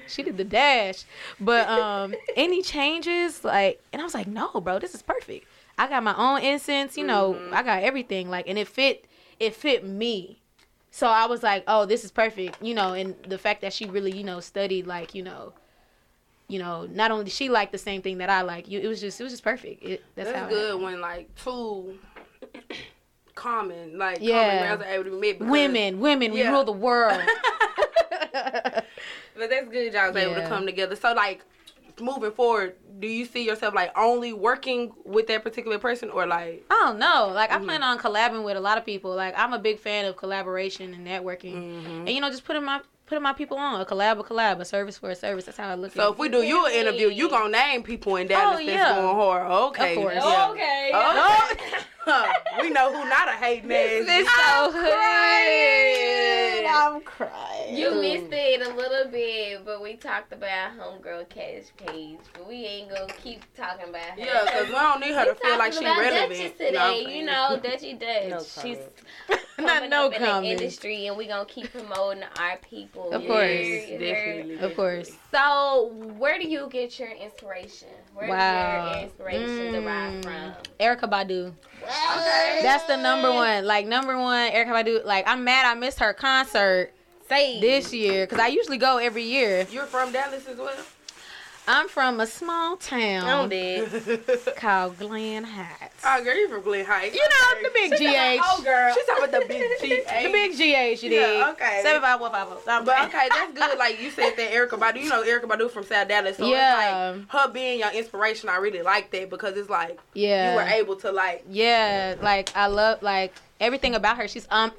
she 0.09 0.23
did 0.23 0.39
the 0.39 0.45
dash, 0.45 1.05
but 1.39 1.69
um, 1.69 2.15
any 2.37 2.63
changes? 2.63 3.45
Like, 3.45 3.81
and 3.93 4.01
I 4.01 4.05
was 4.05 4.15
like, 4.15 4.27
"No, 4.27 4.61
bro, 4.61 4.79
this 4.79 4.95
is 4.95 5.03
perfect. 5.03 5.47
I 5.79 5.89
got 5.89 6.03
my 6.03 6.17
own 6.17 6.43
incense, 6.43 6.97
you 6.97 7.05
know, 7.05 7.39
I 7.53 7.63
got 7.63 7.83
everything, 7.83 8.31
like, 8.31 8.49
and 8.49 8.59
it 8.59 8.67
fit, 8.69 9.05
it 9.39 9.55
fit 9.55 9.85
me. 9.87 10.41
So 10.91 11.07
I 11.07 11.27
was 11.27 11.43
like, 11.43 11.65
oh, 11.69 11.85
this 11.85 12.05
is 12.05 12.11
perfect, 12.11 12.63
you 12.63 12.75
know, 12.75 12.95
and 12.95 13.15
the 13.29 13.37
fact 13.37 13.61
that 13.61 13.75
she 13.75 13.85
really, 13.85 14.17
you 14.17 14.25
know, 14.25 14.41
studied, 14.41 14.87
like, 14.87 15.15
you 15.15 15.23
know, 15.23 15.53
you 16.49 16.59
know, 16.59 16.87
not 16.87 17.11
only 17.11 17.25
did 17.25 17.33
she 17.33 17.49
like 17.49 17.73
the 17.73 17.79
same 17.79 18.03
thing 18.03 18.19
that 18.19 18.31
I 18.31 18.43
like, 18.43 18.69
you, 18.69 18.79
it 18.81 18.87
was 18.87 19.01
just, 19.01 19.21
it 19.21 19.25
was 19.25 19.33
just 19.33 19.43
perfect. 19.43 19.83
It, 19.83 20.05
that's, 20.15 20.31
That's 20.31 20.39
how. 20.41 20.47
it 20.47 20.51
good 20.51 20.81
when 20.81 21.01
like 21.01 21.35
two 21.35 21.99
common 23.35 23.99
like 23.99 24.19
Yeah. 24.21 24.69
common 24.77 24.87
able 24.89 25.05
to 25.05 25.21
be 25.21 25.33
because- 25.33 25.49
Women, 25.51 26.01
women, 26.01 26.33
we 26.33 26.47
rule 26.47 26.65
the 26.65 26.73
world. 26.73 27.21
But 29.39 29.51
that's 29.51 29.69
good 29.69 29.93
y'all 29.93 30.09
was 30.09 30.17
able 30.17 30.35
to 30.35 30.49
come 30.49 30.65
together. 30.65 30.97
So 30.97 31.13
like 31.13 31.45
moving 32.01 32.31
forward, 32.33 32.77
do 32.99 33.07
you 33.07 33.27
see 33.27 33.45
yourself 33.45 33.75
like 33.75 33.93
only 33.97 34.33
working 34.33 34.93
with 35.05 35.27
that 35.27 35.43
particular 35.43 35.79
person 35.79 36.09
or 36.11 36.27
like 36.27 36.65
I 36.71 36.75
don't 36.87 36.99
know. 36.99 37.31
Like 37.35 37.53
I 37.53 37.59
plan 37.59 37.83
on 37.83 37.99
collabing 37.99 38.45
with 38.45 38.57
a 38.57 38.61
lot 38.61 38.79
of 38.79 38.87
people. 38.87 39.15
Like 39.15 39.35
I'm 39.39 39.53
a 39.53 39.59
big 39.59 39.79
fan 39.79 40.07
of 40.07 40.17
collaboration 40.17 40.95
and 40.95 41.07
networking, 41.07 41.55
Mm-hmm. 41.55 41.91
and 42.07 42.09
you 42.11 42.21
know, 42.23 42.31
just 42.31 42.45
putting 42.47 42.65
my 42.65 42.81
putting 43.07 43.23
my 43.23 43.33
people 43.33 43.57
on 43.57 43.81
a 43.81 43.85
collab, 43.85 44.19
a 44.19 44.25
collab, 44.25 44.61
a 44.61 44.65
service 44.65 44.99
for 44.99 45.11
a 45.11 45.15
service. 45.17 45.45
That's 45.47 45.59
how 45.59 45.69
I 45.69 45.75
look 45.75 45.93
so 45.93 46.09
at 46.09 46.13
if 46.13 46.19
we 46.19 46.29
do 46.29 46.43
you 46.43 46.67
an 46.67 46.73
interview, 46.73 47.09
you 47.09 47.29
gonna 47.31 47.51
name 47.51 47.83
people 47.83 48.17
in 48.17 48.27
Dallas 48.27 48.61
Oh, 48.61 48.67
that's 48.67 48.69
yeah. 48.69 48.95
going 48.95 49.15
hard. 49.17 49.51
Okay. 49.51 49.97
Of 49.97 50.03
course. 50.03 50.15
yeah. 50.17 50.49
Okay. 50.51 50.91
Oh, 50.93 51.53
we 52.61 52.71
know 52.71 52.93
who 52.93 53.09
not 53.09 53.29
a 53.29 53.33
hating 53.33 53.71
ass. 53.73 54.05
It's 54.07 54.31
so 54.31 54.73
hood. 54.73 56.67
I'm 56.69 57.01
crying. 57.03 57.77
You 57.77 58.01
missed 58.01 58.33
it 58.33 58.67
a 58.67 58.75
little 58.75 59.11
bit, 59.11 59.65
but 59.65 59.83
we 59.83 59.95
talked 59.95 60.33
about 60.33 60.73
homegirl 60.79 61.27
Kaash 61.29 61.71
Paige, 61.77 62.19
but 62.33 62.47
we 62.49 62.65
ain't 62.65 62.91
gonna 62.91 63.13
keep 63.23 63.41
talking 63.57 63.89
about 63.89 64.03
her. 64.03 64.19
Yeah, 64.19 64.45
because 64.45 64.67
we 64.69 64.73
don't 64.75 65.01
need 65.01 65.15
her 65.15 65.25
to 65.25 65.35
feel 65.35 65.59
like 65.59 65.73
talking 65.73 65.87
she 65.89 65.93
about 65.93 66.01
relevant. 66.01 66.31
Duchess 66.31 66.61
You 66.61 66.73
know 66.73 66.79
what 66.79 66.85
I'm 66.87 66.93
today, 66.95 67.05
saying? 67.05 67.19
you 67.19 67.25
know, 67.27 67.61
Dutchy 67.63 67.93
Dutch. 67.99 68.29
No 68.31 68.63
She's. 68.63 68.79
Not 69.59 69.89
no 69.89 70.07
up 70.09 70.13
in 70.15 70.23
the 70.23 70.43
industry, 70.51 71.07
and 71.07 71.17
we 71.17 71.27
gonna 71.27 71.47
keep 71.47 71.73
promoting 71.73 72.23
our 72.39 72.59
people. 72.59 73.11
Of 73.11 73.23
course. 73.27 73.41
heard? 73.41 73.89
You 73.89 73.99
heard? 73.99 73.99
Definitely. 73.99 74.59
Of 74.59 74.77
course. 74.77 75.11
So, 75.33 75.93
where 76.19 76.39
do 76.39 76.47
you 76.47 76.69
get 76.71 76.99
your 76.99 77.09
inspiration? 77.09 77.89
Where 78.15 78.29
Wow. 78.29 78.83
do 78.85 78.91
your 78.99 79.05
inspiration 79.05 79.73
derive 79.73 80.13
Mm. 80.13 80.23
from? 80.25 80.55
Erykah 80.79 81.11
Badu. 81.11 81.53
Okay. 82.19 82.61
That's 82.63 82.85
the 82.85 82.97
number 82.97 83.31
one. 83.31 83.65
Like 83.65 83.87
number 83.87 84.19
one, 84.19 84.51
Erykah 84.51 84.85
Badu. 84.85 85.05
Like 85.05 85.25
I'm 85.27 85.45
mad 85.45 85.67
I 85.67 85.75
missed 85.79 86.01
her 86.01 86.13
concert 86.13 86.93
Say 87.29 87.61
this 87.61 87.93
year 87.93 88.25
because 88.25 88.39
I 88.39 88.47
usually 88.49 88.79
go 88.79 88.99
every 88.99 89.25
year. 89.25 89.67
You're 89.71 89.87
from 89.87 90.13
Dallas 90.13 90.47
as 90.47 90.57
well? 90.57 90.77
I'm 91.69 91.89
from 91.89 92.21
a 92.21 92.27
small 92.27 92.77
town 92.77 93.51
called 94.57 94.99
Glen 94.99 95.43
Heights. 95.45 96.03
oh, 96.05 96.23
girl, 96.25 96.37
you 96.37 96.49
from 96.49 96.63
Glen 96.63 96.85
Heights. 96.85 97.15
You 97.15 97.23
know 97.23 97.63
the 97.63 97.71
big 97.75 97.91
GH. 97.93 98.41
Oh, 98.45 98.63
girl. 98.63 98.95
She's 98.95 99.05
talking 99.07 99.25
about 99.25 99.41
the 99.43 99.47
big 99.49 99.63
G. 99.81 100.03
The 100.25 100.31
big 100.31 100.53
GH, 100.53 101.03
you 101.03 101.11
dig? 101.11 101.13
Yeah, 101.13 101.51
okay. 101.51 101.81
Seven 101.83 102.01
five 102.03 102.21
one 102.21 102.31
five 102.31 102.47
oh. 102.51 102.83
But 102.85 103.09
okay, 103.09 103.29
that's 103.29 103.53
good. 103.53 103.79
Like 103.79 104.01
you 104.01 104.11
said 104.11 104.35
that 104.37 104.53
Erykah 104.53 104.79
Badu, 104.79 105.03
you 105.03 105.09
know 105.09 105.23
Erykah 105.25 105.45
Badu 105.49 105.71
from 105.71 105.85
South 105.85 106.07
Dallas. 106.09 106.37
So 106.37 106.47
Yeah. 106.47 107.11
it's 107.15 107.19
like 107.31 107.31
her 107.47 107.53
being 107.53 107.81
your 107.81 107.91
inspiration, 107.93 108.49
I 108.49 108.57
really 108.59 108.83
like 108.83 109.11
that 109.11 109.31
because 109.31 109.57
it's 109.57 109.71
like 109.71 109.99
Yeah. 110.15 110.51
you 110.53 110.57
were 110.57 110.63
able 110.69 110.97
to 110.97 111.11
like 111.11 111.45
Yeah, 111.51 112.15
like 112.23 112.57
I 112.57 112.67
love 112.69 113.03
like 113.03 113.35
everything 113.61 113.95
about 113.95 114.19
her. 114.19 114.29
She's 114.29 114.47
um, 114.51 114.73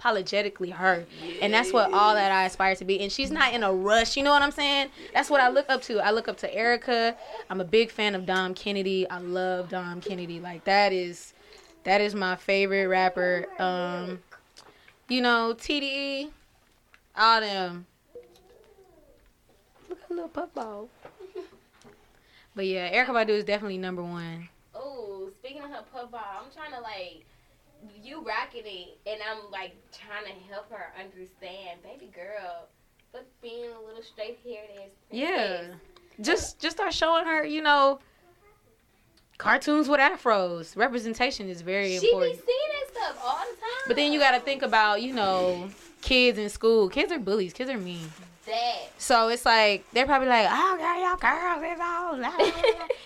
unapologetically 0.00 0.72
her, 0.72 1.04
and 1.40 1.52
that's 1.52 1.72
what 1.72 1.92
all 1.92 2.14
that 2.14 2.32
I 2.32 2.44
aspire 2.44 2.74
to 2.76 2.84
be. 2.84 3.00
And 3.00 3.10
she's 3.10 3.30
not 3.30 3.54
in 3.54 3.62
a 3.62 3.72
rush. 3.72 4.16
You 4.16 4.22
know 4.22 4.32
what 4.32 4.42
I'm 4.42 4.50
saying? 4.50 4.90
That's 5.12 5.30
what 5.30 5.40
I 5.40 5.48
look 5.48 5.66
up 5.68 5.82
to. 5.82 5.98
I 5.98 6.10
look 6.10 6.28
up 6.28 6.36
to 6.38 6.54
Erykah. 6.54 7.14
I'm 7.50 7.60
a 7.60 7.64
big 7.64 7.90
fan 7.90 8.14
of 8.14 8.26
Dom 8.26 8.54
Kennedy. 8.54 9.08
I 9.08 9.18
love 9.18 9.68
Dom 9.68 10.00
Kennedy. 10.00 10.40
Like 10.40 10.64
that 10.64 10.92
is 10.92 11.34
that 11.84 12.00
is 12.00 12.14
my 12.14 12.36
favorite 12.36 12.88
rapper. 12.88 13.46
Um, 13.58 14.20
you 15.08 15.20
know 15.20 15.54
TDE, 15.56 16.30
all 17.16 17.40
them. 17.40 17.86
Look 19.88 19.98
at 20.02 20.10
little 20.10 20.28
puff 20.28 20.52
ball. 20.54 20.88
But 22.54 22.66
yeah, 22.66 22.90
Erykah 22.90 23.08
Badu 23.08 23.30
is 23.30 23.44
definitely 23.44 23.76
number 23.76 24.02
one. 24.02 24.48
Oh, 24.74 25.28
speaking 25.38 25.62
of 25.62 25.70
her 25.70 25.84
puff 25.92 26.10
ball, 26.10 26.20
I'm 26.42 26.50
trying 26.50 26.72
to 26.72 26.80
like 26.80 27.26
you 28.06 28.22
rocking 28.22 28.62
it, 28.64 28.98
and 29.06 29.20
I'm 29.28 29.50
like 29.50 29.74
trying 29.92 30.24
to 30.24 30.52
help 30.52 30.70
her 30.70 30.92
understand, 30.98 31.82
baby 31.82 32.10
girl. 32.14 32.68
But 33.12 33.26
being 33.42 33.70
a 33.70 33.86
little 33.86 34.02
straight 34.02 34.38
haired 34.44 34.68
ass. 34.76 34.90
Yeah. 35.10 35.62
Just 36.20 36.58
just 36.58 36.76
start 36.76 36.92
showing 36.94 37.24
her, 37.24 37.44
you 37.44 37.62
know, 37.62 37.98
cartoons 39.38 39.88
with 39.88 40.00
afros. 40.00 40.76
Representation 40.76 41.48
is 41.48 41.62
very 41.62 41.96
important 41.96 42.24
She 42.24 42.40
be 42.40 42.46
seeing 42.46 42.58
that 42.72 42.94
stuff 42.94 43.24
all 43.24 43.38
the 43.38 43.60
time. 43.60 43.84
But 43.86 43.96
then 43.96 44.12
you 44.12 44.18
got 44.18 44.32
to 44.32 44.40
think 44.40 44.62
about, 44.62 45.02
you 45.02 45.12
know, 45.12 45.68
kids 46.00 46.38
in 46.38 46.48
school. 46.48 46.88
Kids 46.88 47.12
are 47.12 47.18
bullies. 47.18 47.52
Kids 47.52 47.70
are 47.70 47.78
mean. 47.78 48.10
That. 48.46 48.90
So 48.98 49.28
it's 49.28 49.44
like 49.44 49.84
they're 49.92 50.06
probably 50.06 50.28
like, 50.28 50.48
"Oh, 50.50 50.76
girl, 50.78 51.00
y'all 51.00 51.16
girls 51.16 51.62
is 51.62 51.80
all 51.80 52.18
loud. 52.18 52.52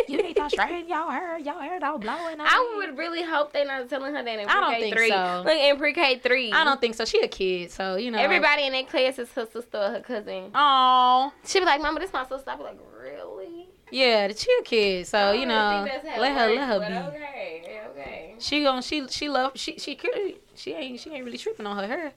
You 0.09 0.23
need 0.23 0.37
to 0.37 0.49
straighten 0.51 0.89
your 0.89 1.11
hair. 1.11 1.39
Your 1.39 1.61
hair 1.61 1.79
don't 1.81 2.01
blowing." 2.01 2.37
I 2.41 2.75
would 2.77 2.97
really 2.97 3.23
hope 3.23 3.53
they're 3.53 3.65
not 3.67 3.89
telling 3.89 4.15
her 4.15 4.23
that 4.23 4.39
in 4.39 4.47
pre-K 4.47 4.53
I 4.57 4.61
don't 4.61 4.81
think 4.81 4.95
three. 4.95 5.09
so. 5.11 5.43
Look 5.45 5.55
in 5.55 5.77
pre-K 5.77 6.19
three. 6.19 6.53
I 6.53 6.65
don't 6.65 6.81
think 6.81 6.95
so. 6.95 7.05
She 7.05 7.21
a 7.21 7.29
kid, 7.29 7.71
so 7.71 7.97
you 7.97 8.11
know. 8.11 8.19
Everybody 8.19 8.65
in 8.67 8.73
that 8.73 8.89
class 8.89 9.19
is 9.19 9.31
her 9.33 9.47
sister 9.47 9.79
or 9.79 9.91
her 9.91 10.01
cousin. 10.01 10.51
Oh, 10.55 11.33
She 11.47 11.59
be 11.59 11.65
like, 11.65 11.81
"Mama, 11.83 12.01
this 12.01 12.13
my 12.13 12.27
sister." 12.27 12.51
I 12.51 12.57
be 12.57 12.63
like, 12.63 12.79
"Really?" 13.01 13.69
yeah, 13.91 14.29
the 14.29 14.35
she 14.37 14.49
a 14.61 14.63
kid, 14.63 15.07
so 15.07 15.19
Oh, 15.19 15.33
you 15.33 15.47
know, 15.47 15.85
think 15.85 16.03
that's 16.05 16.09
how 16.09 16.15
it 16.17 16.21
let 16.21 16.33
her 16.39 16.49
let 16.55 16.69
her 16.69 16.79
be. 16.81 17.17
Okay, 17.17 17.81
okay. 17.91 18.35
She 18.39 18.63
gon' 18.63 18.83
she 18.83 19.07
she 19.09 19.29
love 19.29 19.53
she 19.57 19.79
she 19.79 19.97
could 19.97 20.37
she 20.55 20.73
ain't 20.73 21.01
she 21.01 21.11
ain't 21.11 21.25
really 21.25 21.39
tripping 21.39 21.67
on 21.67 21.77
her 21.77 21.87
hair. 21.87 22.13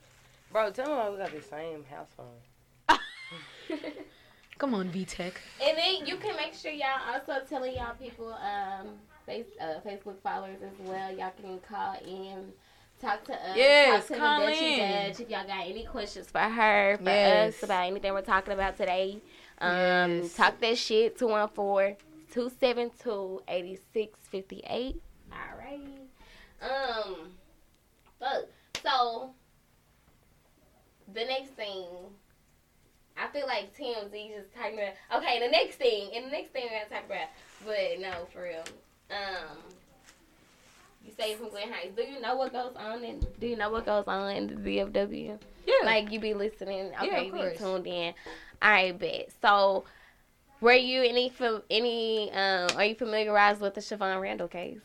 Bro, 0.52 0.72
tell 0.72 0.88
me 0.88 0.94
why 0.94 1.10
we 1.10 1.18
got 1.18 1.32
the 1.32 1.42
same 1.42 1.84
house 1.86 2.10
phone. 2.16 2.28
Come 4.58 4.74
on, 4.76 4.90
VTech. 4.90 5.34
And 5.62 5.78
then 5.78 6.06
you 6.06 6.18
can 6.18 6.36
make 6.36 6.54
sure 6.54 6.72
y'all 6.72 6.88
also 7.14 7.44
telling 7.50 7.76
y'all 7.76 7.96
people, 7.96 8.34
um, 8.34 8.90
face, 9.26 9.46
uh, 9.60 9.80
Facebook 9.86 10.20
followers 10.22 10.58
as 10.64 10.88
well. 10.88 11.12
Y'all 11.12 11.32
can 11.42 11.60
call 11.60 11.96
in, 12.06 12.52
talk 13.02 13.24
to 13.26 13.34
us. 13.34 13.58
Yes, 13.58 14.08
talk 14.08 14.18
to 14.18 14.22
call 14.24 14.40
the 14.40 14.46
Dutchy 14.52 14.80
in. 14.80 15.08
Dutch 15.10 15.20
if 15.20 15.30
y'all 15.30 15.48
got 15.48 15.66
any 15.68 15.86
questions 15.86 16.30
for 16.30 16.40
her, 16.40 16.98
for 16.98 17.10
Yes. 17.10 17.56
us 17.56 17.64
about 17.64 17.88
anything 17.88 18.14
we're 18.14 18.22
talking 18.22 18.54
about 18.54 18.78
today. 18.78 19.20
Um, 19.60 19.70
Yes. 20.22 20.34
talk 20.36 20.60
that 20.60 20.78
shit 20.78 21.18
214 21.18 21.98
272 22.32 23.42
8658. 23.48 25.02
All 25.32 25.38
right. 25.58 26.00
Um, 26.62 27.32
fuck. 28.20 28.46
So, 28.82 29.34
the 31.14 31.26
next 31.26 31.52
thing 31.52 31.86
I 33.18 33.28
feel 33.28 33.46
like 33.46 33.76
TMZ 33.78 34.36
just 34.36 34.54
talking 34.54 34.80
about 34.80 35.22
okay, 35.22 35.40
the 35.40 35.50
next 35.50 35.76
thing 35.76 36.12
and 36.16 36.26
the 36.26 36.30
next 36.30 36.52
thing 36.52 36.64
we're 36.66 36.80
gonna 36.80 36.90
talk 36.90 37.06
about. 37.06 37.28
But 37.66 38.00
no, 38.00 38.28
for 38.32 38.44
real. 38.44 38.64
Um 39.12 39.58
you 41.06 41.12
say 41.18 41.36
from 41.36 41.50
Glen 41.50 41.72
Heights. 41.72 41.96
Do 41.96 42.04
you 42.04 42.22
know 42.22 42.36
what 42.36 42.54
goes 42.54 42.76
on 42.76 43.04
in 43.04 43.26
do 43.40 43.48
you 43.48 43.56
know 43.56 43.70
what 43.70 43.86
goes 43.86 44.06
on 44.08 44.36
in 44.36 44.48
the 44.48 44.56
DFW? 44.56 45.38
Yeah. 45.66 45.74
Like 45.84 46.12
you 46.12 46.20
be 46.20 46.34
listening, 46.34 46.92
Yeah, 46.92 47.04
okay, 47.04 47.30
of 47.30 47.36
you 47.36 47.52
be 47.52 47.58
tuned 47.58 47.88
in. 47.88 48.14
Alright, 48.64 48.98
bet. 48.98 49.30
So 49.42 49.86
were 50.62 50.74
you 50.74 51.04
any 51.04 51.32
any 51.70 52.32
um 52.32 52.70
are 52.76 52.86
you 52.86 52.96
familiarized 52.96 53.62
with 53.62 53.76
the 53.76 53.82
Shavon 53.82 54.22
Randle 54.22 54.48
case? 54.48 54.80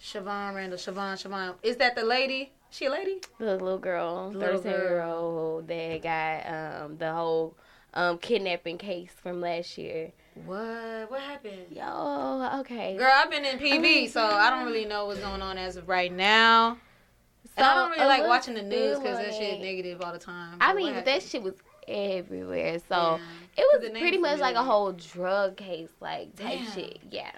Shavon 0.00 0.54
Randle, 0.54 0.78
Shavon, 0.78 1.14
Shavon. 1.14 1.54
Is 1.62 1.76
that 1.78 1.94
the 1.94 2.04
lady? 2.04 2.52
She 2.70 2.86
a 2.86 2.90
lady? 2.90 3.20
The 3.38 3.52
little 3.52 3.78
girl, 3.78 4.32
thirteen 4.32 4.72
year 4.72 5.02
old 5.02 5.68
that 5.68 6.02
got 6.02 6.46
um 6.84 6.96
the 6.96 7.12
whole 7.12 7.54
um 7.94 8.18
kidnapping 8.18 8.78
case 8.78 9.10
from 9.22 9.40
last 9.40 9.76
year. 9.78 10.12
What? 10.46 11.10
What 11.10 11.20
happened? 11.20 11.66
Yo, 11.70 12.58
okay. 12.60 12.96
Girl, 12.96 13.10
I've 13.14 13.30
been 13.30 13.44
in 13.44 13.58
PV, 13.58 14.08
so 14.10 14.22
I 14.24 14.48
don't 14.50 14.64
really 14.64 14.86
know 14.86 15.06
what's 15.06 15.20
going 15.20 15.42
on 15.42 15.58
as 15.58 15.76
of 15.76 15.88
right 15.88 16.12
now. 16.12 16.78
And 17.56 17.66
I 17.66 17.74
don't 17.74 17.90
really 17.90 18.06
like 18.06 18.26
watching 18.26 18.54
the 18.54 18.62
news 18.62 18.98
because 18.98 19.18
that 19.18 19.34
shit 19.34 19.54
it. 19.54 19.60
negative 19.60 20.00
all 20.00 20.12
the 20.12 20.18
time. 20.18 20.56
I 20.60 20.72
mean, 20.72 21.04
that 21.04 21.22
shit 21.22 21.42
was 21.42 21.54
everywhere. 21.86 22.78
So 22.88 22.94
Yeah. 22.96 23.18
it 23.58 23.66
was 23.80 23.92
The 23.92 23.98
pretty 23.98 24.16
much 24.16 24.38
like 24.40 24.54
a 24.56 24.62
whole 24.62 24.92
drug 24.92 25.56
case, 25.58 25.90
like 26.00 26.34
type 26.36 26.60
Damn. 26.60 26.72
shit. 26.72 26.98
Yeah. 27.10 27.32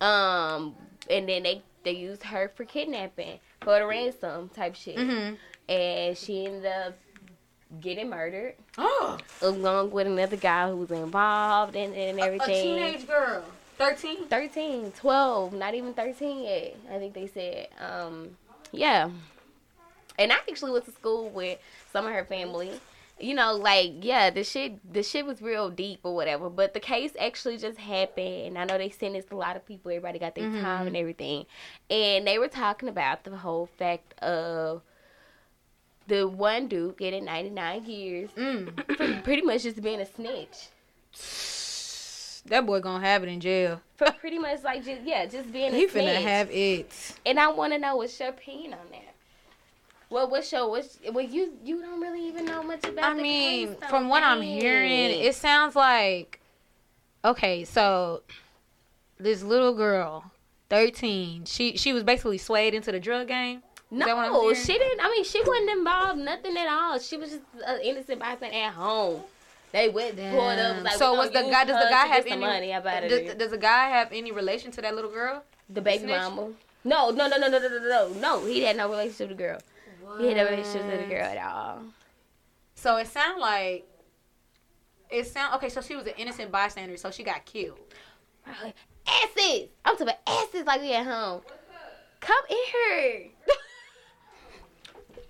Um, 0.00 0.74
and 1.08 1.28
then 1.28 1.44
they 1.44 1.62
they 1.84 1.92
used 1.92 2.24
her 2.24 2.50
for 2.56 2.64
kidnapping 2.64 3.38
for 3.60 3.78
the 3.78 3.86
ransom 3.86 4.48
type 4.48 4.74
shit, 4.74 4.96
Mhm. 4.96 5.38
and 5.68 6.18
she 6.18 6.44
ended 6.46 6.66
up 6.66 6.94
getting 7.80 8.10
murdered 8.10 8.54
Oh, 8.78 9.18
along 9.42 9.90
with 9.90 10.06
another 10.06 10.36
guy 10.36 10.68
who 10.68 10.76
was 10.76 10.90
involved 10.90 11.76
in 11.76 11.92
it 11.94 12.10
and 12.10 12.18
a, 12.18 12.22
a 12.22 12.26
everything. 12.26 12.62
teenage 12.62 13.06
girl, 13.06 13.44
thirteen. 13.78 14.26
13, 14.28 14.92
12, 14.92 15.52
not 15.52 15.74
even 15.74 15.94
13 15.94 16.42
yet. 16.44 16.76
I 16.90 16.98
think 16.98 17.14
they 17.14 17.26
said. 17.26 17.68
Um, 17.80 18.36
yeah. 18.72 19.10
And 20.18 20.32
I 20.32 20.36
actually 20.48 20.72
went 20.72 20.84
to 20.86 20.92
school 20.92 21.28
with 21.28 21.58
some 21.92 22.06
of 22.06 22.12
her 22.12 22.24
family. 22.24 22.72
You 23.18 23.34
know, 23.34 23.54
like 23.54 23.92
yeah, 24.04 24.28
the 24.28 24.44
shit, 24.44 24.92
the 24.92 25.02
shit 25.02 25.24
was 25.24 25.40
real 25.40 25.70
deep 25.70 26.00
or 26.02 26.14
whatever. 26.14 26.50
But 26.50 26.74
the 26.74 26.80
case 26.80 27.12
actually 27.18 27.56
just 27.56 27.78
happened, 27.78 28.46
and 28.48 28.58
I 28.58 28.64
know 28.64 28.76
they 28.76 28.90
sentenced 28.90 29.30
a 29.30 29.36
lot 29.36 29.56
of 29.56 29.64
people. 29.66 29.90
Everybody 29.90 30.18
got 30.18 30.34
their 30.34 30.44
Mhm. 30.44 30.60
time 30.62 30.86
and 30.86 30.96
everything, 30.96 31.46
and 31.88 32.26
they 32.26 32.38
were 32.38 32.48
talking 32.48 32.90
about 32.90 33.24
the 33.24 33.38
whole 33.38 33.70
fact 33.78 34.12
of 34.22 34.82
the 36.06 36.26
one 36.28 36.68
dude 36.68 36.96
getting 36.96 37.24
99 37.24 37.84
years 37.86 38.30
Mm. 38.36 38.96
for 38.96 39.22
pretty 39.22 39.42
much 39.42 39.62
just 39.64 39.82
being 39.82 40.00
a 40.00 40.06
snitch. 40.06 40.68
That 42.46 42.64
boy 42.64 42.78
gonna 42.78 43.04
have 43.04 43.24
it 43.24 43.28
in 43.28 43.40
jail. 43.40 43.80
For 43.96 44.08
pretty 44.12 44.38
much 44.38 44.62
like 44.62 44.84
just 44.84 45.02
yeah, 45.02 45.26
just 45.26 45.52
being 45.52 45.72
a 45.74 45.76
He 45.76 45.88
snitch. 45.88 46.04
finna 46.04 46.22
have 46.22 46.48
it. 46.52 46.88
And 47.26 47.40
I 47.40 47.48
want 47.48 47.72
to 47.72 47.78
know 47.80 47.96
what's 47.96 48.20
your 48.20 48.28
opinion 48.28 48.74
on 48.74 48.86
that. 48.92 49.14
Well, 50.10 50.30
what's 50.30 50.52
your 50.52 50.70
what's 50.70 51.00
well 51.12 51.24
you 51.24 51.54
you 51.64 51.80
don't 51.82 52.00
really 52.00 52.22
even 52.28 52.44
know 52.44 52.62
much 52.62 52.84
about. 52.86 53.04
I 53.04 53.14
mean, 53.20 53.74
case, 53.74 53.90
from 53.90 54.08
what 54.08 54.22
I'm 54.22 54.42
hearing, 54.42 55.10
it 55.24 55.34
sounds 55.34 55.74
like 55.74 56.38
okay. 57.24 57.64
So 57.64 58.22
this 59.18 59.42
little 59.42 59.74
girl, 59.74 60.30
thirteen, 60.70 61.46
she 61.46 61.76
she 61.76 61.92
was 61.92 62.04
basically 62.04 62.38
swayed 62.38 62.74
into 62.74 62.92
the 62.92 63.00
drug 63.00 63.26
game. 63.26 63.64
No, 63.90 64.52
she 64.54 64.72
didn't. 64.78 65.00
I 65.00 65.10
mean, 65.10 65.24
she 65.24 65.40
wasn't 65.42 65.70
involved 65.70 66.18
nothing 66.18 66.56
at 66.56 66.68
all. 66.68 66.98
She 66.98 67.16
was 67.16 67.30
just 67.30 67.42
an 67.64 67.80
innocent 67.82 68.18
bystander 68.18 68.56
at 68.56 68.72
home. 68.72 69.22
They 69.72 69.88
went 69.88 70.16
there. 70.16 70.82
Like, 70.82 70.94
so 70.94 71.14
was 71.14 71.30
the 71.30 71.42
guy? 71.42 71.64
Does 71.64 71.82
the 71.82 71.90
guy 71.90 72.06
have 72.06 72.26
any 72.26 72.40
money? 72.40 72.72
About 72.72 73.08
does, 73.08 73.34
does 73.34 73.50
the 73.50 73.58
guy 73.58 73.88
have 73.90 74.12
any 74.12 74.32
relation 74.32 74.70
to 74.72 74.82
that 74.82 74.94
little 74.94 75.10
girl? 75.10 75.44
The 75.68 75.80
baby 75.80 76.06
mama. 76.06 76.52
No, 76.84 77.10
no, 77.10 77.26
no, 77.26 77.36
no, 77.36 77.48
no, 77.48 77.58
no, 77.58 77.68
no, 77.68 77.78
no. 77.78 78.08
No, 78.20 78.46
he 78.46 78.62
had 78.62 78.76
no 78.76 78.88
relationship 78.88 79.28
with 79.28 79.38
the 79.38 79.42
girl. 79.42 79.58
What? 80.02 80.20
He 80.20 80.28
had 80.28 80.36
no 80.36 80.44
relationship 80.44 80.86
with 80.86 81.00
the 81.00 81.14
girl 81.14 81.24
at 81.24 81.38
all. 81.38 81.82
So 82.74 82.96
it 82.96 83.08
sounds 83.08 83.40
like 83.40 83.84
it 85.10 85.26
sound 85.26 85.54
okay. 85.56 85.68
So 85.68 85.80
she 85.80 85.96
was 85.96 86.06
an 86.06 86.14
innocent 86.16 86.50
bystander. 86.50 86.96
So 86.96 87.10
she 87.10 87.22
got 87.22 87.44
killed. 87.44 87.78
Asses. 88.46 89.68
I'm 89.84 89.96
talking 89.96 90.08
about 90.08 90.18
asses 90.26 90.64
like 90.64 90.80
we 90.80 90.92
at 90.92 91.06
home. 91.06 91.42
Come 92.20 92.44
in 92.50 92.56
here. 92.72 93.26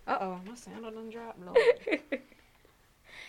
Uh 0.06 0.18
oh, 0.20 0.40
my 0.46 0.54
sandal 0.54 0.90
done 0.90 1.10
dropped. 1.10 1.38
I 1.48 1.98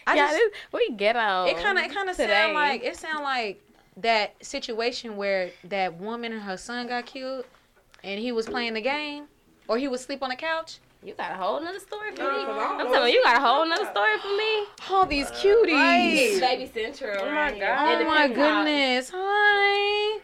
I 0.07 0.15
yeah, 0.15 0.28
just- 0.28 0.36
this, 0.36 0.51
we 0.73 0.91
get 0.95 1.15
out. 1.15 1.49
It 1.49 1.57
kind 1.57 1.78
of 1.78 1.84
it 1.86 1.93
kind 1.93 2.09
of 2.09 2.15
today. 2.15 2.34
sound 2.34 2.53
like 2.53 2.84
it 2.84 2.95
sound 2.97 3.23
like 3.23 3.61
that 3.97 4.36
situation 4.45 5.17
where 5.17 5.49
that 5.65 5.99
woman 5.99 6.32
and 6.32 6.41
her 6.43 6.55
son 6.57 6.88
got 6.88 7.05
killed, 7.05 7.45
and 8.03 8.19
he 8.19 8.32
was 8.32 8.45
playing 8.45 8.73
the 8.75 8.82
game, 8.82 9.25
or 9.67 9.78
he 9.78 9.88
was 9.88 10.01
asleep 10.01 10.21
on 10.23 10.30
the 10.30 10.36
couch. 10.36 10.78
You 11.03 11.13
got 11.13 11.32
a 11.32 11.36
whole 11.36 11.59
nother 11.61 11.80
story 11.80 12.11
for 12.15 12.23
me. 12.23 12.28
Uh, 12.28 12.45
'cause 12.45 12.57
I 12.57 12.59
don't 12.59 12.80
I'm 12.82 12.88
know 12.88 12.93
telling 12.93 13.13
you, 13.13 13.19
you 13.19 13.23
got 13.23 13.38
a 13.38 13.39
whole 13.39 13.65
talking 13.65 13.69
nother 13.69 13.91
story 13.91 14.17
for 14.19 14.38
me. 14.38 14.65
All 14.89 15.05
these 15.05 15.28
cuties. 15.32 15.73
right. 15.73 16.38
Baby 16.39 16.71
Central. 16.73 17.23
Oh 17.25 17.32
my. 17.32 17.59
God. 17.59 18.01
Oh 18.01 18.05
my 18.05 18.28
pimp 18.28 18.38
house. 18.38 18.65
goodness, 18.65 19.09
honey. 19.13 20.21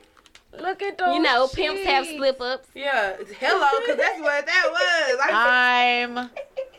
Look 0.59 0.81
at 0.81 0.97
those. 0.97 1.15
You 1.15 1.21
know, 1.21 1.47
pimps 1.47 1.83
have 1.83 2.05
slip 2.05 2.39
ups. 2.41 2.67
Yeah, 2.75 3.15
hello, 3.39 3.67
because 3.81 3.97
that's 3.97 4.19
what 4.19 4.45
that 4.45 4.69
was. 4.71 5.19
I, 5.23 6.03
I'm 6.03 6.29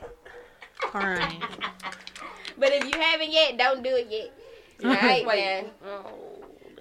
crying. 0.78 1.42
But 2.56 2.72
if 2.72 2.84
you 2.84 3.00
haven't 3.00 3.32
yet, 3.32 3.58
don't 3.58 3.82
do 3.82 3.90
it 3.96 4.06
yet. 4.10 4.32
Right, 4.82 5.26
Wait. 5.26 5.36
man. 5.44 5.64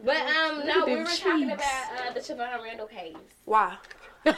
But 0.06 0.18
um, 0.18 0.68
no, 0.68 0.86
we 0.86 0.96
them 0.96 1.04
were 1.04 1.10
talking 1.10 1.52
about 1.52 1.62
uh, 1.62 2.14
the 2.14 2.20
Shavon 2.20 2.62
Randle 2.62 2.88
case. 2.88 3.16
why? 3.46 3.78
nah, 4.26 4.34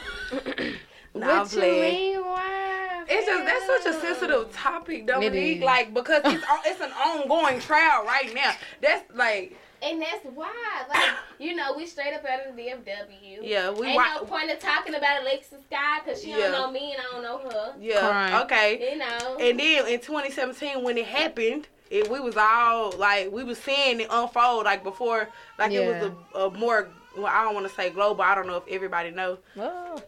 I'm 1.14 1.38
what 1.38 1.52
you 1.52 1.60
mean? 1.60 2.20
Why? 2.20 3.04
It's 3.08 3.26
just 3.26 3.44
that's 3.44 3.66
such 3.84 3.94
a 3.94 4.00
sensitive 4.00 4.52
topic, 4.52 5.06
Dominique. 5.06 5.58
is. 5.58 5.62
Like 5.64 5.92
because 5.92 6.22
it's 6.24 6.44
it's 6.66 6.80
an 6.80 6.92
ongoing 6.92 7.60
trial 7.60 8.04
right 8.04 8.32
now. 8.34 8.52
That's 8.80 9.02
like 9.14 9.56
And 9.82 10.00
that's 10.00 10.24
why, 10.34 10.52
like, 10.88 11.10
you 11.38 11.54
know, 11.54 11.74
we 11.76 11.86
straight 11.86 12.14
up 12.14 12.24
out 12.24 12.46
of 12.46 12.56
the 12.56 12.62
DFW. 12.62 13.38
yeah, 13.42 13.70
we 13.70 13.88
Ain't 13.88 13.96
wa- 13.96 14.14
no 14.16 14.24
point 14.24 14.50
of 14.50 14.58
talking 14.58 14.94
about 14.94 15.22
Alexis 15.22 15.58
Scott 15.70 16.02
because 16.04 16.22
she 16.22 16.30
Yeah. 16.30 16.38
don't 16.48 16.52
know 16.52 16.70
me 16.70 16.92
and 16.92 17.00
I 17.00 17.12
don't 17.12 17.22
know 17.22 17.38
her. 17.50 17.74
yeah 17.78 18.00
Crying. 18.00 18.34
okay. 18.44 18.92
You 18.92 18.98
know. 18.98 19.36
And 19.38 19.60
then 19.60 19.86
in 19.86 20.00
2017 20.00 20.82
when 20.82 20.96
it 20.98 21.06
happened, 21.06 21.68
it, 21.90 22.10
we 22.10 22.18
was 22.20 22.36
all 22.36 22.92
like 22.92 23.30
we 23.30 23.44
was 23.44 23.58
seeing 23.58 24.00
it 24.00 24.08
unfold 24.10 24.64
like 24.64 24.82
before, 24.82 25.28
like 25.58 25.70
it 25.72 25.86
was 25.86 26.10
a, 26.34 26.38
a 26.38 26.50
more 26.50 26.88
well 27.16 27.26
I 27.26 27.44
don't 27.44 27.54
want 27.54 27.68
to 27.68 27.72
say 27.74 27.90
global. 27.90 28.22
I 28.22 28.34
don't 28.34 28.46
know 28.46 28.56
if 28.56 28.64
everybody 28.68 29.10
know, 29.10 29.38
Oh. 29.58 30.02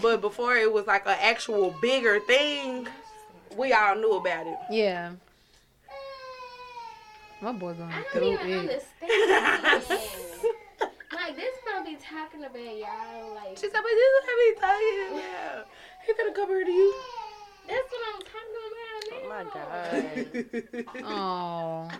but 0.00 0.20
before 0.20 0.54
it 0.56 0.72
was 0.72 0.86
like 0.86 1.06
an 1.06 1.16
actual 1.20 1.70
bigger 1.80 2.20
thing. 2.20 2.86
We 3.56 3.72
all 3.72 3.94
knew 3.94 4.14
about 4.16 4.46
it. 4.48 4.56
Yeah. 4.70 5.12
My 7.44 7.52
boy 7.52 7.74
going 7.74 7.90
I 7.92 8.02
don't 8.14 8.24
even 8.24 8.48
it. 8.48 8.58
understand. 8.58 9.10
like, 11.12 11.36
this 11.36 11.54
gonna 11.70 11.84
be 11.84 11.96
talking 11.96 12.42
about 12.42 12.56
y'all. 12.56 13.34
Like, 13.34 13.58
She 13.58 13.68
said, 13.68 13.72
"But 13.74 13.82
this 13.82 14.08
is 14.08 14.24
what 14.24 14.36
we 14.38 14.54
talking 14.54 15.18
about. 15.18 15.68
He 16.06 16.12
finna 16.14 16.34
come 16.34 16.48
here 16.48 16.64
to 16.64 16.70
you." 16.70 16.94
that's 17.68 17.92
what 17.92 18.00
I'm 18.14 18.20
talking 18.22 18.54
about 18.56 18.72
now. 18.80 19.16
Oh 19.16 19.28
my 19.28 19.44
god. 19.52 21.04
Oh, 21.04 21.90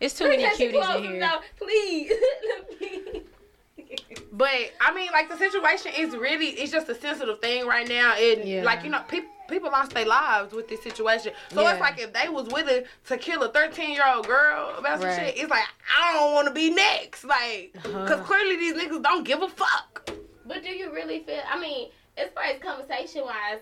it's 0.00 0.14
too 0.16 0.28
many 0.28 0.44
Look 0.44 0.52
at 0.52 0.60
you 0.60 0.70
cuties 0.70 0.96
in 0.98 1.02
here. 1.04 1.20
down. 1.20 1.38
Please. 1.58 2.12
But 4.32 4.50
I 4.80 4.94
mean, 4.94 5.08
like 5.12 5.28
the 5.28 5.36
situation 5.36 5.92
is 5.98 6.14
really 6.16 6.46
it's 6.50 6.70
just 6.70 6.88
a 6.88 6.94
sensitive 6.94 7.40
thing 7.40 7.66
right 7.66 7.88
now, 7.88 8.14
and 8.14 8.44
Yeah. 8.48 8.62
like 8.62 8.84
you 8.84 8.90
know, 8.90 9.02
people 9.08 9.28
people 9.50 9.70
lost 9.70 9.92
their 9.92 10.06
lives 10.06 10.52
with 10.54 10.68
this 10.68 10.82
situation. 10.82 11.32
So 11.50 11.62
Yeah. 11.62 11.72
it's 11.72 11.80
like 11.80 11.98
if 12.00 12.12
they 12.12 12.28
was 12.28 12.46
willing 12.48 12.84
to 13.06 13.16
kill 13.18 13.42
a 13.42 13.48
thirteen 13.52 13.90
year 13.90 14.04
old 14.06 14.26
girl 14.26 14.74
about 14.78 15.00
some 15.00 15.08
Right. 15.08 15.34
shit, 15.34 15.38
it's 15.38 15.50
like 15.50 15.64
I 15.98 16.14
don't 16.14 16.32
want 16.34 16.48
to 16.48 16.54
be 16.54 16.70
next, 16.70 17.24
like 17.24 17.72
because 17.74 17.94
Uh-huh. 18.12 18.24
clearly 18.24 18.56
these 18.56 18.74
niggas 18.74 19.02
don't 19.02 19.24
give 19.24 19.42
a 19.42 19.48
fuck. 19.48 20.10
But 20.46 20.62
do 20.62 20.70
you 20.70 20.90
really 20.92 21.20
feel? 21.20 21.42
I 21.48 21.58
mean, 21.60 21.90
as 22.16 22.30
far 22.34 22.44
as 22.44 22.60
conversation 22.60 23.24
wise, 23.24 23.60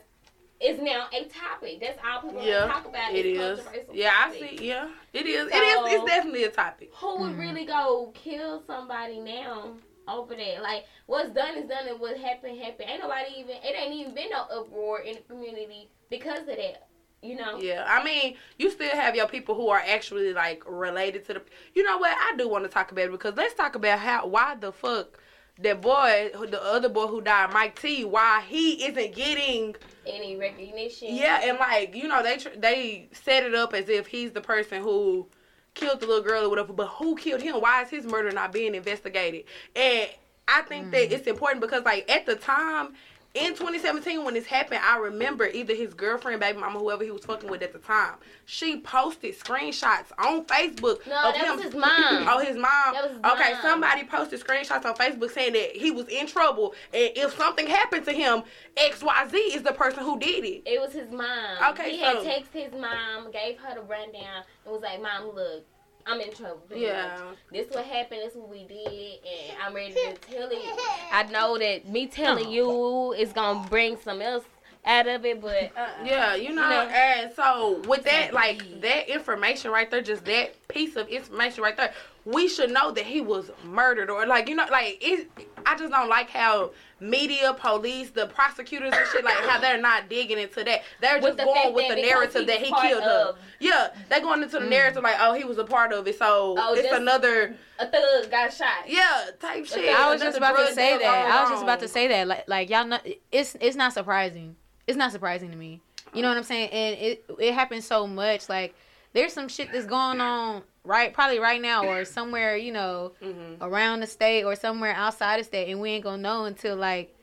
it's 0.60 0.80
now 0.80 1.06
a 1.12 1.24
topic. 1.24 1.80
That's 1.80 1.98
all 2.04 2.22
people 2.22 2.42
Yeah, 2.42 2.66
talk 2.66 2.86
about. 2.86 3.14
It 3.14 3.26
is. 3.26 3.60
controversial 3.60 3.94
Yeah, 3.94 4.12
I 4.26 4.32
see. 4.32 4.58
Yeah, 4.60 4.88
it 5.12 5.26
is. 5.26 5.46
it 5.46 5.52
So- 5.52 5.86
is. 5.86 5.92
It's 5.94 6.04
definitely 6.04 6.44
a 6.44 6.50
topic. 6.50 6.90
Who 6.94 7.16
would 7.20 7.32
Mhm. 7.32 7.38
really 7.40 7.64
go 7.64 8.12
kill 8.14 8.62
somebody 8.66 9.20
now 9.20 9.76
over 10.08 10.34
that? 10.34 10.62
Like, 10.62 10.84
what's 11.06 11.30
done 11.30 11.56
is 11.56 11.68
done, 11.68 11.88
and 11.88 12.00
what 12.00 12.16
happened 12.16 12.58
happened. 12.58 12.88
Ain't 12.88 13.02
nobody 13.02 13.30
even. 13.38 13.56
It 13.62 13.76
ain't 13.76 13.94
even 13.94 14.14
been 14.14 14.30
no 14.30 14.44
uproar 14.44 15.00
in 15.00 15.16
the 15.16 15.20
community 15.22 15.88
because 16.10 16.40
of 16.40 16.56
that. 16.56 16.88
You 17.22 17.36
know. 17.36 17.58
Yeah, 17.58 17.84
I 17.86 18.04
mean, 18.04 18.36
you 18.58 18.70
still 18.70 18.90
have 18.90 19.16
your 19.16 19.26
people 19.26 19.56
who 19.56 19.68
are 19.68 19.82
actually 19.84 20.32
like 20.32 20.62
related 20.66 21.26
to 21.26 21.34
the. 21.34 21.42
You 21.74 21.82
know 21.82 21.98
what? 21.98 22.16
I 22.16 22.36
do 22.36 22.48
want 22.48 22.64
to 22.64 22.70
talk 22.70 22.92
about 22.92 23.06
it 23.06 23.12
because 23.12 23.36
let's 23.36 23.54
talk 23.54 23.74
about 23.74 23.98
how 23.98 24.26
why 24.26 24.54
the 24.54 24.72
fuck 24.72 25.18
that 25.60 25.80
boy, 25.80 26.30
the 26.48 26.62
other 26.62 26.88
boy 26.88 27.06
who 27.06 27.20
died, 27.20 27.52
Mike 27.52 27.80
T, 27.80 28.04
why 28.04 28.42
he 28.46 28.84
isn't 28.84 29.14
getting. 29.14 29.74
Any 30.06 30.36
recognition? 30.36 31.08
Yeah, 31.10 31.40
and 31.42 31.58
like 31.58 31.94
you 31.94 32.08
know 32.08 32.22
they 32.22 32.36
tr- 32.36 32.56
they 32.56 33.08
set 33.12 33.42
it 33.42 33.54
up 33.54 33.74
as 33.74 33.88
if 33.88 34.06
he's 34.06 34.32
the 34.32 34.40
person 34.40 34.82
who 34.82 35.26
killed 35.74 36.00
the 36.00 36.06
little 36.06 36.22
girl 36.22 36.44
or 36.44 36.48
whatever. 36.48 36.72
But 36.72 36.88
who 36.88 37.16
killed 37.16 37.42
him? 37.42 37.56
Why 37.56 37.82
is 37.82 37.90
his 37.90 38.04
murder 38.04 38.30
not 38.30 38.52
being 38.52 38.74
investigated? 38.74 39.44
And 39.74 40.08
I 40.46 40.62
think 40.62 40.90
that 40.92 41.10
mm. 41.10 41.12
it's 41.12 41.26
important 41.26 41.60
because 41.60 41.84
like 41.84 42.10
at 42.10 42.26
the 42.26 42.36
time. 42.36 42.94
In 43.34 43.54
2017, 43.54 44.24
when 44.24 44.34
this 44.34 44.46
happened, 44.46 44.80
I 44.82 44.96
remember 44.98 45.46
either 45.46 45.74
his 45.74 45.92
girlfriend, 45.92 46.40
baby 46.40 46.58
mama, 46.58 46.78
whoever 46.78 47.04
he 47.04 47.10
was 47.10 47.24
fucking 47.24 47.48
with 47.48 47.62
at 47.62 47.74
the 47.74 47.78
time, 47.78 48.14
she 48.46 48.80
posted 48.80 49.38
screenshots 49.38 50.06
on 50.18 50.44
Facebook. 50.46 51.06
No, 51.06 51.28
of 51.28 51.34
that 51.34 51.36
him. 51.36 51.56
was 51.56 51.64
his 51.64 51.74
mom. 51.74 52.26
Oh, 52.26 52.38
his 52.38 52.56
mom. 52.56 52.94
That 52.94 53.02
was 53.02 53.12
his 53.12 53.32
okay, 53.32 53.52
mom. 53.52 53.62
somebody 53.62 54.04
posted 54.04 54.42
screenshots 54.42 54.84
on 54.86 54.94
Facebook 54.94 55.30
saying 55.30 55.52
that 55.52 55.76
he 55.76 55.90
was 55.90 56.08
in 56.08 56.26
trouble, 56.26 56.74
and 56.94 57.10
if 57.16 57.36
something 57.36 57.66
happened 57.66 58.06
to 58.06 58.12
him, 58.12 58.42
X 58.76 59.02
Y 59.02 59.28
Z 59.30 59.36
is 59.36 59.62
the 59.62 59.72
person 59.72 60.02
who 60.02 60.18
did 60.18 60.44
it. 60.44 60.62
It 60.64 60.80
was 60.80 60.92
his 60.92 61.10
mom. 61.12 61.72
Okay, 61.72 61.90
he 61.90 61.98
had 61.98 62.16
texted 62.16 62.72
his 62.72 62.72
mom, 62.72 63.30
gave 63.30 63.58
her 63.58 63.74
the 63.74 63.82
rundown, 63.82 64.42
and 64.64 64.72
was 64.72 64.82
like, 64.82 65.02
"Mom, 65.02 65.34
look, 65.34 65.64
I'm 66.08 66.20
in 66.20 66.32
trouble. 66.32 66.62
Yeah. 66.74 67.18
much. 67.28 67.36
This 67.52 67.66
what 67.74 67.84
happened. 67.84 68.20
This 68.24 68.34
what 68.34 68.48
we 68.48 68.64
did, 68.64 68.86
and 68.86 69.58
I'm 69.64 69.74
ready 69.74 69.92
to 69.92 70.14
tell 70.30 70.48
it. 70.50 70.80
I 71.12 71.24
know 71.30 71.58
that 71.58 71.88
me 71.88 72.06
telling 72.06 72.50
you 72.50 73.12
is 73.12 73.32
gonna 73.32 73.68
bring 73.68 73.98
some 74.02 74.22
else 74.22 74.44
out 74.86 75.06
of 75.06 75.24
it, 75.26 75.40
but 75.40 75.70
uh, 75.76 75.86
Yeah, 76.04 76.34
you 76.34 76.50
know, 76.54 76.68
know. 76.68 76.88
and 76.88 77.32
so 77.34 77.82
with 77.86 78.04
that, 78.04 78.32
like 78.32 78.80
that 78.80 79.08
information 79.08 79.70
right 79.70 79.90
there, 79.90 80.00
just 80.00 80.24
that 80.24 80.54
piece 80.68 80.96
of 80.96 81.08
information 81.08 81.62
right 81.62 81.76
there, 81.76 81.92
we 82.24 82.46
should 82.46 82.70
know 82.70 82.92
that 82.92 83.04
he 83.04 83.20
was 83.20 83.50
murdered 83.64 84.10
or 84.10 84.26
like 84.26 84.48
you 84.48 84.54
know, 84.54 84.66
like 84.70 84.98
it. 85.00 85.28
I 85.66 85.76
just 85.76 85.90
don't 85.90 86.08
like 86.08 86.30
how 86.30 86.72
media, 87.00 87.54
police, 87.54 88.10
the 88.10 88.26
prosecutors 88.26 88.92
and 88.94 89.06
shit, 89.08 89.24
like 89.24 89.34
how 89.34 89.58
they're 89.60 89.80
not 89.80 90.08
digging 90.08 90.38
into 90.38 90.64
that. 90.64 90.82
They're 91.00 91.16
With 91.16 91.36
just 91.36 91.38
the 91.38 91.44
going 91.44 91.74
with 91.74 91.88
the 91.88 91.96
narrative 91.96 92.42
he 92.42 92.46
that 92.46 92.60
he 92.60 92.70
part 92.70 92.86
killed 92.86 93.02
her. 93.02 93.34
Yeah, 93.60 93.88
they're 94.08 94.20
going 94.20 94.42
into 94.42 94.58
the 94.58 94.66
mm. 94.66 94.70
narrative 94.70 95.02
like, 95.02 95.16
oh, 95.20 95.32
he 95.34 95.44
was 95.44 95.58
a 95.58 95.64
part 95.64 95.92
of 95.92 96.06
it, 96.06 96.18
so 96.18 96.54
Oh, 96.58 96.74
it's 96.74 96.92
another 96.92 97.54
a 97.78 97.86
thug 97.86 98.30
got 98.30 98.52
shot. 98.52 98.68
yeah 98.86 99.26
type 99.40 99.66
shit. 99.66 99.94
I 99.94 100.12
was 100.12 100.20
just 100.20 100.36
about 100.36 100.56
to 100.56 100.74
say 100.74 100.98
that. 100.98 101.30
I 101.30 101.42
was 101.42 101.50
just 101.50 101.62
about 101.62 101.80
to 101.80 101.88
say 101.88 102.08
that. 102.08 102.28
Like, 102.28 102.44
like 102.46 102.70
y'all 102.70 102.86
know, 102.86 102.98
it's 103.32 103.56
it's 103.60 103.76
not 103.76 103.92
surprising. 103.92 104.56
It's 104.86 104.96
not 104.96 105.12
surprising 105.12 105.50
to 105.50 105.56
me. 105.56 105.80
You 106.14 106.22
know 106.22 106.28
what 106.28 106.38
I'm 106.38 106.44
saying? 106.44 106.70
And 106.70 106.98
it 106.98 107.24
it 107.38 107.54
happens 107.54 107.86
so 107.86 108.06
much. 108.06 108.48
Like, 108.48 108.74
there's 109.18 109.32
some 109.32 109.48
shit 109.48 109.72
that's 109.72 109.84
going 109.86 110.20
on 110.20 110.62
right, 110.84 111.12
probably 111.12 111.40
right 111.40 111.60
now, 111.60 111.84
or 111.86 112.04
somewhere 112.04 112.56
you 112.56 112.72
know 112.72 113.12
Mhm. 113.20 113.56
around 113.60 114.00
the 114.00 114.06
state 114.06 114.44
or 114.44 114.54
somewhere 114.54 114.94
outside 114.94 115.40
the 115.40 115.44
state, 115.44 115.70
and 115.70 115.80
we 115.80 115.90
ain't 115.90 116.04
gonna 116.04 116.22
know 116.22 116.44
until 116.44 116.76
like 116.76 117.14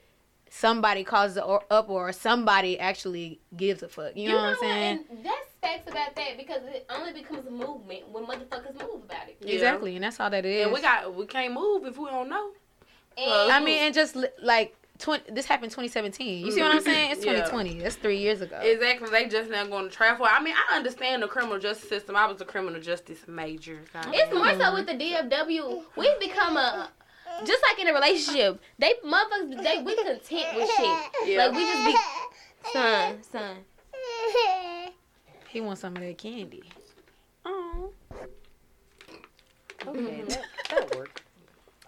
somebody 0.49 1.03
causes 1.03 1.37
an 1.37 1.43
uproar 1.71 2.09
or 2.09 2.13
somebody 2.13 2.77
actually 2.79 3.39
gives 3.57 3.81
a 3.83 3.87
fuck. 3.89 4.15
You 4.15 4.29
know, 4.29 4.35
what 4.35 4.43
I'm 4.45 4.55
saying? 4.57 5.05
And 5.09 5.25
that's 5.25 5.49
facts 5.61 5.89
about 5.89 6.15
that 6.15 6.37
because 6.37 6.61
it 6.67 6.85
only 6.89 7.13
becomes 7.13 7.47
a 7.47 7.51
movement 7.51 8.07
when 8.09 8.25
motherfuckers 8.25 8.73
move 8.73 9.03
about 9.05 9.27
it. 9.29 9.37
Yeah. 9.39 9.53
Exactly, 9.53 9.95
and 9.95 10.03
that's 10.03 10.19
all 10.19 10.29
that 10.29 10.45
is. 10.45 10.65
And 10.65 10.73
we 10.73 10.81
got 10.81 11.13
we 11.15 11.25
can't 11.25 11.53
move 11.53 11.85
if 11.85 11.97
we 11.97 12.09
don't 12.09 12.29
know. 12.29 12.51
And 13.17 13.51
I 13.51 13.59
mean, 13.61 13.79
and 13.83 13.93
just 13.95 14.15
li- 14.17 14.27
like. 14.41 14.75
20, 14.99 15.31
this 15.31 15.45
happened 15.45 15.71
2017. 15.71 16.45
You 16.45 16.51
see 16.51 16.61
what 16.61 16.71
I'm 16.71 16.77
mm-hmm. 16.77 16.85
saying? 16.85 17.11
It's 17.11 17.25
Yeah. 17.25 17.33
2020. 17.33 17.79
That's 17.79 17.95
three 17.95 18.17
years 18.17 18.41
ago. 18.41 18.59
Exactly. 18.59 19.09
They 19.09 19.27
just 19.27 19.49
now 19.49 19.65
going 19.65 19.89
to 19.89 19.95
trial 19.95 20.15
for. 20.15 20.27
I 20.27 20.41
mean, 20.41 20.55
I 20.69 20.77
understand 20.77 21.21
the 21.21 21.27
criminal 21.27 21.59
justice 21.59 21.89
system. 21.89 22.15
I 22.15 22.27
was 22.27 22.39
a 22.41 22.45
criminal 22.45 22.79
justice 22.79 23.19
major. 23.27 23.81
It's 24.07 24.33
more 24.33 24.53
so 24.57 24.73
with 24.73 24.87
the 24.87 24.93
DFW. 24.93 25.83
We've 25.95 26.19
become 26.19 26.57
a 26.57 26.89
just 27.43 27.63
like 27.69 27.79
in 27.79 27.87
a 27.87 27.93
relationship. 27.93 28.61
They 28.79 28.93
motherfuckers, 29.05 29.63
they 29.63 29.81
we 29.83 29.95
content 29.95 30.55
with 30.55 30.69
shit. 30.71 30.99
Yeah. 31.25 31.47
Like 31.47 31.51
we 31.55 31.65
just 31.65 31.85
be 31.85 31.95
son, 32.71 33.23
son. 33.23 33.57
He 35.49 35.61
wants 35.61 35.81
some 35.81 35.95
of 35.95 36.01
that 36.01 36.17
candy. 36.17 36.63
Oh. 37.45 37.91
Okay, 39.87 39.99
mm-hmm. 39.99 40.27
that, 40.27 40.43
that 40.69 40.95
worked. 40.95 41.21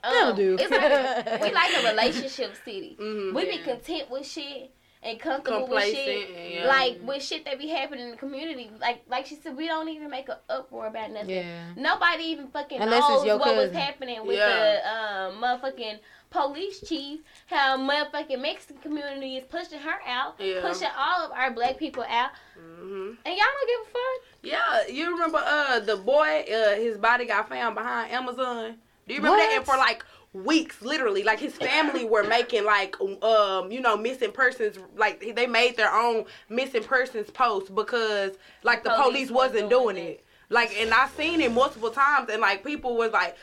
Um, 0.03 0.13
That'll 0.13 0.33
do. 0.35 0.57
It's 0.59 0.71
like 0.71 1.41
we 1.41 1.51
like 1.51 1.71
a 1.83 1.89
relationship 1.89 2.53
city. 2.63 2.95
Mhm. 3.01 3.33
We 3.33 3.45
be 3.45 3.57
content 3.59 4.09
with 4.09 4.25
shit. 4.25 4.71
and 5.03 5.19
comfortable 5.19 5.67
with 5.67 5.83
shit. 5.85 6.29
Yeah. 6.55 6.67
Like 6.67 6.99
with 7.03 7.21
shit 7.23 7.45
that 7.45 7.57
be 7.59 7.67
happening 7.67 8.05
in 8.05 8.11
the 8.11 8.17
community. 8.17 8.69
Like 8.79 9.03
like 9.09 9.25
she 9.25 9.35
said, 9.35 9.55
we 9.55 9.67
don't 9.67 9.89
even 9.89 10.09
make 10.09 10.27
an 10.29 10.35
uproar 10.49 10.87
about 10.87 11.11
nothing. 11.11 11.29
Yeah. 11.29 11.73
Nobody 11.75 12.23
even 12.25 12.47
fucking 12.47 12.81
Unless 12.81 12.99
it's 12.99 13.09
knows 13.09 13.25
your 13.25 13.37
what 13.37 13.55
was 13.55 13.71
happening 13.71 14.25
with 14.25 14.37
Yeah. 14.37 14.79
the 14.81 14.89
um, 14.93 15.41
motherfucking 15.41 15.99
police 16.29 16.81
chief. 16.87 17.21
How 17.45 17.77
motherfucking 17.77 18.41
Mexican 18.41 18.77
community 18.81 19.37
is 19.37 19.45
pushing 19.45 19.79
her 19.79 19.99
out, 20.05 20.35
Yeah. 20.39 20.61
pushing 20.61 20.89
all 20.97 21.25
of 21.25 21.31
our 21.31 21.51
black 21.51 21.77
people 21.77 22.03
out, 22.03 22.31
hmm 22.55 23.11
and 23.25 23.35
y'all 23.37 23.53
don't 23.55 23.67
give 23.67 23.81
a 23.87 23.91
fuck. 23.91 24.21
Yeah, 24.41 24.87
you 24.93 25.11
remember 25.11 25.37
uh 25.45 25.79
the 25.79 25.95
boy, 25.97 26.43
uh 26.51 26.75
his 26.75 26.97
body 26.97 27.25
got 27.25 27.47
found 27.49 27.75
behind 27.75 28.11
Amazon. 28.11 28.77
Do 29.07 29.13
you 29.13 29.19
remember 29.21 29.37
that? 29.37 29.53
And 29.57 29.65
for 29.65 29.77
like 29.77 30.03
weeks, 30.33 30.81
literally, 30.81 31.23
like 31.23 31.39
his 31.39 31.53
family 31.55 32.05
were 32.05 32.23
making 32.23 32.65
like 32.65 32.95
um 33.23 33.71
you 33.71 33.79
know 33.81 33.95
missing 33.97 34.31
persons 34.31 34.77
like 34.95 35.35
they 35.35 35.47
made 35.47 35.77
their 35.77 35.93
own 35.93 36.25
missing 36.49 36.83
persons 36.83 37.29
post 37.31 37.73
because 37.73 38.33
like 38.63 38.83
the 38.83 38.89
Police 38.91 39.05
police, 39.07 39.31
wasn't 39.31 39.53
wasn't 39.53 39.69
doing 39.69 39.95
doing 39.95 40.07
it. 40.07 40.25
Like 40.49 40.75
and 40.79 40.93
I 40.93 41.07
seen 41.09 41.41
it 41.41 41.51
multiple 41.51 41.89
times 41.89 42.29
and 42.29 42.41
like 42.41 42.63
people 42.63 42.95
was 42.97 43.11
like 43.11 43.37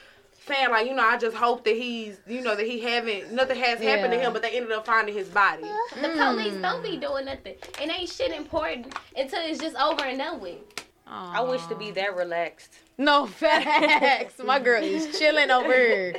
saying 0.46 0.70
like 0.70 0.86
you 0.86 0.94
know 0.94 1.02
I 1.04 1.16
just 1.16 1.36
hope 1.36 1.64
that 1.64 1.74
he's 1.74 2.18
you 2.26 2.42
know 2.42 2.54
that 2.54 2.66
he 2.66 2.80
haven't 2.80 3.32
nothing 3.32 3.56
has 3.56 3.80
happened 3.80 4.12
to 4.12 4.18
him 4.18 4.32
but 4.34 4.42
they 4.42 4.50
ended 4.50 4.72
up 4.72 4.84
finding 4.84 5.14
his 5.14 5.28
body. 5.28 5.62
The 6.00 6.08
Mm. 6.08 6.34
police 6.34 6.54
don't 6.62 6.82
be 6.82 6.98
doing 6.98 7.24
nothing. 7.24 7.54
It 7.80 7.90
ain't 7.90 8.10
shit 8.10 8.32
important 8.32 8.94
until 9.16 9.40
it's 9.42 9.60
just 9.60 9.76
over 9.76 10.04
and 10.04 10.18
done 10.18 10.40
with. 10.40 10.58
I 11.06 11.40
wish 11.42 11.66
to 11.66 11.74
be 11.74 11.90
that 11.92 12.16
relaxed. 12.16 12.74
No 12.96 13.26
facts. 13.40 14.40
My 14.44 14.58
girl 14.58 14.82
is 14.82 15.18
chilling 15.18 15.50
over 15.50 15.72
here. 15.72 16.14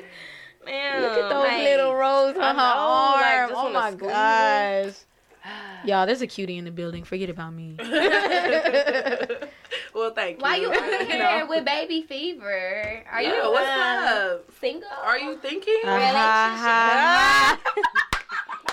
Man, 0.65 1.01
Look 1.01 1.11
at 1.11 1.29
those 1.29 1.63
little 1.63 1.93
rolls 1.93 2.35
on 2.37 2.55
her 2.55 2.61
know, 2.61 3.15
like, 3.15 3.35
arm. 3.37 3.51
oh 3.53 3.69
my 3.71 3.91
squeeze 3.91 4.11
gosh. 4.11 4.95
Y'all, 5.85 6.05
there's 6.07 6.21
a 6.21 6.27
cutie 6.27 6.57
in 6.57 6.65
the 6.65 6.71
building. 6.71 7.03
Forget 7.03 7.29
about 7.29 7.53
me. 7.53 7.75
well, 9.93 10.11
thank 10.15 10.37
you. 10.37 10.43
Why 10.43 10.55
you 10.55 10.67
over 10.67 10.79
know. 10.79 11.05
here 11.05 11.45
with 11.47 11.65
baby 11.65 12.01
fever? 12.01 13.03
Are 13.11 13.21
you 13.21 13.51
what's 13.51 13.69
um, 13.69 14.07
up? 14.07 14.49
single? 14.59 14.89
Are 15.03 15.19
you 15.19 15.37
thinking? 15.37 15.81
Ha, 15.83 15.99
ha, 15.99 16.57
ha. 16.57 17.59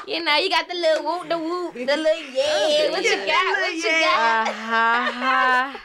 You 0.07 0.25
know, 0.25 0.37
you 0.37 0.49
got 0.51 0.67
the 0.69 0.75
little 0.75 1.05
whoop, 1.05 1.29
the 1.29 1.39
whoop, 1.39 1.75
the 1.75 1.85
little 1.85 2.03
yeah. 2.33 2.91
What 2.91 3.05
you 3.05 3.17
got? 3.27 3.61
What 3.61 3.75
you 3.75 3.83
got? 3.83 4.49
Ah, 4.49 5.81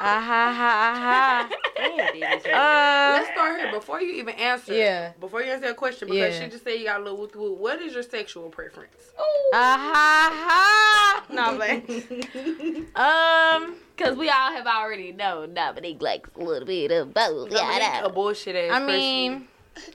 ha, 0.00 0.20
ha. 0.20 0.50
Ah, 0.50 0.52
ha, 0.54 0.94
ha, 0.94 1.48
ha. 1.48 1.56
Damn, 1.76 2.12
did. 2.42 2.52
Uh, 2.52 3.18
Let's 3.18 3.30
start 3.32 3.60
here 3.60 3.70
before 3.72 4.00
you 4.00 4.12
even 4.14 4.34
answer. 4.36 4.72
Yeah. 4.74 5.12
Before 5.20 5.42
you 5.42 5.50
answer 5.52 5.66
that 5.68 5.76
question, 5.76 6.08
because 6.08 6.34
Yeah. 6.34 6.44
she 6.44 6.50
just 6.50 6.64
said 6.64 6.72
you 6.78 6.84
got 6.84 7.00
a 7.00 7.04
little 7.04 7.18
woo 7.18 7.30
woo. 7.34 7.52
What 7.54 7.80
is 7.80 7.92
your 7.94 8.02
sexual 8.02 8.48
preference? 8.48 8.94
Ooh. 9.18 9.50
ah, 9.54 9.90
ha, 9.92 10.30
ha. 10.48 11.24
No, 11.32 11.42
I'm 11.42 11.56
playing. 11.56 12.86
Um, 12.96 13.76
Cause 13.96 14.16
we 14.16 14.28
all 14.30 14.52
have 14.52 14.66
already 14.66 15.12
known 15.12 15.54
Dominique 15.54 16.00
likes 16.02 16.30
a 16.36 16.42
little 16.42 16.66
bit 16.66 16.90
of 16.90 17.12
both. 17.14 17.50
Dominique, 17.50 18.02
a 18.04 18.08
bullshit 18.08 18.56
ass. 18.56 18.72
I 18.72 18.84
mean, 18.84 19.46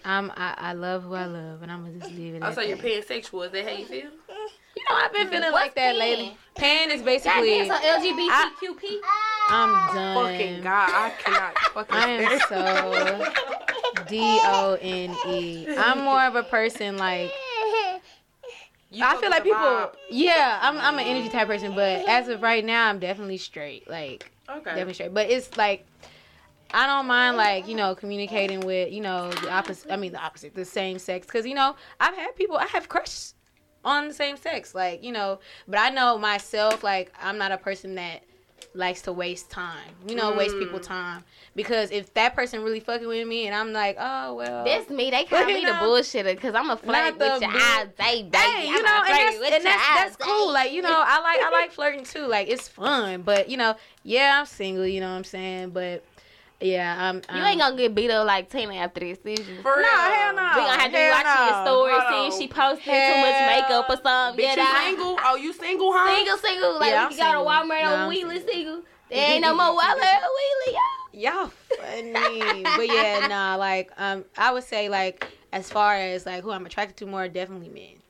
I'm 0.04 0.32
I, 0.36 0.54
I 0.58 0.74
love 0.74 1.04
who 1.04 1.14
I 1.16 1.26
love, 1.26 1.62
and 1.64 1.72
I'm 1.72 1.84
gonna 1.84 1.98
just 1.98 2.12
leave 2.14 2.36
it. 2.36 2.44
I 2.44 2.50
at 2.50 2.56
saw 2.56 2.62
you're 2.62 2.78
pansexual. 2.78 3.46
Is 3.46 3.52
that 3.52 3.66
how 3.68 3.76
you 3.76 3.86
feel? 3.86 3.98
You 4.78 4.84
know, 4.90 4.96
I've 4.96 5.12
been 5.14 5.28
feeling 5.28 5.52
What's 5.52 5.66
like 5.66 5.76
that 5.76 5.92
pan? 5.92 6.00
lately. 6.00 6.38
Pan 6.56 6.92
is 6.92 7.02
basically. 7.02 7.68
damn, 7.68 7.68
so 7.68 7.74
LGBTQP. 7.74 9.00
I'm 9.50 9.94
done. 9.94 10.28
Fucking 10.28 10.62
God, 10.62 10.90
I 10.94 11.10
cannot 11.18 11.58
fucking. 11.74 11.96
I 11.96 12.08
am 12.08 12.40
so 12.50 14.06
D 14.08 14.40
O 14.44 14.78
N 14.82 15.16
E. 15.28 15.68
I'm 15.78 16.04
more 16.04 16.24
of 16.26 16.36
a 16.36 16.44
person 16.44 16.98
like 16.98 17.32
You 18.92 19.04
I 19.06 19.18
feel 19.18 19.30
like 19.30 19.44
people. 19.44 19.58
vibe. 19.58 19.96
Yeah, 20.10 20.60
I'm 20.62 20.78
I'm 20.78 20.98
an 21.00 21.06
energy 21.06 21.30
type 21.30 21.48
person, 21.48 21.76
but 21.76 22.08
as 22.08 22.28
of 22.28 22.42
right 22.42 22.64
now, 22.64 22.88
I'm 22.90 23.00
definitely 23.00 23.38
straight. 23.38 23.90
Like 23.90 24.32
Okay. 24.50 24.64
definitely 24.64 24.94
straight. 24.94 25.14
But 25.14 25.30
it's 25.30 25.56
like 25.58 25.86
I 26.74 26.88
don't 26.88 27.06
mind 27.08 27.38
like 27.38 27.68
you 27.68 27.76
know 27.76 27.96
communicating 27.96 28.62
with 28.62 28.92
you 28.92 29.02
know 29.02 29.32
the 29.32 29.52
opposite. 29.52 29.92
I 29.92 29.96
mean 29.98 30.12
the 30.12 30.24
opposite, 30.24 30.56
the 30.56 30.66
same 30.66 30.98
sex, 31.00 31.26
because 31.28 31.46
you 31.46 31.54
know 31.56 31.76
I've 32.00 32.16
had 32.16 32.36
people 32.36 32.58
I 32.58 32.66
have 32.68 32.90
crushes 32.90 33.34
on 33.84 34.08
the 34.08 34.14
same 34.14 34.38
sex, 34.38 34.74
like 34.74 35.04
you 35.04 35.12
know. 35.12 35.40
But 35.68 35.80
I 35.80 35.90
know 35.90 36.18
myself, 36.18 36.84
like 36.84 37.12
I'm 37.22 37.38
not 37.38 37.52
a 37.52 37.58
person 37.58 37.96
that 37.96 38.24
likes 38.76 39.02
to 39.04 39.14
waste 39.14 39.50
time. 39.50 39.90
You 40.08 40.16
know, 40.16 40.34
waste 40.34 40.58
people 40.58 40.80
mm. 40.80 40.84
time 40.84 41.24
because 41.56 41.92
if 41.92 42.14
that 42.14 42.36
person 42.36 42.62
really 42.62 42.80
fucking 42.80 43.08
with 43.08 43.28
me 43.28 43.48
and 43.48 43.56
I'm 43.56 43.72
like, 43.74 43.98
oh 44.00 44.36
well, 44.36 44.66
That's 44.66 44.90
me. 44.90 45.12
They 45.12 45.24
call 45.30 45.46
me 45.46 45.62
you 45.62 45.68
the 45.68 45.74
bullshitter 45.74 46.36
because 46.36 46.56
I'm 46.56 46.70
a 46.70 46.78
flirt 46.78 47.18
with 47.18 47.42
your 47.42 47.52
eyes, 47.52 47.88
baby. 47.98 48.30
Hey, 48.38 48.68
you 48.68 48.78
I'm 48.78 48.84
know, 48.84 49.04
and 49.08 49.14
that's, 49.14 49.54
and 49.54 49.66
that's, 49.66 49.96
that's 49.96 50.16
cool. 50.18 50.52
Like, 50.52 50.72
you 50.72 50.82
know, 50.82 50.90
I 50.92 51.22
like 51.22 51.40
I 51.42 51.50
like 51.52 51.72
flirting 51.72 52.04
too. 52.04 52.28
Like, 52.28 52.48
it's 52.48 52.68
fun. 52.68 53.22
But 53.22 53.50
you 53.50 53.58
know, 53.58 53.76
yeah, 54.04 54.40
I'm 54.40 54.46
single. 54.46 54.86
You 54.86 55.02
know 55.02 55.10
what 55.10 55.18
I'm 55.18 55.24
saying? 55.24 55.70
But 55.72 56.04
yeah, 56.62 56.96
I'm. 57.10 57.16
You 57.38 57.44
ain't 57.44 57.60
gonna 57.60 57.76
get 57.76 57.94
beat 57.94 58.10
up 58.12 58.26
like 58.26 58.50
Tina 58.50 58.76
after 58.76 59.02
this, 59.02 59.18
is 59.26 59.48
you? 59.48 59.62
For 59.62 59.74
real. 59.76 59.82
No, 59.82 59.88
hell 59.88 60.34
no. 60.36 60.42
We 60.56 60.62
gonna 60.62 60.72
have 60.80 60.84
to 60.86 60.90
be 60.92 60.98
Hell 60.98 61.12
watching 61.24 61.56
your 61.56 61.66
story, 61.66 61.92
Hold 61.92 62.04
see 62.10 62.28
if 62.28 62.34
on. 62.34 62.40
she 62.40 62.48
posted 62.48 62.86
too 62.86 63.22
much 63.22 63.40
makeup 63.48 63.86
or 63.90 63.98
something. 64.02 64.40
Bitch, 64.44 64.44
Yeah, 64.44 64.50
you 64.52 64.56
that- 64.56 64.84
single? 64.88 65.20
Oh, 65.24 65.36
you 65.36 65.54
single, 65.54 65.92
huh? 65.94 66.16
Single, 66.16 66.38
single. 66.38 66.80
Like 66.80 66.90
Yeah, 66.92 67.08
we 67.10 67.14
I'm 67.16 67.18
can 67.20 67.34
go. 67.34 67.46
Walmart 67.50 67.82
Nah, 67.84 67.94
on 67.94 68.00
I'm 68.00 68.10
Wheelie 68.12 68.46
single. 68.48 68.82
There 69.10 69.32
ain't 69.34 69.42
no 69.42 69.54
more 69.56 69.80
Walmart 69.80 70.24
on 70.24 70.30
Wheelie, 70.38 70.74
y'all. 70.74 71.12
Y'all 71.14 71.52
funny. 71.78 72.64
but 72.64 72.88
yeah, 72.88 73.28
nah. 73.30 73.56
Like, 73.56 73.92
um, 73.98 74.26
I 74.38 74.52
would 74.52 74.64
say 74.64 74.90
like 74.90 75.28
as 75.54 75.70
far 75.70 75.96
as 75.96 76.26
like 76.26 76.44
who 76.44 76.52
I'm 76.52 76.66
attracted 76.66 76.98
to 76.98 77.06
more, 77.06 77.28
definitely 77.28 77.70
men. 77.70 78.02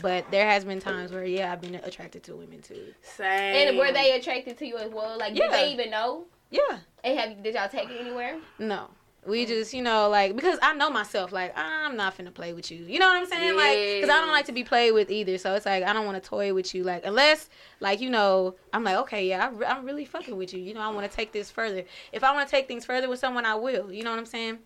But 0.00 0.30
there 0.30 0.48
has 0.48 0.64
been 0.64 0.80
times 0.80 1.12
where 1.12 1.24
yeah, 1.24 1.52
I've 1.52 1.60
been 1.60 1.74
attracted 1.74 2.22
to 2.24 2.34
women 2.36 2.62
too. 2.62 2.94
Same. 3.02 3.68
And 3.68 3.76
were 3.78 3.92
they 3.92 4.12
attracted 4.12 4.56
to 4.58 4.66
you 4.66 4.78
as 4.78 4.90
well? 4.90 5.18
Like, 5.18 5.34
did 5.34 5.42
Yeah. 5.44 5.50
they 5.50 5.72
even 5.72 5.90
know? 5.90 6.24
Yeah. 6.50 6.78
And 7.04 7.18
have 7.18 7.42
did 7.42 7.54
y'all 7.54 7.68
take 7.68 7.90
it 7.90 8.00
anywhere? 8.00 8.38
No. 8.58 8.88
We 9.26 9.44
just, 9.44 9.74
you 9.74 9.82
know, 9.82 10.08
like 10.08 10.34
because 10.34 10.58
I 10.62 10.72
know 10.74 10.88
myself, 10.88 11.30
like 11.30 11.52
I'm 11.56 11.94
not 11.94 12.16
finna 12.16 12.32
play 12.32 12.54
with 12.54 12.70
you. 12.70 12.78
You 12.86 12.98
know 12.98 13.06
what 13.06 13.18
I'm 13.18 13.26
saying? 13.26 13.54
Like, 13.54 13.76
because 14.00 14.08
I 14.08 14.18
don't 14.20 14.32
like 14.32 14.46
to 14.46 14.52
be 14.52 14.64
played 14.64 14.92
with 14.92 15.10
either. 15.10 15.36
So 15.36 15.54
it's 15.54 15.66
like 15.66 15.84
I 15.84 15.92
don't 15.92 16.06
want 16.06 16.22
to 16.22 16.26
toy 16.26 16.54
with 16.54 16.74
you, 16.74 16.84
like 16.84 17.04
unless, 17.04 17.50
like 17.80 18.00
you 18.00 18.08
know, 18.08 18.54
I'm 18.72 18.82
like, 18.82 18.96
okay, 18.96 19.28
yeah, 19.28 19.44
I 19.44 19.48
re- 19.50 19.66
I'm 19.66 19.84
really 19.84 20.06
fucking 20.06 20.34
with 20.36 20.54
you. 20.54 20.60
You 20.60 20.72
know, 20.72 20.80
I 20.80 20.88
want 20.88 21.08
to 21.08 21.14
take 21.14 21.32
this 21.32 21.50
further. 21.50 21.84
If 22.12 22.24
I 22.24 22.32
want 22.34 22.48
to 22.48 22.50
take 22.50 22.66
things 22.66 22.86
further 22.86 23.10
with 23.10 23.18
someone, 23.18 23.44
I 23.44 23.56
will. 23.56 23.92
You 23.92 24.04
know 24.04 24.10
what 24.10 24.18
I'm 24.18 24.26
saying? 24.26 24.58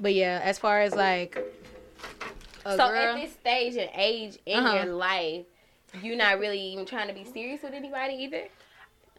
But 0.00 0.14
yeah, 0.14 0.40
as 0.42 0.58
far 0.58 0.80
as 0.80 0.92
like, 0.94 1.38
so 2.64 2.76
girl, 2.76 2.88
at 2.96 3.20
this 3.20 3.32
stage 3.34 3.76
and 3.76 3.88
age 3.94 4.36
in 4.46 4.58
Uh-huh. 4.64 4.74
your 4.84 4.94
life, 4.94 5.46
you're 6.02 6.16
not 6.16 6.40
really 6.40 6.60
even 6.60 6.86
trying 6.86 7.06
to 7.06 7.14
be 7.14 7.24
serious 7.24 7.62
with 7.62 7.72
anybody 7.72 8.14
either. 8.14 8.48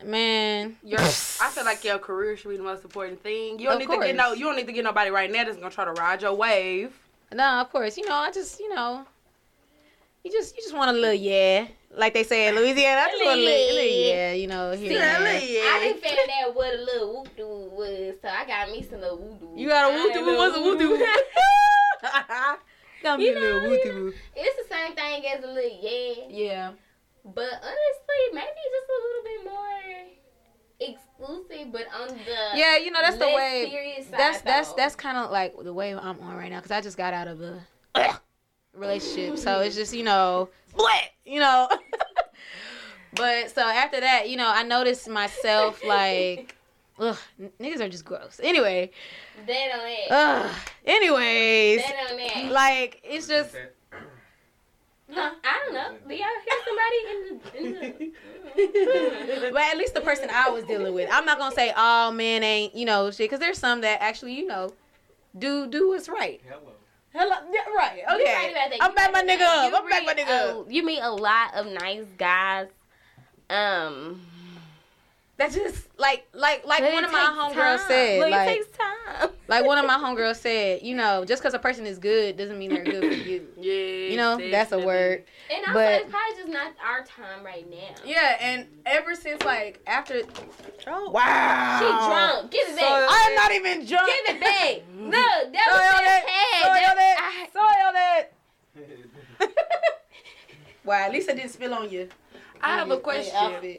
Man, 0.06 0.78
Your, 0.84 1.00
I 1.02 1.50
feel 1.52 1.66
like 1.66 1.84
your 1.84 2.00
career 2.00 2.36
should 2.38 2.50
be 2.50 2.58
the 2.58 2.64
most 2.64 2.84
important 2.84 3.22
thing. 3.22 3.60
You 3.60 3.66
don't 3.68 3.82
Of 3.82 3.88
need 3.89 4.00
to 4.00 4.06
get 4.06 4.16
no. 4.16 4.34
You 4.34 4.45
don't 4.45 4.56
need 4.56 4.68
to 4.68 4.74
get 4.74 4.84
nobody 4.84 5.10
right 5.12 5.32
now 5.32 5.43
that's 5.43 5.58
gonna 5.58 5.70
try 5.72 5.86
to 5.86 5.91
ride 5.93 6.22
your 6.22 6.34
wave. 6.34 6.93
no, 7.34 7.62
of 7.62 7.70
course, 7.72 7.98
you 7.98 8.08
know, 8.08 8.16
I 8.16 8.32
just, 8.32 8.60
you 8.60 8.74
know, 8.74 9.06
you 10.24 10.32
just, 10.32 10.56
you 10.56 10.62
just 10.64 10.76
want 10.76 10.89
a 10.89 10.93
little 10.93 11.14
yeah, 11.14 11.68
like 11.95 12.14
they 12.14 12.24
say 12.24 12.48
in 12.48 12.56
Louisiana. 12.56 13.02
I 13.02 13.12
just 13.12 13.26
want 13.26 13.39
a 13.39 13.43
little, 13.43 13.76
little 13.76 13.91
yeah, 14.08 14.34
you 14.34 14.48
know, 14.48 14.72
here. 14.74 14.91
and 15.02 15.26
there. 15.26 15.74
I 15.76 15.80
didn't 15.80 16.02
figure 16.02 16.24
out 16.43 16.56
what 16.56 16.74
a 16.74 16.78
little 16.82 17.14
whoop 17.14 17.36
doo 17.38 17.70
was, 17.72 18.16
so 18.22 18.28
I 18.28 18.45
got 18.45 18.70
me 18.72 18.82
some 18.84 19.02
little 19.02 19.18
woo 19.18 19.38
doo. 19.39 19.54
You 19.62 19.68
got 19.70 19.91
a 19.91 19.95
woo 19.95 20.14
doo? 20.14 20.38
What's 20.38 20.58
a 20.58 20.62
woo 20.62 20.78
doo? 20.78 21.08
Got 23.04 23.20
me 23.20 23.26
You 23.26 23.38
a 23.38 23.39
little 23.39 23.62
know, 23.62 23.70
woo 23.70 23.76
you 23.76 23.84
doo. 23.84 24.14
It's 24.36 24.68
the 24.68 24.74
same 24.76 24.93
thing 24.95 25.24
as 25.28 25.43
a 25.43 25.48
little 25.48 25.80
yeah, 25.82 26.14
Yeah. 26.30 26.72
But 27.36 27.49
honestly, 27.61 28.21
maybe 28.34 28.47
just 28.47 28.89
a 28.89 28.99
little 29.05 29.23
bit 29.23 29.51
more 29.51 29.78
exclusive, 30.80 31.71
but 31.71 31.86
on 31.93 32.07
the 32.09 32.57
Yeah, 32.57 32.78
you 32.78 32.91
know 32.91 32.99
that's 33.01 33.17
the 33.17 33.25
way. 33.28 33.67
serious 33.71 34.07
side, 34.07 34.19
That's 34.19 34.41
that's 34.41 34.69
though. 34.69 34.75
that's 34.78 34.95
kind 34.95 35.17
of 35.17 35.32
like 35.32 35.55
the 35.61 35.73
way 35.73 35.93
I'm 35.93 36.19
on 36.19 36.36
right 36.36 36.49
now 36.49 36.57
because 36.57 36.71
I 36.71 36.82
just 36.82 36.97
got 36.97 37.13
out 37.13 37.28
of 37.28 37.41
a 37.41 37.61
relationship, 38.73 39.38
so 39.38 39.59
it's 39.61 39.75
just 39.75 39.93
you 39.93 40.03
know, 40.03 40.49
what 40.73 41.03
you 41.25 41.39
know. 41.39 41.67
but 43.13 43.51
so 43.51 43.61
after 43.61 43.99
that, 43.99 44.30
you 44.30 44.38
know, 44.38 44.49
I 44.53 44.63
noticed 44.63 45.07
myself 45.09 45.84
like, 45.86 46.55
ugh, 46.99 47.17
n- 47.39 47.51
niggas 47.59 47.80
are 47.82 47.89
just 47.89 48.05
gross. 48.05 48.39
Anyway, 48.43 48.91
that 49.47 49.71
on 49.73 49.80
that. 49.80 50.11
ugh. 50.11 50.55
Anyways, 50.86 51.82
that 51.82 52.11
on 52.11 52.17
that. 52.17 52.51
like 52.51 53.01
it's 53.03 53.28
just. 53.28 53.55
Huh? 55.10 55.32
I 55.43 55.62
don't 55.66 55.74
know. 55.74 55.97
Do 56.08 56.16
y'all 56.16 56.28
hear 56.45 56.60
somebody 56.66 56.97
in 57.12 57.20
the? 57.30 57.58
In 57.58 58.12
the... 58.55 59.51
but 59.53 59.62
at 59.62 59.78
least 59.78 59.93
the 59.93 60.01
person 60.01 60.30
I 60.32 60.49
was 60.49 60.66
dealing 60.66 60.93
with. 60.93 61.10
I'm 61.12 61.26
not 61.26 61.38
gonna 61.38 61.55
say 61.55 61.72
all 61.72 62.12
men 62.12 62.43
ain't, 62.43 62.76
you 62.76 62.86
know, 62.86 63.10
shit, 63.12 63.30
because 63.30 63.39
there's 63.39 63.58
some 63.58 63.82
that 63.82 64.01
actually, 64.01 64.34
you 64.34 64.47
know, 64.47 64.74
do 65.38 65.68
do 65.68 65.89
what's 65.89 66.10
right. 66.10 66.41
Hello. 66.47 66.74
Hello, 67.14 67.36
yeah, 67.51 67.74
right? 67.76 67.97
You 67.97 68.16
Okay, 68.22 68.53
right. 68.53 68.78
I'm 68.82 68.93
back 68.93 69.12
my 69.14 69.24
nigga 69.24 69.41
up. 69.41 69.74
I'm 69.74 69.89
back 69.89 70.05
my 70.05 70.14
nigga 70.14 70.18
meet 70.18 70.30
up. 70.30 70.68
a- 70.68 70.74
You 70.74 70.86
meet 70.86 70.99
a 71.01 71.12
lot 71.12 71.53
of 71.55 71.66
nice 71.68 72.05
guys. 72.18 72.68
Um, 73.49 74.22
That's 75.38 75.54
just 75.54 75.88
like 76.00 76.28
like 76.34 76.66
like 76.66 76.80
but 76.82 76.94
one 76.94 77.04
of 77.04 77.12
my 77.12 77.20
homegirls 77.20 77.88
said. 77.88 78.20
But 78.22 78.32
like 78.32 78.50
it 78.50 78.54
takes 78.66 78.78
time. 78.78 79.30
like 79.48 79.66
one 79.66 79.78
of 79.78 79.86
my 79.86 79.94
homegirls 79.96 80.38
said, 80.38 80.82
you 80.82 80.96
know, 80.96 81.26
just 81.26 81.44
because 81.44 81.54
a 81.54 81.60
person 81.60 81.86
is 81.86 82.00
good 82.00 82.38
doesn't 82.38 82.58
mean 82.58 82.72
they're 82.74 82.84
good 82.84 83.04
for 83.04 83.30
you. 83.30 83.48
Yeah. 83.58 83.74
You 83.74 84.12
You 84.12 84.18
know, 84.18 84.38
that's 84.52 84.72
a 84.72 84.80
word. 84.80 85.26
And 85.52 85.60
also, 85.60 85.74
But- 85.74 86.02
it's 86.02 86.10
probably 86.12 86.36
just 86.42 86.48
not 86.52 86.74
our 86.84 87.04
time 87.06 87.44
right 87.46 87.70
now. 87.70 88.02
Yeah, 88.04 88.36
and 88.40 88.66
ever 88.88 89.14
since 89.14 89.44
like 89.44 89.80
after, 89.86 90.22
oh, 90.88 91.12
Wow. 91.12 91.80
She 91.80 91.86
drunk. 92.08 92.52
Give 92.52 92.68
it 92.70 92.76
back. 92.80 92.86
So- 92.86 93.08
I'm 93.10 93.36
not 93.36 93.52
even 93.52 93.86
drunk. 93.86 94.08
Give 94.26 94.36
it 94.36 94.42
back. 94.42 94.82
Look, 94.98 95.14
that 95.14 95.68
Sorry 95.70 95.86
was 95.86 95.94
on 95.94 96.04
that 96.04 96.24
that. 96.26 96.30
head. 96.30 96.64
Sorry 96.64 96.84
on 96.86 96.96
That- 96.96 97.18
that. 97.20 97.50
Sorry 97.54 97.82
on 97.88 97.94
that. 97.94 98.34
wow, 100.84 100.94
at 101.06 101.12
least 101.12 101.30
I 101.30 101.34
didn't 101.34 101.52
spill 101.52 101.74
on 101.74 101.90
you. 101.90 102.10
I 102.62 102.78
have 102.78 102.91
a 102.91 102.97
question. 102.97 103.78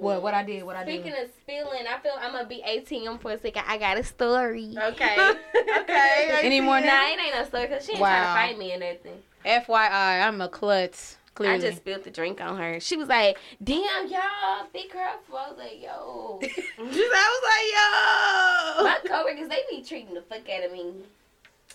What? 0.00 0.22
What 0.22 0.34
I 0.34 0.42
did? 0.44 0.62
What 0.64 0.76
I 0.76 0.84
did. 0.84 1.00
Speaking 1.00 1.12
did? 1.12 1.24
of 1.24 1.30
spilling, 1.42 1.86
I 1.86 1.98
feel 1.98 2.12
I'm 2.20 2.32
gonna 2.32 2.46
be 2.46 2.62
ATM 2.66 3.20
for 3.20 3.32
a 3.32 3.38
second. 3.40 3.62
I 3.66 3.78
got 3.78 3.98
a 3.98 4.04
story. 4.04 4.74
Okay. 4.76 5.32
okay. 5.80 6.40
Any 6.42 6.60
more 6.60 6.80
Nah, 6.80 7.06
it 7.08 7.18
ain't 7.20 7.34
no 7.34 7.44
story 7.44 7.66
because 7.66 7.84
she 7.84 7.92
ain't 7.92 8.00
Wow. 8.00 8.32
trying 8.34 8.50
to 8.50 8.54
fight 8.54 8.58
me 8.58 8.74
or 8.74 8.78
nothing. 8.78 9.22
FYI, 9.44 10.26
I'm 10.26 10.40
a 10.40 10.48
klutz. 10.48 11.16
Clearly. 11.34 11.54
I 11.56 11.60
just 11.60 11.76
spilled 11.78 12.02
the 12.04 12.10
drink 12.10 12.40
on 12.40 12.56
her. 12.56 12.80
She 12.80 12.96
was 12.96 13.08
like, 13.08 13.36
"Damn, 13.62 14.08
y'all, 14.08 14.66
be 14.72 14.84
careful." 14.88 15.36
I 15.36 15.48
was 15.50 15.58
like, 15.58 15.82
"Yo." 15.82 16.40
I 16.78 16.82
was 16.82 17.44
like, 17.52 17.68
yo. 17.76 18.84
My 18.84 18.98
coworkers, 19.06 19.48
they 19.50 19.62
be 19.70 19.82
treating 19.82 20.14
the 20.14 20.22
fuck 20.22 20.48
out 20.48 20.64
of 20.64 20.72
me. 20.72 20.94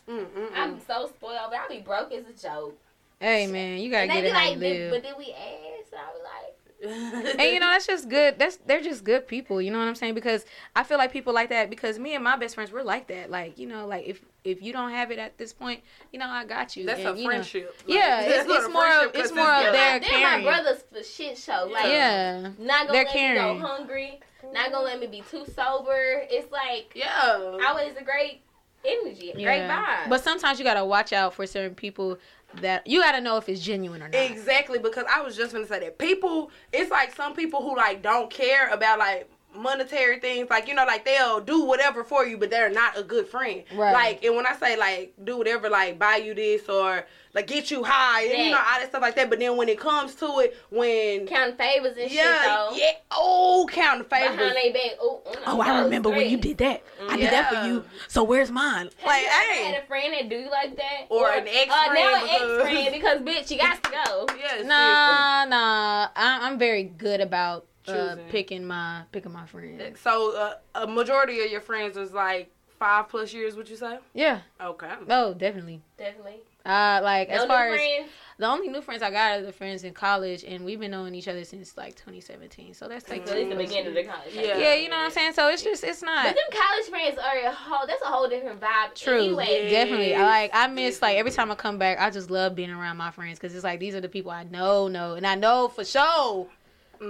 Mm-mm-mm. 0.09 0.49
I'm 0.55 0.79
so 0.87 1.07
spoiled, 1.07 1.51
but 1.51 1.59
I 1.59 1.67
be 1.69 1.79
broke 1.79 2.11
as 2.11 2.23
a 2.25 2.33
joke. 2.47 2.75
Hey 3.21 3.47
man, 3.47 3.77
you 3.79 3.89
gotta 3.91 4.03
And 4.03 4.11
get 4.11 4.21
be 4.23 4.27
it 4.27 4.33
how 4.33 4.39
like, 4.45 4.53
you 4.55 4.59
live. 4.59 4.91
but 4.91 5.03
then 5.03 5.13
we 5.17 5.31
asked, 5.31 5.93
and 5.93 6.01
I 6.01 6.11
was 6.11 6.21
like, 6.23 6.37
And 7.39 7.53
you 7.53 7.59
know 7.59 7.67
that's 7.69 7.85
just 7.85 8.09
good. 8.09 8.39
That's 8.39 8.57
they're 8.65 8.81
just 8.81 9.03
good 9.03 9.27
people. 9.27 9.61
You 9.61 9.69
know 9.69 9.77
what 9.77 9.87
I'm 9.87 9.93
saying? 9.93 10.15
Because 10.15 10.45
I 10.75 10.81
feel 10.83 10.97
like 10.97 11.13
people 11.13 11.31
like 11.31 11.49
that. 11.49 11.69
Because 11.69 11.99
me 11.99 12.15
and 12.15 12.23
my 12.23 12.35
best 12.37 12.55
friends, 12.55 12.71
we're 12.71 12.81
like 12.81 13.05
that. 13.09 13.29
Like 13.29 13.59
you 13.59 13.67
know, 13.67 13.85
like 13.85 14.07
if 14.07 14.19
if 14.43 14.63
you 14.63 14.73
don't 14.73 14.89
have 14.89 15.11
it 15.11 15.19
at 15.19 15.37
this 15.37 15.53
point, 15.53 15.81
you 16.11 16.17
know 16.17 16.25
I 16.27 16.43
got 16.43 16.75
you. 16.75 16.87
That's 16.87 17.01
And, 17.01 17.09
a 17.09 17.19
you 17.19 17.25
know, 17.25 17.29
friendship. 17.29 17.75
Like, 17.87 17.95
Yeah, 17.95 18.21
it's- 18.27 18.47
not 18.47 18.63
it's 18.63 18.73
more 18.73 18.87
of- 18.87 19.11
it's 19.13 19.17
'cause 19.29 19.31
more 19.33 19.53
of 19.53 19.63
yeah. 19.65 19.71
their- 19.71 19.99
they're 19.99 20.21
my 20.37 20.41
brothers 20.41 20.83
for 20.91 21.03
shit 21.03 21.37
show. 21.37 21.69
Like, 21.71 21.85
yeah, 21.85 22.41
not 22.57 22.87
gonna 22.87 22.91
They're 22.93 23.03
let 23.03 23.13
caring. 23.13 23.57
me 23.57 23.61
go 23.61 23.67
hungry. 23.67 24.19
Not 24.51 24.71
gonna 24.71 24.83
let 24.85 24.99
me 24.99 25.05
be 25.05 25.21
too 25.29 25.45
sober. 25.55 26.23
It's 26.31 26.51
like 26.51 26.93
Yeah. 26.95 27.59
always 27.67 27.95
a 27.95 28.03
great 28.03 28.41
energy, 28.83 29.29
a 29.29 29.33
great 29.35 29.61
vibe. 29.69 30.09
But 30.09 30.23
sometimes 30.23 30.57
you 30.57 30.65
gotta 30.65 30.83
watch 30.83 31.13
out 31.13 31.35
for 31.35 31.45
certain 31.45 31.75
people 31.75 32.17
that 32.55 32.85
you 32.85 33.01
gotta 33.01 33.21
know 33.21 33.37
if 33.37 33.47
it's 33.47 33.61
genuine 33.61 34.01
or 34.03 34.09
not. 34.09 34.19
Exactly, 34.19 34.79
because 34.79 35.05
I 35.09 35.21
was 35.21 35.35
just 35.35 35.53
gonna 35.53 35.67
say 35.67 35.79
that 35.79 35.97
people, 35.97 36.51
it's 36.73 36.91
like 36.91 37.15
some 37.15 37.33
people 37.33 37.61
who 37.61 37.75
like 37.75 38.01
don't 38.01 38.29
care 38.29 38.69
about 38.69 38.99
like 38.99 39.29
monetary 39.55 40.19
things, 40.19 40.49
like 40.49 40.67
you 40.67 40.73
know, 40.75 40.85
like 40.85 41.05
they'll 41.05 41.39
do 41.41 41.63
whatever 41.65 42.03
for 42.03 42.25
you, 42.25 42.37
but 42.37 42.49
they're 42.49 42.69
not 42.69 42.97
a 42.97 43.03
good 43.03 43.27
friend. 43.27 43.63
Right. 43.73 43.93
Like, 43.93 44.23
and 44.23 44.35
when 44.35 44.45
I 44.45 44.55
say 44.55 44.77
like 44.77 45.13
do 45.23 45.37
whatever, 45.37 45.69
like 45.69 45.97
buy 45.99 46.17
you 46.17 46.33
this 46.33 46.67
or 46.69 47.05
like 47.33 47.47
get 47.47 47.71
you 47.71 47.81
high, 47.83 48.23
and 48.23 48.45
you 48.45 48.51
know 48.51 48.57
all 48.57 48.79
that 48.79 48.89
stuff 48.89 49.01
like 49.01 49.15
that. 49.15 49.29
But 49.29 49.39
then 49.39 49.55
when 49.55 49.69
it 49.69 49.79
comes 49.79 50.15
to 50.15 50.25
it, 50.39 50.57
when 50.69 51.27
counting 51.27 51.55
favors 51.55 51.95
and 51.97 52.11
shit 52.11 52.23
though. 52.23 52.71
yeah, 52.75 52.91
oh, 53.11 53.67
counting 53.71 54.03
favors 54.05 54.35
Behind 54.37 54.55
they 54.55 54.71
back. 54.71 54.97
Oh, 55.01 55.21
Oh, 55.47 55.61
I 55.61 55.67
that 55.67 55.75
was 55.77 55.83
remember 55.85 56.09
when 56.09 56.29
you 56.29 56.37
did 56.37 56.57
that. 56.59 56.83
I 57.09 57.15
did 57.17 57.31
that 57.31 57.49
for 57.53 57.67
you. 57.67 57.83
So 58.09 58.23
where's 58.23 58.51
mine? 58.51 58.89
Have 58.97 59.07
Like, 59.07 59.21
you 59.23 59.29
hey. 59.29 59.63
had 59.71 59.83
a 59.83 59.87
friend 59.87 60.13
that 60.13 60.29
do 60.29 60.35
you 60.35 60.49
like 60.49 60.75
that? 60.75 61.05
Or 61.09 61.29
an 61.31 61.47
ex 61.47 61.71
Uh, 61.71 61.75
now 61.75 61.87
friend 61.87 62.23
an 62.23 62.29
ex 62.29 62.41
because- 62.41 62.61
friend 62.61 62.91
because 62.91 63.21
bitch, 63.21 63.51
you 63.51 63.57
got 63.57 63.83
to 63.83 63.91
go. 63.91 64.27
Yes, 64.37 64.65
Nah, 64.65 65.45
nah. 65.45 66.07
I, 66.15 66.39
I'm 66.47 66.57
very 66.59 66.83
good 66.83 67.21
about 67.21 67.65
uh, 67.87 68.15
picking 68.29 68.65
my 68.65 69.03
picking 69.11 69.31
my 69.31 69.45
friends. 69.45 69.99
So 69.99 70.35
uh, 70.35 70.53
a 70.75 70.87
majority 70.87 71.43
of 71.43 71.51
your 71.51 71.61
friends 71.61 71.97
is 71.97 72.11
like 72.11 72.51
five 72.79 73.09
plus 73.09 73.33
years. 73.33 73.55
Would 73.55 73.69
you 73.69 73.77
say? 73.77 73.99
Yeah. 74.13 74.41
Okay. 74.59 74.91
Oh, 75.09 75.33
definitely. 75.33 75.81
Definitely. 75.97 76.41
Uh, 76.63 76.99
like 77.01 77.29
No 77.29 77.35
as 77.35 77.41
new 77.41 77.47
far 77.47 77.69
as 77.69 77.79
friends. 77.79 78.09
the 78.37 78.45
only 78.45 78.67
new 78.67 78.81
friends 78.81 79.01
I 79.01 79.09
got 79.09 79.39
are 79.39 79.41
the 79.41 79.51
friends 79.51 79.83
in 79.83 79.93
college, 79.95 80.43
and 80.43 80.63
we've 80.63 80.79
been 80.79 80.91
knowing 80.91 81.15
each 81.15 81.27
other 81.27 81.43
since 81.43 81.75
like 81.75 81.95
2017. 81.95 82.75
So 82.75 82.87
that's 82.87 83.09
like 83.09 83.25
So 83.27 83.33
at 83.33 83.39
least 83.39 83.49
the 83.49 83.55
beginning 83.55 83.87
of 83.87 83.93
the 83.95 84.03
college. 84.03 84.33
Yeah. 84.33 84.57
Yeah, 84.59 84.73
you 84.75 84.87
know 84.89 84.97
what 84.97 85.05
I'm 85.05 85.11
saying. 85.11 85.33
So 85.33 85.47
it's 85.49 85.63
just 85.63 85.83
it's 85.83 86.03
not. 86.03 86.23
But 86.23 86.35
not 86.35 86.35
them 86.35 86.61
college 86.61 86.89
friends 86.89 87.17
are 87.17 87.49
a 87.49 87.51
whole. 87.51 87.87
That's 87.87 88.01
a 88.03 88.05
whole 88.05 88.27
different 88.29 88.59
vibe. 88.61 88.93
true. 88.95 89.15
Anyway. 89.23 89.69
Definitely, 89.71 90.13
I 90.15 90.23
like 90.23 90.51
I 90.53 90.67
miss 90.67 91.01
like 91.01 91.17
every 91.17 91.31
time 91.31 91.51
I 91.51 91.55
come 91.55 91.79
back, 91.79 91.99
I 91.99 92.09
just 92.11 92.29
love 92.29 92.53
being 92.55 92.69
around 92.71 92.97
my 92.97 93.09
friends 93.09 93.39
because 93.39 93.55
it's 93.55 93.63
like 93.63 93.79
these 93.79 93.95
are 93.95 94.01
the 94.01 94.09
people 94.09 94.29
I 94.31 94.43
know, 94.43 94.87
know, 94.87 95.15
and 95.15 95.25
I 95.25 95.33
know 95.35 95.67
for 95.67 95.83
sure. 95.83 96.47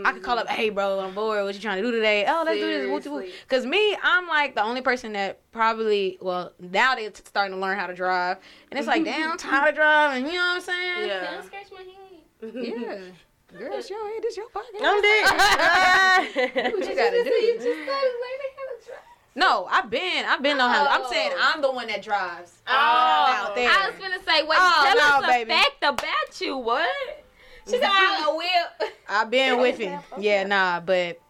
I 0.06 0.12
could 0.14 0.24
call 0.24 0.40
up, 0.40 0.48
hey 0.48 0.70
bro, 0.70 1.00
I'm 1.00 1.14
bored. 1.14 1.44
What 1.44 1.54
you 1.54 1.60
trying 1.62 1.78
to 1.78 1.84
do 1.84 1.92
today? 1.92 2.26
Oh, 2.28 2.44
let's 2.46 2.60
do 2.60 2.68
this. 2.68 2.86
Woo, 2.88 2.94
woo. 2.94 3.02
Seriously. 3.02 3.34
Cause 3.50 3.66
me, 3.66 3.98
I'm 4.02 4.28
like 4.28 4.56
the 4.56 4.64
only 4.64 4.82
person 4.82 5.14
that 5.14 5.40
probably, 5.52 6.18
well, 6.22 6.54
now 6.60 6.96
they're 6.96 7.10
t- 7.12 7.22
starting 7.26 7.54
to 7.56 7.60
learn 7.62 7.78
how 7.78 7.88
to 7.88 7.94
drive, 7.94 8.38
and 8.70 8.78
it's 8.80 8.88
like, 8.88 9.04
damn, 9.04 9.32
I'm 9.32 9.38
tired 9.50 9.70
of 9.70 9.76
driving. 9.76 10.26
You 10.28 10.34
know 10.34 10.38
what 10.40 10.56
I'm 10.56 10.62
saying? 10.62 11.08
Yeah. 11.10 11.32
Don't 11.32 11.46
scratch 11.46 11.68
my 11.72 11.80
head. 11.80 12.54
Yeah. 12.56 13.60
Girl, 13.60 13.74
it's 13.78 13.90
your 13.90 14.08
head. 14.08 14.22
It's 14.24 14.38
your 14.38 14.48
pocket. 14.50 14.70
I'm 14.82 15.02
dead. 15.02 15.26
what 16.74 16.88
you 16.90 16.96
gotta 16.96 17.24
do? 17.24 17.30
You 17.30 17.54
just 17.56 17.84
started 17.84 17.86
learning 17.86 18.52
how 18.56 18.80
to 18.80 18.86
drive. 18.86 19.00
No, 19.36 19.66
I've 19.70 19.90
been, 19.90 20.26
I've 20.26 20.42
been 20.42 20.60
on 20.60 20.70
how. 20.74 20.88
I'm 20.88 21.02
Oh. 21.06 21.10
saying 21.12 21.32
I'm 21.40 21.62
the 21.62 21.72
one 21.72 21.88
that 21.88 22.02
drives. 22.02 22.62
Oh, 22.68 22.72
out 22.74 23.56
there. 23.56 23.70
I 23.70 23.90
was 23.90 24.00
gonna 24.00 24.20
say, 24.26 24.44
wait, 24.44 24.58
Oh, 24.60 24.82
tell 24.86 24.96
no, 24.96 25.18
us 25.18 25.24
a 25.26 25.28
baby. 25.28 25.50
fact 25.52 25.78
about 25.84 26.42
you. 26.42 26.58
What? 26.58 27.26
She 27.66 27.72
said, 27.74 27.84
I 27.84 28.34
will. 28.36 28.90
I've 29.10 29.30
been 29.30 29.60
with 29.60 29.78
him. 29.78 30.00
Yeah, 30.20 30.44
nah, 30.44 30.80
but 30.80 31.22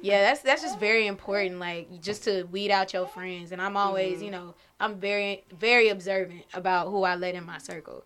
yeah, 0.00 0.22
that's 0.22 0.40
that's 0.40 0.62
just 0.62 0.78
very 0.78 1.06
important. 1.06 1.58
Like 1.58 2.00
just 2.00 2.24
to 2.24 2.44
weed 2.44 2.70
out 2.70 2.92
your 2.92 3.06
friends, 3.06 3.52
and 3.52 3.60
I'm 3.60 3.76
always, 3.76 4.16
mm-hmm. 4.16 4.24
you 4.24 4.30
know, 4.30 4.54
I'm 4.80 5.00
very 5.00 5.44
very 5.58 5.88
observant 5.88 6.44
about 6.54 6.88
who 6.88 7.02
I 7.04 7.16
let 7.16 7.34
in 7.34 7.44
my 7.44 7.58
circle. 7.58 8.04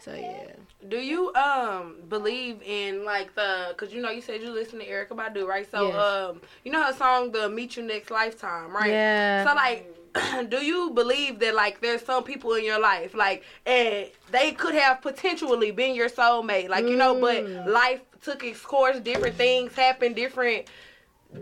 So 0.00 0.14
yeah, 0.14 0.52
Do 0.88 0.98
you 0.98 1.32
um 1.34 1.96
believe 2.08 2.60
in 2.62 3.04
like 3.04 3.34
the? 3.34 3.74
Cause 3.76 3.92
you 3.92 4.00
know 4.00 4.10
you 4.10 4.20
said 4.20 4.42
you 4.42 4.50
listen 4.50 4.78
to 4.80 4.86
Erykah 4.86 5.10
Badu, 5.10 5.46
right? 5.46 5.68
So 5.70 5.88
Yes. 5.88 6.30
um, 6.30 6.40
you 6.64 6.72
know 6.72 6.82
her 6.84 6.92
song, 6.92 7.30
"The 7.30 7.48
Meet 7.48 7.76
You 7.76 7.82
Next 7.84 8.10
Lifetime," 8.10 8.74
right? 8.74 8.90
yeah. 8.92 9.44
So 9.44 9.54
like, 9.54 9.86
do 10.50 10.60
you 10.60 10.90
believe 10.90 11.38
that 11.38 11.54
like 11.54 11.80
there's 11.80 12.02
some 12.02 12.24
people 12.24 12.54
in 12.54 12.64
your 12.64 12.80
life 12.80 13.14
like 13.14 13.42
and 13.64 14.08
they 14.30 14.52
could 14.52 14.74
have 14.74 15.00
potentially 15.00 15.70
been 15.70 15.94
your 15.94 16.08
soulmate, 16.08 16.68
like 16.68 16.88
you 16.88 16.96
know, 16.96 17.14
but 17.14 17.44
Mm. 17.44 17.66
life 17.72 18.00
took 18.22 18.42
its 18.44 18.60
course, 18.60 18.98
different 19.00 19.36
things 19.36 19.74
happened, 19.74 20.16
different 20.16 20.66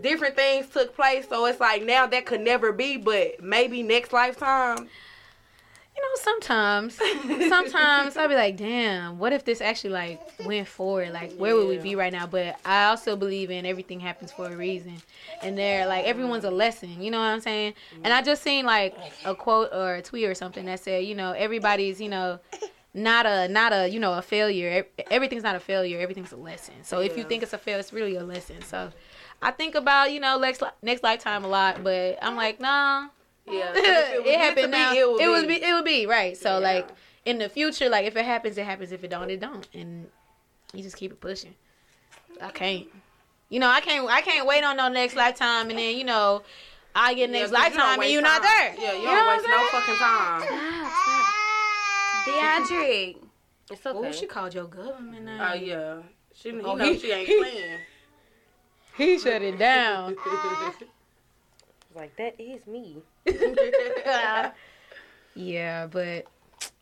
different 0.01 0.35
things 0.35 0.67
took 0.67 0.95
place, 0.95 1.27
so 1.27 1.45
it's 1.45 1.59
like 1.59 1.83
now 1.83 2.05
that 2.07 2.25
could 2.25 2.39
never 2.41 2.71
be, 2.71 2.95
but 2.97 3.41
maybe 3.41 3.83
next 3.83 4.13
lifetime. 4.13 4.87
You 6.01 6.09
know, 6.09 6.21
sometimes, 6.21 6.95
sometimes 7.49 8.17
I'll 8.17 8.27
be 8.27 8.35
like, 8.35 8.57
damn, 8.57 9.19
what 9.19 9.33
if 9.33 9.45
this 9.45 9.61
actually 9.61 9.91
like 9.91 10.19
went 10.45 10.67
forward? 10.67 11.11
Like, 11.13 11.33
where 11.33 11.55
would 11.55 11.67
we 11.67 11.77
be 11.77 11.95
right 11.95 12.11
now? 12.11 12.27
But 12.27 12.59
I 12.65 12.85
also 12.85 13.15
believe 13.15 13.51
in 13.51 13.65
everything 13.65 13.99
happens 13.99 14.31
for 14.31 14.47
a 14.47 14.55
reason, 14.55 15.01
and 15.41 15.57
there, 15.57 15.85
like, 15.85 16.05
everyone's 16.05 16.45
a 16.45 16.51
lesson. 16.51 17.01
You 17.01 17.11
know 17.11 17.19
what 17.19 17.25
I'm 17.25 17.41
saying? 17.41 17.73
And 18.03 18.13
I 18.13 18.21
just 18.21 18.41
seen 18.41 18.65
like 18.65 18.95
a 19.25 19.35
quote 19.35 19.69
or 19.73 19.95
a 19.95 20.01
tweet 20.01 20.25
or 20.25 20.35
something 20.35 20.65
that 20.65 20.79
said, 20.79 21.05
you 21.05 21.15
know, 21.15 21.31
everybody's, 21.31 22.01
you 22.01 22.09
know. 22.09 22.39
Not 22.93 23.25
a 23.25 23.47
not 23.47 23.71
a 23.71 23.87
you 23.87 24.01
know 24.01 24.15
a 24.15 24.21
failure. 24.21 24.85
Everything's 25.09 25.43
not 25.43 25.55
a 25.55 25.61
failure. 25.61 26.01
Everything's 26.01 26.33
a 26.33 26.35
lesson. 26.35 26.73
So 26.83 26.99
if 26.99 27.15
you 27.15 27.23
think 27.23 27.41
it's 27.41 27.53
a 27.53 27.57
fail, 27.57 27.79
it's 27.79 27.93
really 27.93 28.17
a 28.17 28.23
lesson. 28.25 28.61
So 28.63 28.91
I 29.41 29.51
think 29.51 29.75
about 29.75 30.11
you 30.11 30.19
know 30.19 30.37
next 30.37 30.61
next 30.81 31.01
lifetime 31.01 31.45
a 31.45 31.47
lot, 31.47 31.85
but 31.85 32.19
I'm 32.21 32.35
like 32.35 32.59
nah, 32.59 33.07
Yeah, 33.47 33.71
'cause 33.73 33.75
if 33.83 33.85
it, 33.85 34.23
meant 34.23 34.25
to 34.25 34.37
happened 34.37 34.71
be, 34.71 34.77
now. 34.77 34.93
It 34.93 35.07
would 35.11 35.21
it 35.21 35.25
be. 35.25 35.29
would 35.29 35.47
be. 35.47 35.63
It 35.63 35.73
would 35.73 35.85
be 35.85 36.05
right. 36.05 36.37
So 36.37 36.59
Yeah. 36.59 36.73
like 36.73 36.89
in 37.25 37.37
the 37.39 37.49
future, 37.49 37.89
like 37.89 38.05
if 38.05 38.15
it 38.15 38.25
happens, 38.25 38.57
it 38.57 38.65
happens. 38.65 38.91
If 38.91 39.03
it 39.03 39.09
don't, 39.09 39.29
it 39.29 39.39
don't. 39.39 39.67
And 39.73 40.07
you 40.73 40.83
just 40.83 40.95
keep 40.97 41.11
it 41.11 41.19
pushing. 41.19 41.55
I 42.41 42.49
can't. 42.51 42.87
You 43.49 43.59
know, 43.59 43.67
I 43.69 43.81
can't. 43.81 44.07
I 44.09 44.21
can't 44.21 44.47
wait 44.47 44.63
on 44.63 44.77
no 44.77 44.87
next 44.89 45.15
lifetime, 45.15 45.69
and 45.69 45.77
then 45.77 45.97
you 45.97 46.03
know, 46.05 46.43
I 46.95 47.13
get 47.13 47.29
Yeah, 47.29 47.39
next 47.39 47.51
'cause 47.51 47.57
you 47.57 47.63
lifetime, 47.63 47.89
and 47.93 47.99
waste 47.99 48.11
you 48.13 48.21
not 48.21 48.41
time. 48.41 48.75
there. 48.75 48.75
Yeah, 48.85 48.93
you, 48.93 48.99
You 48.99 49.05
don't 49.07 49.15
know 49.15 49.27
waste 49.27 49.43
what 49.43 49.49
no 49.49 49.57
I'm 49.57 49.67
fucking 49.67 49.95
time. 49.95 50.91
Deandre. 52.25 53.17
It's 53.71 53.85
okay. 53.85 54.07
Oh, 54.07 54.11
she 54.11 54.25
called 54.27 54.53
your 54.53 54.65
government 54.65 55.25
name. 55.25 55.39
Oh 55.41 55.53
yeah, 55.53 55.97
she 56.35 56.51
Oh, 56.51 56.75
know 56.75 56.85
he- 56.85 56.99
she 56.99 57.11
ain't 57.11 57.27
he- 57.27 57.37
playing. 57.39 57.77
He 58.97 59.17
shut 59.19 59.41
it 59.41 59.57
down. 59.57 60.15
Like 61.95 62.15
that 62.17 62.39
is 62.39 62.65
me. 62.67 62.97
yeah, 65.35 65.87
but 65.87 66.25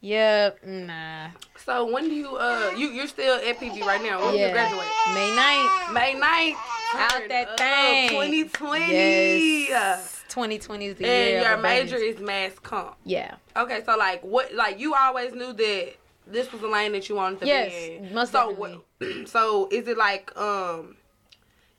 yeah, 0.01 0.51
nah. 0.65 1.29
so 1.57 1.91
when 1.91 2.09
do 2.09 2.15
you 2.15 2.35
uh 2.35 2.71
you 2.77 2.89
you're 2.89 3.07
still 3.07 3.35
at 3.35 3.57
PV 3.59 3.81
right 3.81 4.01
now? 4.03 4.21
When 4.21 4.33
do 4.33 4.39
you 4.39 4.51
graduate? 4.51 4.87
May 5.13 5.29
9th. 5.31 5.93
May 5.93 6.13
9th. 6.19 6.55
Out 6.95 7.29
that 7.29 7.49
up, 7.49 7.57
thing. 7.59 8.09
2020. 8.09 9.67
Yes. 9.67 10.23
2020 10.29 10.85
is 10.85 10.95
the 10.95 11.05
And 11.05 11.13
year. 11.13 11.37
And 11.37 11.45
your 11.47 11.57
major 11.57 11.97
is 11.97 12.19
mass 12.19 12.57
comp. 12.59 12.95
Yeah. 13.05 13.35
Okay, 13.55 13.81
so 13.85 13.95
like 13.97 14.23
what 14.23 14.53
like 14.55 14.79
you 14.79 14.95
always 14.95 15.33
knew 15.33 15.53
that 15.53 15.93
this 16.25 16.51
was 16.51 16.61
the 16.61 16.67
lane 16.67 16.91
that 16.93 17.07
you 17.09 17.15
wanted 17.15 17.39
to 17.41 17.47
Yes, 17.47 17.71
be 17.71 17.95
in. 17.95 18.13
most 18.13 18.31
so 18.31 18.49
definitely. 18.51 18.81
what 18.99 19.27
so 19.29 19.67
is 19.71 19.87
it 19.87 19.97
like 19.97 20.35
um 20.37 20.95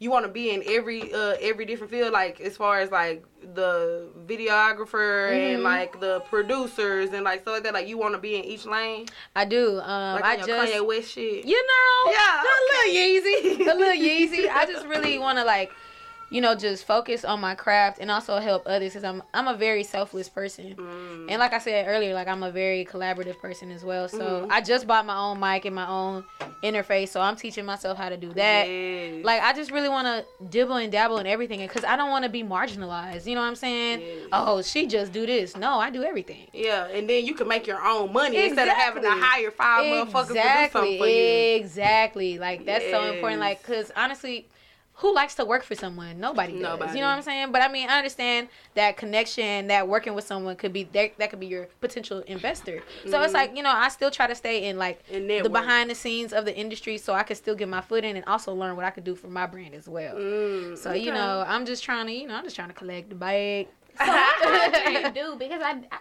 you 0.00 0.10
want 0.10 0.24
to 0.24 0.30
be 0.32 0.50
in 0.50 0.62
every 0.66 1.12
uh 1.14 1.36
every 1.40 1.64
different 1.66 1.90
field, 1.92 2.12
like 2.12 2.40
as 2.40 2.56
far 2.56 2.80
as 2.80 2.90
like 2.90 3.22
the 3.54 4.08
videographer 4.26 5.30
and 5.30 5.60
Mhm. 5.60 5.62
like 5.64 6.00
the 6.00 6.20
producers 6.28 7.10
and 7.12 7.22
like 7.24 7.42
stuff 7.42 7.54
like 7.54 7.62
that. 7.64 7.74
Like 7.74 7.86
you 7.88 7.98
want 7.98 8.14
to 8.14 8.18
be 8.20 8.36
in 8.36 8.44
each 8.44 8.64
lane, 8.66 9.06
I 9.36 9.44
do. 9.44 9.78
Um, 9.80 10.14
like 10.16 10.24
I 10.24 10.36
just 10.36 10.48
Kanye 10.48 10.84
West 10.86 11.12
shit. 11.12 11.44
you 11.44 11.66
know, 11.66 12.12
Yeah, 12.12 12.42
a 12.42 12.60
little 12.68 12.94
Yeezy, 12.98 13.60
a 13.72 13.74
little 13.74 13.94
Yeezy. 14.06 14.48
I 14.50 14.66
just 14.66 14.86
really 14.86 15.18
want 15.18 15.38
to 15.38 15.44
like, 15.44 15.70
you 16.30 16.40
know, 16.40 16.54
just 16.54 16.84
focus 16.84 17.24
on 17.24 17.40
my 17.40 17.56
craft 17.56 17.98
and 18.00 18.08
also 18.10 18.38
help 18.38 18.62
others 18.66 18.92
because 18.92 19.02
I'm 19.04 19.22
I'm 19.34 19.48
a 19.48 19.56
very 19.56 19.82
selfless 19.82 20.28
person. 20.28 20.76
Mm. 20.76 21.26
And 21.28 21.38
like 21.40 21.52
I 21.52 21.58
said 21.58 21.86
earlier, 21.88 22.14
like 22.14 22.28
I'm 22.28 22.42
a 22.44 22.50
very 22.52 22.84
collaborative 22.84 23.38
person 23.40 23.70
as 23.72 23.84
well. 23.84 24.08
So 24.08 24.18
Mhm. 24.18 24.46
I 24.50 24.60
just 24.60 24.86
bought 24.86 25.04
my 25.06 25.16
own 25.16 25.40
mic 25.40 25.64
and 25.64 25.74
my 25.74 25.88
own 25.88 26.24
interface. 26.62 27.08
So 27.08 27.20
I'm 27.20 27.34
teaching 27.34 27.64
myself 27.64 27.98
how 27.98 28.08
to 28.08 28.16
do 28.16 28.32
that. 28.34 28.68
Like 29.24 29.42
I 29.42 29.52
just 29.52 29.72
really 29.72 29.88
want 29.88 30.06
to 30.06 30.24
dibble 30.46 30.76
and 30.76 30.92
dabble 30.92 31.18
in 31.18 31.26
everything 31.26 31.60
because 31.60 31.82
I 31.84 31.96
don't 31.96 32.10
want 32.10 32.24
to 32.24 32.30
be 32.30 32.44
marginalized. 32.44 33.26
You 33.26 33.34
know 33.34 33.40
what 33.40 33.48
I'm 33.48 33.56
saying? 33.56 34.28
Oh, 34.32 34.62
she 34.62 34.86
just 34.86 35.12
do 35.12 35.26
this. 35.26 35.56
No, 35.56 35.80
I 35.80 35.90
do 35.90 36.04
everything. 36.04 36.46
Yeah, 36.52 36.86
and 36.86 37.10
then 37.10 37.26
you 37.26 37.34
can 37.34 37.48
make 37.48 37.66
your 37.66 37.84
own 37.84 38.12
money 38.12 38.36
instead 38.36 38.68
of 38.68 38.74
having 38.74 39.02
to 39.02 39.10
hire 39.10 39.50
five 39.50 39.84
motherfuckers 39.84 40.28
to 40.28 40.32
do 40.34 40.38
Exactly. 40.38 40.80
something 40.80 40.98
for 40.98 41.06
you. 41.08 41.56
Exactly. 41.56 42.38
Like 42.38 42.64
that's 42.66 42.88
so 42.90 43.12
important. 43.12 43.40
Like, 43.40 43.62
cause 43.64 43.90
honestly, 43.96 44.46
who 45.00 45.14
likes 45.14 45.34
to 45.36 45.44
work 45.44 45.62
for 45.62 45.74
someone? 45.74 46.20
Nobody 46.20 46.52
does. 46.52 46.62
Nobody. 46.62 46.98
You 46.98 47.00
know 47.04 47.08
what 47.10 47.16
I'm 47.16 47.22
saying? 47.22 47.52
But 47.52 47.62
I 47.62 47.68
mean, 47.68 47.88
I 47.88 47.96
understand 47.98 48.48
that 48.74 48.96
connection, 48.96 49.66
that 49.68 49.88
working 49.88 50.14
with 50.14 50.26
someone 50.26 50.56
could 50.56 50.72
be 50.72 50.84
that, 50.84 51.18
that 51.18 51.30
could 51.30 51.40
be 51.40 51.46
your 51.46 51.66
potential 51.80 52.20
investor. 52.26 52.80
So 53.06 53.20
it's 53.22 53.32
Mhm. 53.32 53.34
like 53.34 53.56
you 53.56 53.62
know, 53.62 53.72
I 53.74 53.88
still 53.88 54.10
try 54.10 54.26
to 54.26 54.34
stay 54.34 54.68
in 54.68 54.78
like 54.78 55.00
And 55.10 55.28
the 55.30 55.48
behind 55.48 55.90
the 55.90 55.94
scenes 55.94 56.32
of 56.32 56.44
the 56.44 56.54
industry, 56.56 56.98
so 56.98 57.14
I 57.14 57.22
could 57.22 57.36
still 57.36 57.54
get 57.54 57.68
my 57.68 57.80
foot 57.80 58.04
in 58.04 58.16
and 58.16 58.24
also 58.26 58.52
learn 58.54 58.76
what 58.76 58.84
I 58.84 58.90
could 58.90 59.04
do 59.04 59.14
for 59.14 59.28
my 59.28 59.46
brand 59.46 59.74
as 59.74 59.88
well. 59.88 60.16
Mm, 60.16 60.76
So 60.76 60.92
you 60.92 61.12
know, 61.12 61.44
I'm 61.46 61.64
just 61.66 61.82
trying 61.82 62.06
to, 62.06 62.12
you 62.12 62.26
know, 62.26 62.34
I'm 62.34 62.44
just 62.44 62.56
trying 62.56 62.68
to 62.68 62.74
collect 62.74 63.08
the 63.08 63.14
bag. 63.16 63.68
So 63.98 64.06
what 64.50 64.72
do 64.72 64.92
you 64.92 65.10
do? 65.22 65.36
Because 65.38 65.62
I, 65.62 65.72
I 65.92 65.98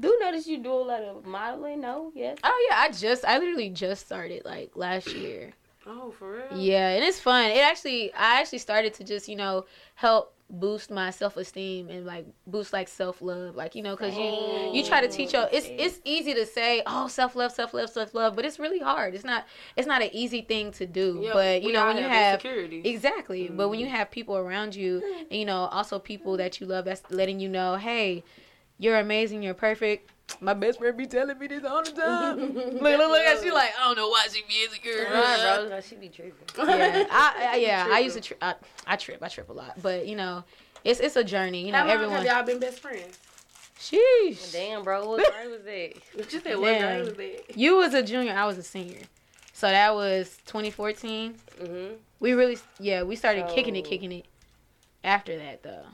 do 0.00 0.18
notice 0.20 0.46
you 0.46 0.58
do 0.58 0.72
a 0.72 0.84
lot 0.92 1.02
of 1.02 1.24
modeling. 1.26 1.80
No, 1.80 2.10
yes. 2.14 2.38
Oh 2.42 2.66
yeah, 2.70 2.76
I 2.78 2.90
just, 2.90 3.24
I 3.24 3.38
literally 3.38 3.70
just 3.70 4.06
started 4.06 4.44
like 4.44 4.72
last 4.74 5.08
year. 5.08 5.52
Oh, 5.86 6.10
for 6.10 6.32
real? 6.32 6.46
Yeah, 6.50 6.88
and 6.90 7.04
it's 7.04 7.20
fun. 7.20 7.50
It 7.50 7.58
actually, 7.62 8.12
I 8.14 8.40
actually 8.40 8.58
started 8.58 8.94
to 8.94 9.04
just, 9.04 9.28
you 9.28 9.36
know, 9.36 9.66
help 9.94 10.32
boost 10.50 10.90
my 10.90 11.10
self 11.10 11.36
esteem 11.38 11.88
and 11.88 12.04
like 12.04 12.26
boost 12.46 12.72
like 12.72 12.86
self 12.88 13.22
love, 13.22 13.56
like 13.56 13.74
you 13.74 13.82
know, 13.82 13.96
cause 13.96 14.16
you 14.16 14.34
you 14.70 14.84
try 14.84 15.00
to 15.00 15.08
teach 15.08 15.32
your. 15.32 15.48
It's 15.52 15.72
it's 15.76 16.00
easy 16.04 16.34
to 16.34 16.46
say, 16.46 16.82
oh, 16.86 17.08
self 17.08 17.34
love, 17.34 17.52
self 17.52 17.74
love, 17.74 17.90
self 17.90 18.14
love, 18.14 18.36
but 18.36 18.44
it's 18.44 18.58
really 18.58 18.78
hard. 18.78 19.14
It's 19.14 19.24
not 19.24 19.46
it's 19.76 19.86
not 19.88 20.02
an 20.02 20.10
easy 20.12 20.42
thing 20.42 20.70
to 20.72 20.86
do. 20.86 21.20
Yeah, 21.22 21.32
but 21.32 21.62
you 21.62 21.72
know 21.72 21.86
when 21.86 21.96
you 21.96 22.04
have 22.04 22.34
insecurities. 22.34 22.84
Exactly. 22.86 23.48
But 23.48 23.68
when 23.70 23.80
you 23.80 23.86
Mm-hmm. 23.86 23.96
have 23.96 24.10
people 24.10 24.36
around 24.36 24.74
you, 24.76 25.02
and 25.30 25.38
you 25.38 25.44
know, 25.46 25.66
also 25.72 25.98
people 25.98 26.36
that 26.36 26.60
you 26.60 26.66
love 26.66 26.84
that's 26.84 27.02
letting 27.10 27.40
you 27.40 27.48
know, 27.48 27.76
hey, 27.76 28.22
you're 28.78 28.96
amazing, 28.98 29.42
you're 29.42 29.54
perfect. 29.54 30.10
My 30.40 30.54
best 30.54 30.78
friend 30.78 30.96
be 30.96 31.06
telling 31.06 31.38
me 31.38 31.46
this 31.46 31.64
all 31.64 31.82
the 31.82 31.92
time. 31.92 32.38
look, 32.54 32.54
look, 32.82 32.82
look 32.82 33.20
at 33.20 33.42
she 33.42 33.50
like, 33.50 33.70
I 33.78 33.84
don't 33.86 33.96
know 33.96 34.08
why 34.08 34.26
she 34.32 34.42
be 34.48 34.64
insecure. 34.64 35.06
Right, 35.12 35.66
bro. 35.68 35.80
She 35.80 35.96
be 35.96 36.08
tripping. 36.08 36.32
yeah, 36.58 37.06
I, 37.10 37.50
I 37.52 37.56
yeah, 37.56 37.88
I 37.90 37.98
used 38.00 38.16
to 38.16 38.20
Tripping. 38.22 38.40
tri- 38.40 38.54
I, 38.86 38.94
I 38.94 38.96
trip, 38.96 39.22
I 39.22 39.28
trip 39.28 39.48
a 39.48 39.52
lot, 39.52 39.80
but 39.82 40.06
you 40.06 40.16
know, 40.16 40.42
it's 40.82 40.98
it's 41.00 41.16
a 41.16 41.24
journey. 41.24 41.64
You 41.66 41.72
know, 41.72 41.78
How 41.78 41.84
long 41.84 41.94
everyone. 41.94 42.16
have 42.16 42.26
y'all 42.26 42.42
been 42.46 42.58
best 42.58 42.80
friends? 42.80 43.18
Sheesh. 43.78 44.52
Damn, 44.52 44.82
bro. 44.82 45.06
What 45.08 45.32
grade 45.34 45.50
was 45.50 45.62
that? 45.64 46.28
She 46.30 46.38
said, 46.40 46.58
what 46.58 46.78
grade 46.80 47.04
was 47.04 47.14
that? 47.14 47.56
You 47.56 47.76
was 47.76 47.92
a 47.94 48.02
junior, 48.02 48.32
I 48.34 48.46
was 48.46 48.56
a 48.58 48.62
senior, 48.62 49.00
so 49.52 49.68
that 49.68 49.94
was 49.94 50.38
2014. 50.46 51.34
Mm-hmm. 51.60 51.94
We 52.20 52.32
really, 52.32 52.58
yeah, 52.80 53.02
we 53.02 53.14
started 53.16 53.46
kicking 53.48 53.76
it, 53.76 53.84
Oh. 53.86 53.88
kicking 53.88 54.12
it. 54.12 54.24
After 55.04 55.36
that 55.36 55.62
though. 55.62 55.84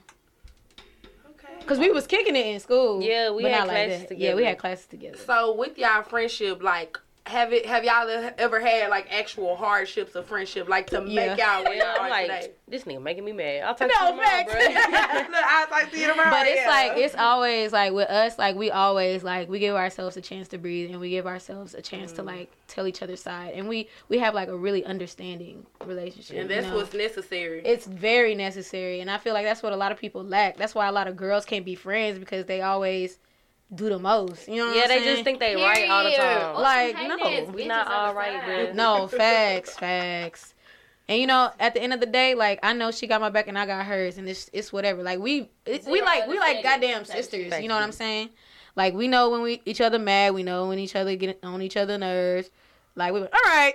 Okay. 1.61 1.69
Cause 1.69 1.79
we 1.79 1.91
was 1.91 2.07
kicking 2.07 2.35
it 2.37 2.47
in 2.47 2.61
school. 2.61 3.03
Yeah, 3.03 3.31
we 3.31 3.45
had 3.45 3.51
not 3.61 3.69
like 3.69 3.89
classes 3.89 4.09
that. 4.09 4.19
Yeah, 4.19 4.35
we 4.35 4.45
had 4.45 4.59
classes 4.59 4.87
together. 4.87 5.19
So 5.19 5.55
with 5.55 5.79
y'all 5.79 6.03
friendship, 6.03 6.63
like, 6.63 6.99
have 7.31 7.53
it 7.53 7.65
have 7.67 7.85
y'all 7.85 8.09
ever 8.39 8.61
had 8.61 8.91
like 8.91 9.07
actual 9.13 9.57
hardships 9.57 10.15
of 10.15 10.27
friendship, 10.27 10.69
like 10.69 10.89
to 10.91 11.03
Yeah. 11.07 11.27
make 11.35 11.39
y'all 11.39 11.65
where 11.65 11.75
y'all 11.79 12.01
I'm 12.01 12.11
like, 12.11 12.27
today? 12.27 12.53
this 12.69 12.85
nigga 12.85 13.01
making 13.03 13.25
me 13.25 13.33
mad. 13.33 13.63
I'll 13.65 13.75
talk 13.75 13.89
No, 13.89 14.11
to 14.11 14.15
you 14.15 14.21
tomorrow, 14.21 14.45
bro. 14.45 14.55
Look, 15.31 15.45
I 15.45 15.67
like, 15.71 15.95
see 15.95 16.01
you 16.03 16.09
tomorrow. 16.09 16.31
But 16.31 16.47
it's 16.47 16.61
yeah. 16.63 16.69
like 16.69 16.93
it's 16.99 17.15
always 17.15 17.73
like 17.73 17.93
with 17.93 18.09
us, 18.11 18.39
like 18.39 18.57
we 18.57 18.71
always 18.71 19.23
like 19.25 19.49
we 19.49 19.59
give 19.59 19.75
ourselves 19.77 20.17
a 20.17 20.21
chance 20.21 20.49
to 20.49 20.59
breathe 20.59 20.91
and 20.91 21.01
we 21.01 21.11
give 21.11 21.27
ourselves 21.27 21.75
a 21.75 21.81
chance 21.83 22.13
Mm. 22.13 22.17
to 22.17 22.23
like 22.25 22.51
tell 22.67 22.87
each 22.87 23.03
other's 23.03 23.21
side 23.23 23.53
and 23.55 23.69
we 23.69 23.89
we 24.09 24.19
have 24.19 24.35
like 24.35 24.49
a 24.49 24.57
really 24.57 24.85
understanding 24.85 25.67
relationship. 25.85 26.37
and 26.39 26.49
you 26.51 26.55
that's 26.57 26.67
know? 26.69 26.77
what's 26.77 26.95
necessary. 26.95 27.63
it's 27.65 27.87
very 27.87 28.35
necessary 28.35 29.01
and 29.01 29.11
I 29.11 29.19
feel 29.19 29.35
like 29.35 29.45
that's 29.45 29.63
what 29.63 29.73
a 29.73 29.77
lot 29.77 29.93
of 29.93 29.99
people 29.99 30.23
lack. 30.25 30.57
That's 30.57 30.75
why 30.75 30.87
a 30.89 30.93
lot 30.93 31.07
of 31.09 31.17
girls 31.17 31.45
can't 31.45 31.65
be 31.65 31.75
friends 31.75 32.19
because 32.19 32.47
they 32.47 32.61
always 32.63 33.19
do 33.75 33.89
the 33.89 33.99
most. 33.99 34.49
You 34.49 34.57
know 34.57 34.67
what 34.67 34.77
Yeah, 34.77 34.83
I'm 34.83 34.89
they 34.89 34.99
saying? 34.99 35.15
just 35.15 35.25
think 35.25 35.41
they 35.41 35.55
right 35.55 35.89
all 35.89 36.05
the 36.05 36.11
time. 36.13 36.57
Or 36.57 36.63
Like, 36.63 36.97
some 36.97 37.09
no, 37.09 37.17
we 37.53 37.63
bitches 37.65 37.67
not 37.69 37.87
all 37.87 38.15
right, 38.15 38.35
all 38.41 38.47
the 38.47 38.53
right, 38.53 38.67
side. 38.67 38.69
bruh. 38.71 38.75
No, 38.75 39.07
facts, 39.09 39.77
facts. 39.77 40.55
And 41.09 41.21
you 41.21 41.27
know, 41.27 41.51
at 41.59 41.75
the 41.75 41.83
end 41.83 41.93
of 41.93 41.99
the 42.01 42.07
day, 42.07 42.35
like 42.35 42.61
I 42.63 42.73
know 42.73 42.91
she 42.93 43.07
got 43.09 43.21
my 43.21 43.31
back 43.31 43.49
and 43.49 43.59
I 43.59 43.67
got 43.67 43.85
hers, 43.85 44.17
and 44.19 44.29
it's 44.29 44.49
it's 44.53 44.73
whatever. 44.73 45.03
Like 45.03 45.19
we 45.19 45.51
it, 45.67 45.85
we 45.87 46.03
like 46.03 46.29
we 46.29 46.39
like 46.39 46.63
goddamn 46.63 47.05
sisters. 47.05 47.61
You 47.61 47.69
know 47.69 47.75
what 47.75 47.83
I'm 47.83 47.93
saying? 47.93 48.31
Like 48.77 48.95
we 48.95 49.09
know 49.09 49.31
when 49.31 49.43
we 49.43 49.61
each 49.67 49.81
other 49.81 49.99
mad, 49.99 50.35
we 50.35 50.43
know 50.45 50.69
when 50.69 50.79
each 50.79 50.95
other 50.95 51.17
get 51.17 51.39
on 51.43 51.63
each 51.63 51.77
other 51.77 51.99
nerves. 51.99 52.51
Like 52.95 53.13
we 53.13 53.21
all 53.21 53.29
right, 53.45 53.75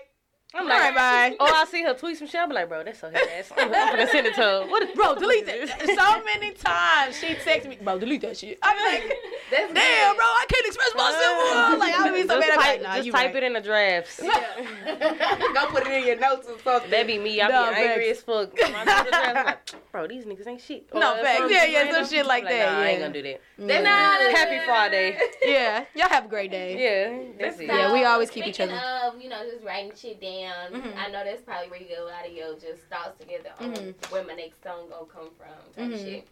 I'm 0.57 0.67
like, 0.67 0.79
right, 0.79 0.95
bye. 0.95 1.35
oh, 1.39 1.51
I 1.53 1.65
see 1.65 1.83
her 1.83 1.93
tweet 1.93 2.17
some 2.17 2.27
shit. 2.27 2.39
I'm 2.39 2.49
like, 2.49 2.69
bro, 2.69 2.83
that's 2.83 2.99
so 2.99 3.09
his 3.09 3.19
ass. 3.37 3.51
I'm 3.57 3.69
gonna 3.71 4.07
send 4.07 4.25
it 4.27 4.35
to 4.35 4.41
her. 4.41 4.65
What 4.67 4.83
is, 4.83 4.95
Bro, 4.95 5.15
delete 5.19 5.45
that. 5.47 5.69
So 5.95 6.23
many 6.23 6.51
times 6.53 7.17
she 7.17 7.35
texts 7.35 7.67
me, 7.67 7.77
bro, 7.81 7.99
delete 7.99 8.21
that 8.21 8.37
shit. 8.37 8.57
I'm 8.61 8.77
like, 8.77 9.13
That's 9.51 9.73
damn, 9.73 10.15
bro, 10.15 10.23
I 10.25 10.45
can't 10.49 10.65
express 10.67 10.95
myself. 10.95 11.73
Uh, 11.73 11.77
like 11.79 11.93
I 11.93 12.03
would 12.03 12.13
be 12.13 12.27
so 12.27 12.39
just 12.39 12.39
mad. 12.39 12.49
I'm 12.51 12.57
type, 12.59 12.67
like, 12.67 12.81
nah, 12.83 12.95
just 12.97 13.11
type 13.11 13.25
right. 13.33 13.35
it 13.35 13.43
in 13.43 13.53
the 13.53 13.61
drafts. 13.61 14.19
Go 14.21 15.65
put 15.67 15.87
it 15.87 15.91
in 15.93 16.07
your 16.07 16.19
notes 16.19 16.47
or 16.47 16.57
something. 16.63 16.89
That 16.91 17.07
be 17.07 17.17
me. 17.19 17.41
I 17.41 17.47
be 17.47 17.53
No, 17.53 17.65
angry 17.71 18.07
facts. 18.07 18.19
as 18.19 18.23
fuck. 18.23 18.51
I 18.63 18.85
go 18.85 18.97
to 18.97 19.03
the 19.05 19.09
draft, 19.11 19.37
I'm 19.37 19.45
like, 19.45 19.91
bro, 19.91 20.07
these 20.07 20.25
niggas 20.25 20.47
ain't 20.47 20.61
shit. 20.61 20.93
No, 20.93 21.13
Or 21.19 21.23
facts. 21.23 21.41
Yeah, 21.49 21.65
yeah, 21.65 21.79
some 21.79 21.91
random. 21.93 22.09
shit 22.09 22.25
like 22.25 22.43
I'm 22.43 22.49
that, 22.49 22.71
Nah, 22.71 22.79
I 22.79 22.87
ain't 22.87 22.99
yeah. 22.99 23.07
gonna 23.07 23.13
do 23.13 23.21
that. 23.23 23.41
Mm. 23.59 23.69
Yeah. 23.69 23.81
Nah, 23.81 24.37
Happy 24.37 24.65
Friday. 24.65 25.17
Yeah, 25.43 25.85
y'all 25.95 26.09
have 26.09 26.25
a 26.25 26.27
great 26.27 26.51
day. 26.51 26.81
Yeah, 26.81 27.33
that's 27.39 27.59
it. 27.59 27.67
Yeah, 27.67 27.93
we 27.93 28.03
always 28.03 28.29
keep 28.29 28.45
each 28.47 28.59
other. 28.59 28.73
Of, 28.73 29.21
you 29.21 29.29
know, 29.29 29.43
just 29.49 29.63
writing 29.63 29.91
shit 29.95 30.19
down. 30.21 30.44
Mhm. 30.71 30.97
I 30.97 31.09
know 31.11 31.23
that's 31.23 31.41
probably 31.41 31.69
where 31.69 31.79
you 31.79 31.87
get 31.87 31.99
a 31.99 32.05
lot 32.05 32.25
of 32.25 32.31
your 32.33 32.53
just 32.55 32.83
thoughts 32.83 33.19
together 33.19 33.51
on 33.59 33.71
Mhm. 33.73 34.11
where 34.11 34.23
my 34.23 34.33
next 34.35 34.61
song 34.63 34.89
gonna 34.89 35.05
come 35.05 35.29
from. 35.37 35.47
Type 35.75 35.91
Mhm. 35.91 36.03
shit. 36.03 36.27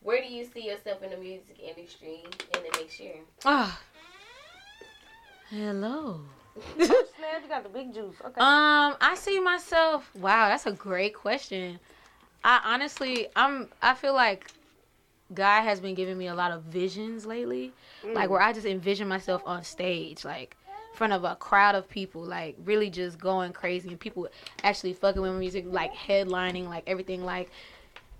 Where 0.00 0.20
do 0.22 0.28
you 0.28 0.44
see 0.44 0.60
yourself 0.68 1.02
in 1.02 1.10
the 1.10 1.16
music 1.16 1.58
industry 1.58 2.22
in 2.54 2.62
the 2.62 2.70
next 2.78 3.00
year? 3.00 3.16
Ah. 3.44 3.80
Hello. 5.50 6.20
Snap, 6.76 6.88
you 7.42 7.48
got 7.48 7.62
the 7.62 7.68
big 7.68 7.92
juice. 7.92 8.16
Okay. 8.20 8.40
Um, 8.40 8.96
I 9.00 9.14
see 9.16 9.40
myself. 9.40 10.10
Wow, 10.14 10.48
that's 10.48 10.66
a 10.66 10.72
great 10.72 11.14
question. 11.14 11.78
I 12.42 12.60
honestly, 12.64 13.28
I'm. 13.36 13.68
I 13.82 13.94
feel 13.94 14.14
like 14.14 14.50
God 15.34 15.62
has 15.62 15.80
been 15.80 15.94
giving 15.94 16.16
me 16.16 16.26
a 16.28 16.34
lot 16.34 16.52
of 16.52 16.62
visions 16.62 17.26
lately, 17.26 17.72
like 18.04 18.30
where 18.30 18.40
I 18.40 18.52
just 18.52 18.66
envision 18.66 19.08
myself 19.08 19.42
on 19.44 19.64
stage, 19.64 20.24
like 20.24 20.56
in 20.65 20.65
front 20.96 21.12
of 21.12 21.22
a 21.24 21.36
crowd 21.36 21.74
of 21.76 21.88
people, 21.88 22.22
like 22.22 22.56
really 22.64 22.90
just 22.90 23.18
going 23.18 23.52
crazy, 23.52 23.90
and 23.90 24.00
people 24.00 24.26
actually 24.64 24.92
fucking 24.94 25.22
with 25.22 25.32
music, 25.34 25.64
like 25.68 25.94
headlining, 25.94 26.66
like 26.68 26.84
everything, 26.86 27.24
like. 27.24 27.50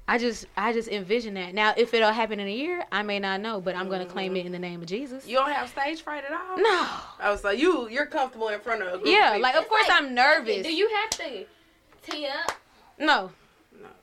I 0.08 0.18
just, 0.18 0.46
I 0.56 0.72
just 0.72 0.88
envision 0.88 1.34
that. 1.34 1.52
Now, 1.52 1.74
if 1.76 1.92
it'll 1.92 2.12
happen 2.12 2.38
in 2.38 2.46
a 2.46 2.52
year, 2.52 2.84
I 2.92 3.02
may 3.02 3.18
not 3.18 3.40
know, 3.40 3.60
but 3.60 3.74
I'm 3.74 3.88
gonna 3.88 4.06
claim 4.06 4.36
it 4.36 4.46
in 4.46 4.52
the 4.52 4.58
name 4.60 4.80
of 4.80 4.86
Jesus. 4.86 5.26
You 5.26 5.34
don't 5.38 5.50
have 5.50 5.68
stage 5.68 6.00
fright 6.00 6.22
at 6.24 6.30
all? 6.30 6.58
No. 6.58 6.86
I 7.18 7.28
was 7.28 7.42
like, 7.42 7.58
you 7.58 7.88
you're 7.88 8.06
comfortable 8.06 8.46
in 8.50 8.60
front 8.60 8.82
of 8.82 8.86
a 8.88 8.98
group 8.98 9.06
Yeah, 9.08 9.34
of 9.34 9.40
like 9.40 9.56
of 9.56 9.64
people. 9.64 9.78
course 9.78 9.88
I'm 9.90 10.14
nervous. 10.14 10.64
Do 10.64 10.72
you 10.72 10.88
have 10.88 11.10
to 11.10 11.44
tee 12.08 12.26
up? 12.28 12.52
No, 13.00 13.32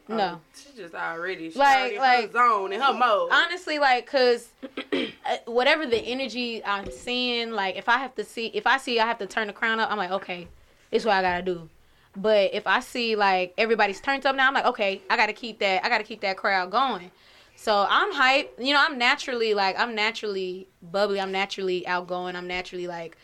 no. 0.07 0.15
no. 0.17 0.23
Oh, 0.35 0.41
she 0.55 0.77
just 0.77 0.93
already 0.93 1.49
she 1.51 1.57
Like- 1.59 1.77
already 1.77 1.95
in 1.95 2.01
like- 2.01 2.25
her 2.27 2.31
zone 2.33 2.73
in 2.73 2.81
her 2.81 2.93
mode. 2.93 3.29
honestly 3.31 3.79
like 3.79 4.05
because 4.05 4.49
whatever 5.45 5.85
the 5.85 5.97
energy 5.97 6.63
i'm 6.65 6.89
seeing 6.91 7.51
like 7.51 7.75
if 7.75 7.87
i 7.89 7.97
have 7.97 8.13
to 8.15 8.23
see 8.23 8.47
if 8.47 8.67
i 8.67 8.77
see 8.77 8.99
i 8.99 9.05
have 9.05 9.17
to 9.17 9.25
turn 9.25 9.47
the 9.47 9.53
crown 9.53 9.79
up 9.79 9.89
i'm 9.91 9.97
like 9.97 10.11
okay 10.11 10.47
it's 10.91 11.05
what 11.05 11.15
i 11.15 11.21
gotta 11.21 11.41
do 11.43 11.69
but 12.15 12.53
if 12.53 12.67
i 12.67 12.79
see 12.79 13.15
like 13.15 13.53
everybody's 13.57 13.99
turned 14.01 14.25
up 14.25 14.35
now 14.35 14.47
i'm 14.47 14.53
like 14.53 14.65
okay 14.65 15.01
i 15.09 15.15
gotta 15.17 15.33
keep 15.33 15.59
that 15.59 15.83
i 15.85 15.89
gotta 15.89 16.03
keep 16.03 16.21
that 16.21 16.37
crowd 16.37 16.69
going 16.71 17.09
so 17.55 17.85
i'm 17.89 18.11
hype 18.13 18.53
you 18.59 18.73
know 18.73 18.83
i'm 18.85 18.97
naturally 18.97 19.53
like 19.53 19.77
i'm 19.79 19.95
naturally 19.95 20.67
bubbly 20.81 21.19
i'm 21.19 21.31
naturally 21.31 21.85
outgoing 21.87 22.35
i'm 22.35 22.47
naturally 22.47 22.87
like 22.87 23.17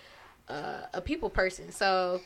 uh, 0.48 0.82
a 0.96 1.02
people 1.02 1.30
person 1.30 1.72
so 1.72 2.20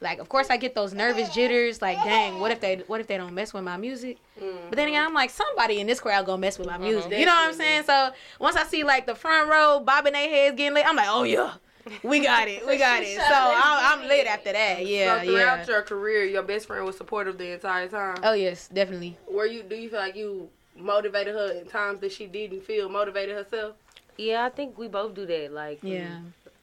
like 0.00 0.18
of 0.18 0.28
course 0.28 0.50
i 0.50 0.56
get 0.56 0.74
those 0.74 0.92
nervous 0.92 1.32
jitters 1.34 1.80
like 1.80 1.96
dang 2.04 2.40
what 2.40 2.50
if 2.50 2.60
they 2.60 2.76
what 2.86 3.00
if 3.00 3.06
they 3.06 3.16
don't 3.16 3.34
mess 3.34 3.54
with 3.54 3.64
my 3.64 3.76
music 3.76 4.18
mm-hmm. 4.40 4.68
but 4.68 4.76
then 4.76 4.88
again, 4.88 5.06
I'm 5.06 5.14
like, 5.14 5.30
somebody 5.30 5.80
in 5.80 5.86
this 5.86 6.00
crowd 6.00 6.26
gonna 6.26 6.38
mess 6.38 6.58
with 6.58 6.66
my 6.66 6.74
mm-hmm. 6.74 6.84
music. 6.84 7.12
You 7.12 7.26
know 7.26 7.32
what 7.32 7.48
I'm 7.48 7.54
saying? 7.54 7.84
So 7.84 8.10
once 8.38 8.56
I 8.56 8.64
see 8.64 8.84
like 8.84 9.06
the 9.06 9.14
front 9.14 9.48
row 9.48 9.80
bobbing 9.80 10.12
their 10.12 10.28
heads 10.28 10.56
getting 10.56 10.74
lit, 10.74 10.86
I'm 10.86 10.96
like, 10.96 11.08
oh 11.08 11.24
yeah, 11.24 11.54
we 12.02 12.20
got 12.20 12.48
it. 12.48 12.66
We 12.66 12.78
got 12.78 13.02
it. 13.02 13.16
So 13.16 13.34
I'm, 13.34 14.00
I'm 14.00 14.08
lit 14.08 14.26
after 14.26 14.52
that. 14.52 14.86
Yeah, 14.86 15.20
so 15.20 15.26
throughout 15.26 15.58
yeah. 15.58 15.66
your 15.66 15.82
career, 15.82 16.24
your 16.24 16.42
best 16.42 16.66
friend 16.66 16.84
was 16.84 16.96
supportive 16.96 17.38
the 17.38 17.52
entire 17.52 17.88
time. 17.88 18.18
Oh 18.22 18.32
yes, 18.32 18.68
definitely. 18.68 19.16
Were 19.30 19.46
you? 19.46 19.62
Do 19.62 19.76
you 19.76 19.90
feel 19.90 20.00
like 20.00 20.16
you 20.16 20.48
motivated 20.76 21.34
her 21.34 21.52
in 21.52 21.66
times 21.66 22.00
that 22.00 22.12
she 22.12 22.26
didn't 22.26 22.64
feel 22.64 22.88
motivated 22.88 23.36
herself? 23.36 23.76
Yeah, 24.16 24.44
I 24.44 24.48
think 24.48 24.78
we 24.78 24.88
both 24.88 25.14
do 25.14 25.26
that. 25.26 25.52
Like, 25.52 25.80
Yeah. 25.82 26.18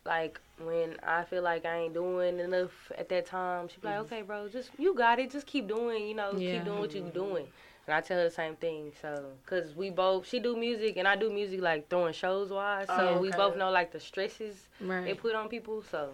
like 0.05 0.39
when 0.65 0.97
I 1.03 1.23
feel 1.23 1.41
like 1.43 1.65
I 1.65 1.77
ain't 1.77 1.93
doing 1.93 2.39
enough 2.39 2.91
at 2.97 3.09
that 3.09 3.25
time, 3.25 3.67
she 3.67 3.79
be 3.79 3.87
like, 3.87 3.97
"Okay, 3.99 4.21
bro, 4.21 4.47
just 4.49 4.69
you 4.77 4.93
got 4.93 5.19
it. 5.19 5.31
Just 5.31 5.47
keep 5.47 5.67
doing. 5.67 6.07
You 6.07 6.15
know, 6.15 6.31
Yeah. 6.37 6.51
keep 6.57 6.65
doing 6.65 6.79
what 6.79 6.93
you 6.95 7.01
doing." 7.13 7.47
And 7.87 7.95
I 7.95 8.01
tell 8.01 8.17
her 8.17 8.25
the 8.25 8.29
same 8.31 8.55
thing. 8.57 8.91
So, 9.01 9.25
cause 9.47 9.73
we 9.75 9.89
both, 9.89 10.27
she 10.27 10.39
do 10.39 10.55
music 10.55 10.97
and 10.97 11.07
I 11.07 11.15
do 11.15 11.31
music 11.31 11.61
like 11.61 11.89
throwing 11.89 12.13
shows 12.13 12.51
wise. 12.51 12.87
So 12.87 13.15
Oh, 13.15 13.19
we 13.19 13.31
both 13.31 13.57
know 13.57 13.71
like 13.71 13.91
the 13.91 13.99
stresses 13.99 14.67
they 14.79 15.13
put 15.15 15.33
on 15.33 15.49
people. 15.49 15.83
So, 15.89 16.11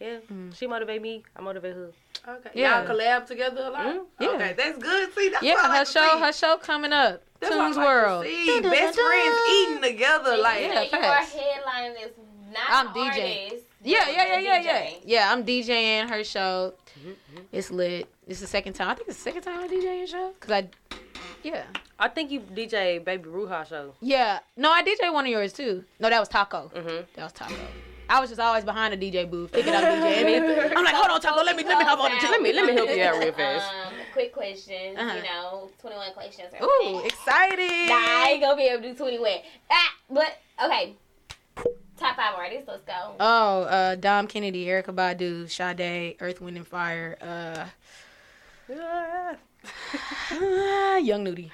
yeah, 0.00 0.18
Mm. 0.32 0.52
she 0.54 0.66
motivate 0.66 1.00
me. 1.00 1.22
I 1.36 1.42
motivate 1.42 1.74
her. 1.74 1.90
Okay. 2.26 2.50
Yeah. 2.54 2.80
Y'all 2.84 2.88
collab 2.96 3.24
together 3.26 3.62
a 3.66 3.70
lot. 3.70 3.86
Mhm. 3.86 4.06
Yeah. 4.18 4.28
Okay, 4.30 4.52
that's 4.54 4.78
good. 4.78 5.14
See, 5.14 5.28
that's 5.28 5.42
what 5.42 5.56
I 5.56 5.62
Yeah, 5.62 5.68
like 5.68 5.78
her 5.78 5.84
to 5.84 5.92
show, 5.92 6.14
see. 6.16 6.20
her 6.20 6.32
show 6.32 6.56
coming 6.58 6.92
up. 6.92 7.22
That's 7.38 7.50
what 7.54 7.60
I 7.60 7.64
Tunes 7.66 7.76
like 7.76 7.84
to 7.86 7.88
World. 7.88 8.24
see. 8.26 8.46
Dun, 8.46 8.62
dun, 8.62 8.70
Best 8.72 8.98
friends 9.00 9.40
eating 9.48 9.82
together, 9.82 10.36
like. 10.36 10.60
yeah, 10.62 10.82
Yeah, 10.82 10.98
you 10.98 11.04
are 11.08 11.20
headlining 11.22 11.94
this. 11.94 12.10
Not 12.52 12.62
I'm 12.68 12.86
an 12.88 12.92
DJing. 12.94 13.44
artist, 13.46 13.64
Yeah, 13.82 14.08
yeah, 14.10 14.24
yeah, 14.26 14.38
yeah, 14.38 14.60
yeah. 14.62 14.90
Yeah, 15.04 15.32
I'm 15.32 15.44
DJing 15.44 16.08
her 16.10 16.24
show. 16.24 16.74
It's 17.52 17.70
lit. 17.70 18.08
It's 18.26 18.40
the 18.40 18.46
second 18.46 18.74
time. 18.74 18.88
I 18.88 18.94
think 18.94 19.08
it's 19.08 19.18
the 19.18 19.22
second 19.24 19.42
time 19.42 19.60
I 19.60 19.68
DJ 19.68 19.98
your 19.98 20.06
show. 20.06 20.32
Cause 20.40 20.50
I, 20.50 20.68
yeah, 21.42 21.64
I 21.98 22.08
think 22.08 22.30
you 22.30 22.40
DJ 22.40 23.02
Baby 23.04 23.24
Bruja 23.28 23.66
show. 23.68 23.94
yeah. 24.00 24.40
No, 24.56 24.70
I 24.70 24.82
DJ 24.82 25.12
one 25.12 25.24
of 25.24 25.30
yours 25.30 25.52
too. 25.52 25.84
No, 25.98 26.10
that 26.10 26.18
was 26.18 26.28
Taco. 26.28 26.70
Mm-hmm. 26.74 27.04
That 27.14 27.22
was 27.24 27.32
Taco. 27.32 27.54
I 28.08 28.18
was 28.20 28.28
just 28.28 28.40
always 28.40 28.64
behind 28.64 28.92
the 28.92 29.10
DJ 29.12 29.30
booth, 29.30 29.52
picking 29.52 29.72
up 29.72 29.82
DJ. 29.84 30.72
I'm 30.76 30.84
like, 30.84 30.94
hold 30.94 31.10
on, 31.12 31.20
Taco. 31.20 31.42
Let 31.44 31.54
me 31.56 31.62
let 31.64 31.78
me 31.78 31.84
hop 31.84 32.00
on 32.00 32.10
the. 32.10 32.16
Let 32.28 32.42
me- 32.42 32.52
let 32.52 32.66
me 32.66 32.72
help 32.74 32.90
you 32.90 33.02
out 33.04 33.18
real 33.18 33.32
fast. 33.40 33.72
Um, 33.86 33.92
quick 34.12 34.32
questions. 34.32 34.98
Uh-huh. 34.98 35.14
You 35.16 35.22
know, 35.22 35.70
21 35.80 36.12
questions. 36.14 36.48
Ooh, 36.60 37.00
excited. 37.04 37.88
Nah, 37.88 37.94
I 37.94 38.30
ain't 38.32 38.40
gonna 38.42 38.56
be 38.56 38.64
able 38.64 38.82
to 38.82 38.88
do 38.90 38.94
21. 38.96 39.30
Ah, 39.70 39.94
but 40.10 40.38
okay. 40.64 40.96
Top 42.00 42.16
five 42.16 42.34
artists. 42.34 42.66
Let's 42.66 42.82
go. 42.84 43.14
Oh, 43.20 43.62
uh, 43.64 43.94
Dom 43.94 44.26
Kennedy, 44.26 44.64
Erykah 44.64 44.94
Badu, 44.94 45.50
Sade, 45.50 46.16
Earth, 46.20 46.40
Wind 46.40 46.56
and 46.56 46.66
Fire, 46.66 47.18
uh, 47.20 47.66
Young 50.98 51.24
Nudy. 51.24 51.52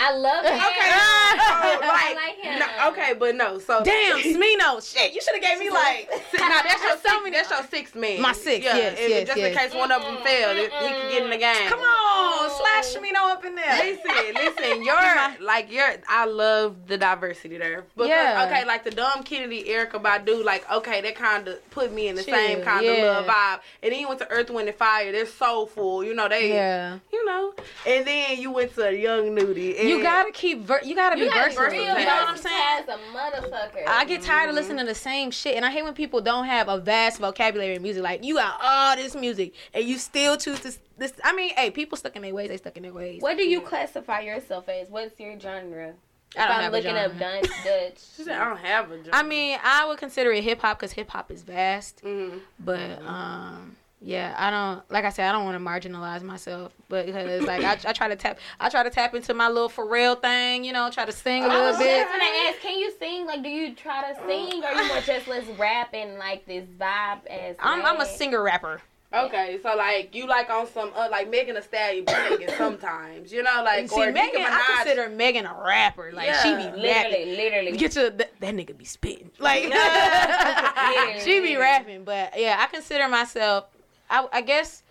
I 0.00 0.16
love 0.16 0.44
him. 0.44 0.54
Oh, 0.54 0.70
okay. 0.70 0.90
I 0.92 1.76
So, 1.80 1.86
like, 1.86 2.16
like 2.16 2.36
him. 2.40 2.58
no, 2.58 2.88
okay, 2.90 3.12
but 3.18 3.34
no. 3.36 3.58
So 3.58 3.82
Damn, 3.84 4.18
Smino. 4.34 4.80
Shit, 4.80 5.12
you 5.12 5.20
should 5.20 5.34
have 5.34 5.42
gave 5.42 5.58
me 5.58 5.70
like. 5.70 6.08
Nah, 6.40 6.62
that's 6.62 6.82
your 6.82 6.96
six, 6.96 7.30
that's 7.32 7.50
your 7.50 7.62
six 7.70 7.94
man. 7.94 8.22
My 8.22 8.32
six. 8.32 8.64
Yeah, 8.64 8.76
yes, 8.76 8.98
and 8.98 9.10
yes, 9.10 9.26
just 9.26 9.38
yes. 9.38 9.52
in 9.52 9.58
case 9.58 9.74
one 9.74 9.92
of 9.92 10.02
them 10.02 10.16
failed, 10.24 10.56
he 10.56 10.66
can 10.68 11.10
get 11.10 11.22
in 11.22 11.30
the 11.30 11.36
game. 11.36 11.68
Come 11.68 11.78
on, 11.80 12.50
slash 12.50 12.96
Smino 12.96 13.30
up 13.30 13.44
in 13.44 13.54
there. 13.54 13.76
Listen, 13.76 14.34
listen, 14.34 14.82
you're 14.82 15.44
like 15.46 15.70
you're. 15.70 15.94
I 16.08 16.24
love 16.24 16.86
the 16.88 16.96
diversity 16.98 17.58
there. 17.58 17.84
Because, 17.94 18.08
Yeah. 18.08 18.46
Okay, 18.48 18.64
like 18.64 18.84
the 18.84 18.90
Dom 18.90 19.22
Kennedy, 19.22 19.64
Erykah 19.64 20.02
Badu, 20.02 20.42
like 20.44 20.68
okay, 20.72 21.00
that 21.02 21.14
kind 21.14 21.46
of 21.46 21.70
put 21.70 21.92
me 21.92 22.08
in 22.08 22.16
the 22.16 22.24
Chill, 22.24 22.34
same 22.34 22.62
kind 22.62 22.84
yeah. 22.84 22.92
of 22.92 22.98
little 22.98 23.24
vibe. 23.34 23.60
And 23.82 23.92
then 23.92 24.00
you 24.00 24.08
went 24.08 24.20
to 24.20 24.30
Earth, 24.30 24.50
Wind 24.50 24.68
and 24.68 24.76
Fire. 24.76 25.12
They're 25.12 25.26
soulful. 25.26 26.02
You 26.02 26.14
know 26.14 26.28
they. 26.28 26.48
Yeah, 26.48 26.98
You 27.12 27.24
know. 27.26 27.54
And 27.86 28.06
then 28.06 28.40
you 28.40 28.50
went 28.50 28.74
to 28.76 28.96
Young 28.96 29.34
Nudy. 29.34 29.76
And 29.78 29.89
you 29.96 30.02
gotta 30.02 30.32
keep. 30.32 30.60
Ver- 30.62 30.80
you 30.84 30.94
gotta 30.94 31.18
You 31.18 31.24
be 31.24 31.30
gotta 31.30 31.50
versatile. 31.54 31.70
be 31.70 31.78
real 31.78 31.98
You 31.98 32.04
know 32.06 32.14
what 32.16 32.28
I'm 32.28 32.36
saying? 32.36 32.82
as 32.82 32.88
a 32.88 32.98
motherfucker. 33.16 33.84
I 33.86 34.04
get 34.04 34.22
tired 34.22 34.48
of 34.50 34.54
listening 34.54 34.78
to 34.78 34.84
the 34.84 34.94
same 34.94 35.30
shit, 35.30 35.56
and 35.56 35.64
I 35.64 35.70
hate 35.70 35.82
when 35.84 35.94
people 35.94 36.20
don't 36.20 36.46
have 36.46 36.68
a 36.68 36.78
vast 36.78 37.18
vocabulary 37.20 37.74
in 37.74 37.82
music. 37.82 38.02
Like 38.02 38.24
you 38.24 38.34
got 38.36 38.58
all 38.62 38.96
this 38.96 39.14
music, 39.14 39.54
and 39.74 39.84
you 39.84 39.98
still 39.98 40.36
choose 40.36 40.60
this. 40.60 40.78
This, 40.98 41.12
I 41.24 41.34
mean, 41.34 41.54
hey, 41.56 41.70
people 41.70 41.96
stuck 41.96 42.14
in 42.16 42.22
their 42.22 42.34
ways. 42.34 42.48
They 42.50 42.56
stuck 42.58 42.76
in 42.76 42.82
their 42.82 42.92
ways. 42.92 43.22
what 43.22 43.36
do 43.36 43.42
you 43.42 43.60
classify 43.60 44.20
yourself 44.20 44.68
as? 44.68 44.88
What's 44.90 45.18
your 45.18 45.38
genre? 45.40 45.94
I 46.36 46.46
don't 46.46 46.50
if 46.50 46.56
I'm 46.56 46.62
have 46.62 46.72
a 46.72 46.76
looking 46.76 46.90
up 46.96 47.12
genre. 47.18 47.40
Dutch, 47.42 47.50
Dutch. 47.64 47.98
She 48.16 48.22
said 48.22 48.38
I 48.38 48.44
don't 48.48 48.58
have 48.58 48.90
a 48.92 48.98
job. 48.98 49.08
I 49.12 49.22
mean, 49.22 49.58
I 49.64 49.86
would 49.86 49.98
consider 49.98 50.30
it 50.30 50.44
hip 50.44 50.60
hop 50.60 50.78
because 50.78 50.92
hip 50.92 51.10
hop 51.10 51.30
is 51.32 51.42
vast. 51.42 52.00
hmm 52.00 52.38
But 52.60 53.02
um, 53.04 53.76
yeah, 54.02 54.34
I 54.38 54.50
don't 54.50 54.90
like 54.90 55.04
I 55.04 55.10
said 55.10 55.28
I 55.28 55.32
don't 55.32 55.44
want 55.44 55.58
to 55.58 55.64
marginalize 55.90 56.22
myself, 56.22 56.72
but 56.88 57.06
because 57.06 57.42
like 57.42 57.62
I, 57.62 57.72
I 57.88 57.92
try 57.92 58.08
to 58.08 58.16
tap 58.16 58.38
I 58.58 58.68
try 58.68 58.82
to 58.82 58.90
tap 58.90 59.14
into 59.14 59.34
my 59.34 59.48
little 59.48 59.68
Pharrell 59.68 60.20
thing, 60.20 60.64
you 60.64 60.72
know, 60.72 60.90
try 60.90 61.04
to 61.04 61.12
sing 61.12 61.44
a 61.44 61.46
I 61.46 61.50
little 61.54 61.66
was 61.70 61.78
bit. 61.78 62.00
just 62.00 62.10
gonna 62.10 62.24
ask, 62.48 62.60
can 62.60 62.78
you 62.78 62.92
sing? 62.98 63.26
Like, 63.26 63.42
do 63.42 63.48
you 63.48 63.74
try 63.74 64.12
to 64.12 64.18
sing, 64.26 64.64
or 64.64 64.70
you 64.70 64.88
more 64.88 65.00
just 65.00 65.28
let's 65.28 65.46
rap 65.58 65.90
and 65.94 66.18
like 66.18 66.46
this 66.46 66.64
vibe 66.78 67.26
as? 67.26 67.56
I'm 67.60 67.84
I'm 67.84 68.00
a 68.00 68.06
singer 68.06 68.42
rapper. 68.42 68.80
Okay, 69.12 69.58
so 69.60 69.74
like 69.74 70.14
you 70.14 70.28
like 70.28 70.48
on 70.50 70.68
some 70.68 70.92
uh, 70.94 71.08
like 71.10 71.28
Megan 71.28 71.56
Thee 71.56 71.62
Stallion 71.62 72.04
be 72.04 72.12
singing 72.12 72.48
sometimes, 72.56 73.32
you 73.32 73.42
know, 73.42 73.62
like 73.64 73.88
See, 73.90 73.96
or 74.00 74.12
Megan, 74.12 74.40
Nicki 74.40 74.44
I 74.48 74.82
consider 74.84 75.08
Megan 75.08 75.46
a 75.46 75.54
rapper. 75.66 76.12
Like 76.14 76.28
Yeah, 76.28 76.42
she 76.42 76.54
be 76.54 76.62
Literally, 76.80 76.88
rapping. 76.88 77.28
literally. 77.36 77.72
Get 77.76 77.96
your 77.96 78.10
that, 78.10 78.38
that 78.40 78.54
nigga 78.54 78.78
be 78.78 78.84
spitting 78.84 79.32
like 79.40 79.64
Yeah. 79.68 81.18
she 81.24 81.40
be 81.40 81.56
rapping, 81.56 82.04
but 82.04 82.38
yeah, 82.38 82.56
I 82.60 82.66
consider 82.72 83.08
myself. 83.08 83.64
I, 84.10 84.26
I 84.32 84.40
guess 84.42 84.82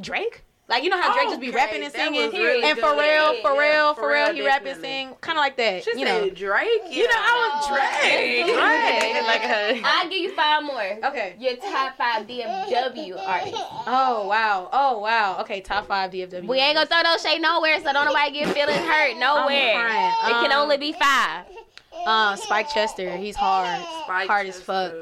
Drake. 0.00 0.44
Like 0.68 0.82
you 0.84 0.90
know 0.90 1.00
how 1.00 1.14
Drake 1.14 1.28
just 1.28 1.40
be 1.40 1.50
rapping 1.50 1.82
and 1.82 1.90
that 1.94 1.98
singing, 1.98 2.26
was 2.26 2.32
really 2.34 2.62
and 2.62 2.74
good. 2.76 2.84
Pharrell, 2.84 3.36
Yeah, 3.36 3.42
Pharrell, 3.42 3.94
Pharrell 3.94 3.96
Pharrell, 3.96 4.34
he 4.34 4.44
rap 4.44 4.66
and 4.66 4.78
sing, 4.78 5.14
kind 5.22 5.38
of 5.38 5.40
like 5.42 5.56
that. 5.56 5.82
She 5.82 5.92
you 5.98 6.04
said 6.06 6.22
know, 6.24 6.28
Drake. 6.28 6.68
you 6.90 7.04
know, 7.04 7.14
I 7.16 7.32
was 7.56 7.68
Drake. 7.72 8.44
Drake. 8.44 9.26
like 9.26 9.40
her. 9.40 9.80
I'll 9.82 10.10
give 10.10 10.18
you 10.18 10.34
five 10.34 10.62
more. 10.62 10.98
Okay. 11.10 11.36
Your 11.38 11.56
top 11.56 11.96
five 11.96 12.26
DFW 12.26 13.16
artists. 13.26 13.56
Oh 13.86 14.26
wow. 14.28 14.68
Oh 14.70 14.98
wow. 14.98 15.38
Okay, 15.40 15.62
top 15.62 15.86
five 15.88 16.10
DFW. 16.10 16.46
We 16.46 16.58
ain't 16.58 16.74
gonna 16.74 16.86
throw 16.86 17.00
no 17.00 17.16
shade 17.16 17.40
nowhere, 17.40 17.78
so 17.82 17.90
don't 17.94 18.04
nobody 18.04 18.32
get 18.32 18.48
feelings 18.54 18.76
hurt 18.80 19.16
nowhere. 19.16 19.72
crying. 19.72 20.14
It 20.26 20.32
can 20.42 20.52
Um, 20.52 20.58
only 20.64 20.76
be 20.76 20.92
five. 20.92 21.46
Uh, 22.04 22.36
Spike 22.36 22.68
Chester. 22.68 23.16
He's 23.16 23.36
hard. 23.36 23.80
Spike 24.04 24.28
hard 24.28 24.46
as 24.46 24.60
fuck. 24.60 24.92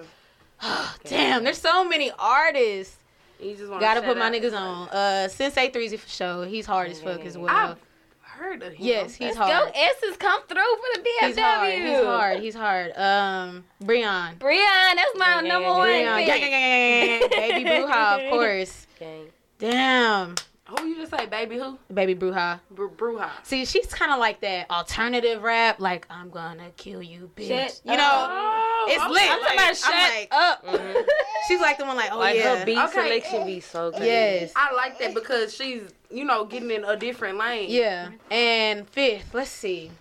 Chester. 0.62 0.98
Damn, 1.08 1.42
there's 1.42 1.58
so 1.58 1.84
many 1.84 2.12
artists. 2.20 2.96
You 3.40 3.54
just 3.54 3.68
wanna 3.68 3.80
Gotta 3.80 4.00
shout 4.00 4.08
put 4.08 4.18
my 4.18 4.30
niggas 4.30 4.52
on. 4.58 4.88
Uh, 4.88 5.28
Sensei 5.28 5.70
Threezy 5.70 5.98
for 5.98 6.08
sure. 6.08 6.46
He's 6.46 6.66
hard 6.66 6.90
as 6.90 7.00
fuck 7.00 7.20
as 7.20 7.36
well. 7.36 7.48
I've 7.54 7.78
heard 8.22 8.62
of 8.62 8.72
him. 8.72 8.78
Yes, 8.86 9.14
he's 9.14 9.36
Let's 9.36 9.36
hard. 9.38 9.72
go. 9.72 9.72
S's 9.74 10.16
come 10.16 10.42
through 10.46 10.56
for 10.56 10.94
the 10.94 11.08
DFW. 11.22 11.26
He's 11.28 11.38
hard. 11.38 11.72
He's 11.74 12.04
hard. 12.04 12.40
He's 12.40 12.54
hard. 12.54 12.92
Um, 12.96 13.64
Breon. 13.82 14.38
Breon, 14.38 14.94
that's 14.96 15.16
my 15.16 15.40
Yeah, 15.42 15.48
number 15.48 15.68
yeah, 15.68 15.76
one. 15.78 15.88
Breon. 15.88 16.26
Gang, 16.26 16.26
gang, 16.26 16.50
gang, 16.50 17.18
gang, 17.20 17.30
gang. 17.30 17.50
Baby 17.50 17.70
Bruja, 17.70 18.24
of 18.26 18.30
course. 18.30 18.86
Gang. 18.98 19.26
Damn. 19.58 20.34
Who 20.68 20.84
you 20.86 20.96
just 20.96 21.12
say, 21.16 21.26
baby? 21.26 21.58
Who? 21.58 21.78
Baby 21.94 22.16
Bruja. 22.16 22.58
Br- 22.72 22.86
Bruja. 22.86 23.30
See, 23.44 23.64
she's 23.64 23.86
kind 23.86 24.10
of 24.10 24.18
like 24.18 24.40
that 24.40 24.68
alternative 24.68 25.42
rap, 25.42 25.78
like 25.78 26.06
I'm 26.10 26.28
gonna 26.28 26.70
kill 26.76 27.00
you, 27.02 27.30
bitch. 27.36 27.48
Shut 27.48 27.80
you 27.84 27.96
know, 27.96 28.26
Oh, 28.28 28.86
it's 28.90 29.00
I'm 29.02 29.12
lit. 29.12 29.22
I'm 29.30 29.40
talking 29.40 29.56
Like, 29.56 29.64
about 29.64 29.76
shut 29.76 29.92
like, 29.92 30.28
up. 30.32 31.06
she's 31.48 31.60
like 31.60 31.78
the 31.78 31.84
one, 31.84 31.96
like, 31.96 32.10
oh 32.12 32.18
Like 32.18 32.36
yeah, 32.36 32.58
her 32.58 32.64
beat 32.66 32.78
Okay. 32.78 32.92
selection 32.92 33.46
be 33.46 33.60
so 33.60 33.92
good. 33.92 34.02
yes, 34.02 34.52
I 34.56 34.72
like 34.74 34.98
that 34.98 35.14
because 35.14 35.54
she's, 35.54 35.82
you 36.10 36.24
know, 36.24 36.44
getting 36.44 36.70
in 36.72 36.82
a 36.84 36.96
different 36.96 37.38
lane. 37.38 37.70
yeah. 37.70 38.10
And 38.32 38.88
fifth, 38.88 39.34
let's 39.34 39.50
see, 39.50 39.92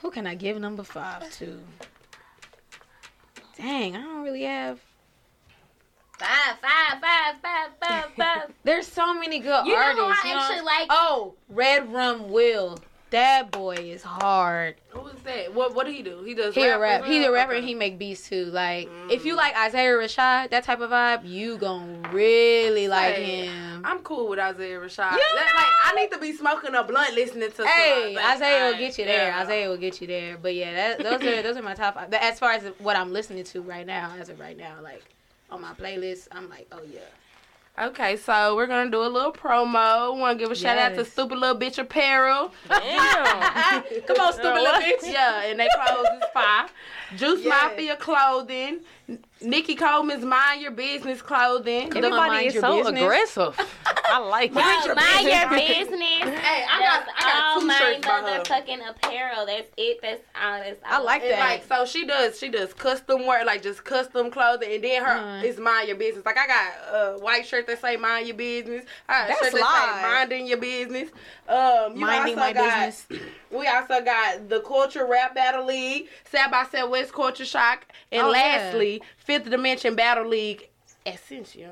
who 0.00 0.10
can 0.10 0.26
I 0.26 0.34
give 0.34 0.58
number 0.58 0.82
five 0.82 1.30
to? 1.38 1.60
Dang, 3.58 3.96
I 3.96 4.00
don't 4.00 4.22
really 4.22 4.42
have. 4.44 4.80
Five, 6.18 6.58
five, 6.62 7.00
five, 7.00 7.34
five, 7.42 7.70
five, 7.80 8.04
five. 8.16 8.54
There's 8.64 8.86
so 8.86 9.14
many 9.14 9.40
good 9.40 9.66
You 9.66 9.74
know 9.74 9.80
who. 9.94 10.02
I 10.02 10.20
you 10.24 10.34
know? 10.34 10.40
actually 10.40 10.60
like? 10.64 10.86
Oh, 10.90 11.34
Red 11.48 11.92
Rum 11.92 12.30
Will. 12.30 12.78
That 13.10 13.52
boy 13.52 13.74
is 13.76 14.02
hard. 14.02 14.74
Who 14.88 15.06
is 15.06 15.20
that? 15.22 15.54
What 15.54 15.74
What 15.74 15.86
do 15.86 15.92
he 15.92 16.02
do? 16.02 16.22
He 16.24 16.34
does. 16.34 16.54
He 16.54 16.64
a 16.66 16.78
rap. 16.78 17.02
rap. 17.02 17.08
He's 17.10 17.24
a 17.24 17.30
rapper 17.30 17.52
Okay. 17.52 17.58
and 17.60 17.68
he 17.68 17.74
make 17.74 17.96
beats 17.98 18.28
too. 18.28 18.46
Like 18.46 18.88
if 19.08 19.22
Mm. 19.22 19.26
you 19.26 19.36
like 19.36 19.56
Isaiah 19.56 19.92
Rashad, 19.92 20.50
that 20.50 20.64
type 20.64 20.80
of 20.80 20.90
vibe, 20.90 21.28
you 21.28 21.56
gonna 21.58 22.08
really 22.10 22.88
like 22.88 23.14
Hey, 23.14 23.46
him. 23.46 23.82
I'm 23.84 24.00
cool 24.00 24.28
with 24.28 24.40
Isaiah 24.40 24.78
Rashad. 24.80 25.12
You 25.12 25.18
That- 25.18 25.32
know? 25.36 25.56
like, 25.62 25.72
I 25.84 25.92
need 25.94 26.10
to 26.12 26.18
be 26.18 26.32
smoking 26.32 26.74
a 26.74 26.82
blunt 26.82 27.14
listening 27.14 27.50
to. 27.50 27.56
some 27.56 27.66
Hey, 27.68 28.16
Isaiah. 28.16 28.26
Isaiah 28.34 28.70
will 28.72 28.78
get 28.78 28.98
you 28.98 29.04
there. 29.04 29.28
Yeah. 29.28 29.40
Isaiah 29.42 29.68
will 29.68 29.76
get 29.76 30.00
you 30.00 30.06
there. 30.08 30.36
But 30.36 30.54
yeah, 30.54 30.74
that, 30.74 30.98
those 31.04 31.22
are 31.22 31.42
those 31.42 31.56
are 31.56 31.62
my 31.62 31.74
top 31.74 31.94
five. 31.94 32.12
As 32.14 32.38
far 32.40 32.52
as 32.52 32.64
what 32.78 32.96
I'm 32.96 33.12
listening 33.12 33.44
to 33.44 33.62
right 33.62 33.86
now, 33.86 34.12
as 34.18 34.28
of 34.28 34.40
right 34.40 34.56
now, 34.56 34.76
like 34.82 35.04
on 35.50 35.60
my 35.60 35.72
playlist, 35.72 36.28
I'm 36.32 36.48
like, 36.48 36.66
oh 36.72 36.80
yeah. 36.92 37.00
Okay, 37.86 38.16
so 38.16 38.54
we're 38.54 38.68
gonna 38.68 38.88
do 38.90 39.02
a 39.02 39.08
little 39.08 39.32
promo. 39.32 40.16
Want 40.16 40.38
to 40.38 40.44
give 40.44 40.52
a 40.52 40.54
shout 40.54 40.78
out 40.78 40.90
to 40.90 40.98
Yes. 40.98 41.10
Stupid 41.10 41.38
Little 41.38 41.58
Bitch 41.60 41.76
Apparel. 41.78 42.52
Damn. 42.68 43.82
Come 44.06 44.16
on, 44.20 44.32
stupid 44.32 44.54
little 44.62 44.80
bitch. 44.80 45.12
yeah, 45.12 45.42
and 45.46 45.58
they 45.58 45.66
clothes 45.74 46.06
is 46.06 46.22
fire. 46.32 46.66
Juice 47.16 47.40
Yes. 47.42 47.48
Mafia 47.72 47.96
clothing. 47.96 48.78
Nikki 49.40 49.74
Coleman's 49.74 50.24
Mind 50.24 50.62
Your 50.62 50.70
Business 50.70 51.20
clothing. 51.20 51.90
The- 51.90 51.96
Everybody 51.98 52.46
Everybody 52.46 52.46
is 52.46 52.60
so 52.60 52.76
business. 52.84 53.02
aggressive. 53.02 53.76
I 54.06 54.18
like 54.18 54.50
it. 54.50 54.54
Mind 54.54 54.84
your, 54.84 54.94
mind 54.94 55.26
your 55.28 55.48
business. 55.50 55.88
business. 55.88 56.40
Hey, 56.44 56.64
I 56.68 56.78
got- 56.80 57.06
I 57.16 57.20
got 57.22 57.42
all 57.54 57.60
two 57.60 57.66
my 57.66 57.74
shirts 57.78 58.06
by 58.06 58.12
her. 58.12 58.22
motherfucking 58.40 58.90
apparel. 58.90 59.46
That's 59.46 59.70
it. 59.78 59.98
That's 60.02 60.22
all. 60.40 60.58
That's 60.60 60.80
I 60.84 60.96
all. 60.96 61.04
like 61.04 61.22
And 61.22 61.32
that. 61.32 61.38
like 61.40 61.64
so 61.66 61.86
she 61.86 62.04
does 62.06 62.38
she 62.38 62.48
does 62.50 62.74
custom 62.74 63.26
work 63.26 63.44
like 63.46 63.62
just 63.62 63.82
custom 63.84 64.30
clothing 64.30 64.72
and 64.74 64.84
then 64.84 65.02
her 65.04 65.14
Mhm. 65.14 65.44
is 65.44 65.58
mind 65.58 65.88
your 65.88 65.96
business 65.96 66.24
like 66.26 66.36
I 66.38 66.46
got 66.46 66.72
a 66.92 67.18
white 67.18 67.46
shirt 67.46 67.66
that 67.66 67.80
say 67.80 67.96
mind 67.96 68.26
your 68.26 68.36
business 68.36 68.84
I 69.08 69.12
got 69.12 69.24
a 69.24 69.28
That's 69.28 69.40
shirt 69.44 69.52
that 69.54 69.60
live. 69.60 69.94
say 69.96 70.02
minding 70.02 70.46
your 70.46 70.58
business 70.58 71.10
um 71.48 71.94
you 71.94 72.00
Minding 72.00 72.34
also 72.38 72.46
my 72.46 72.52
got, 72.52 72.86
business. 72.86 73.06
we 73.50 73.66
also 73.68 74.00
got 74.04 74.48
the 74.48 74.60
culture 74.60 75.06
rap 75.06 75.34
battle 75.34 75.64
league 75.66 76.08
South 76.30 76.50
by 76.50 76.64
Southwest 76.70 77.12
culture 77.12 77.44
shock 77.46 77.86
and 78.12 78.22
Oh, 78.22 78.32
yeah. 78.32 78.58
lastly 78.58 79.02
fifth 79.16 79.48
dimension 79.48 79.94
battle 79.94 80.26
league 80.28 80.68
Ascension 81.06 81.70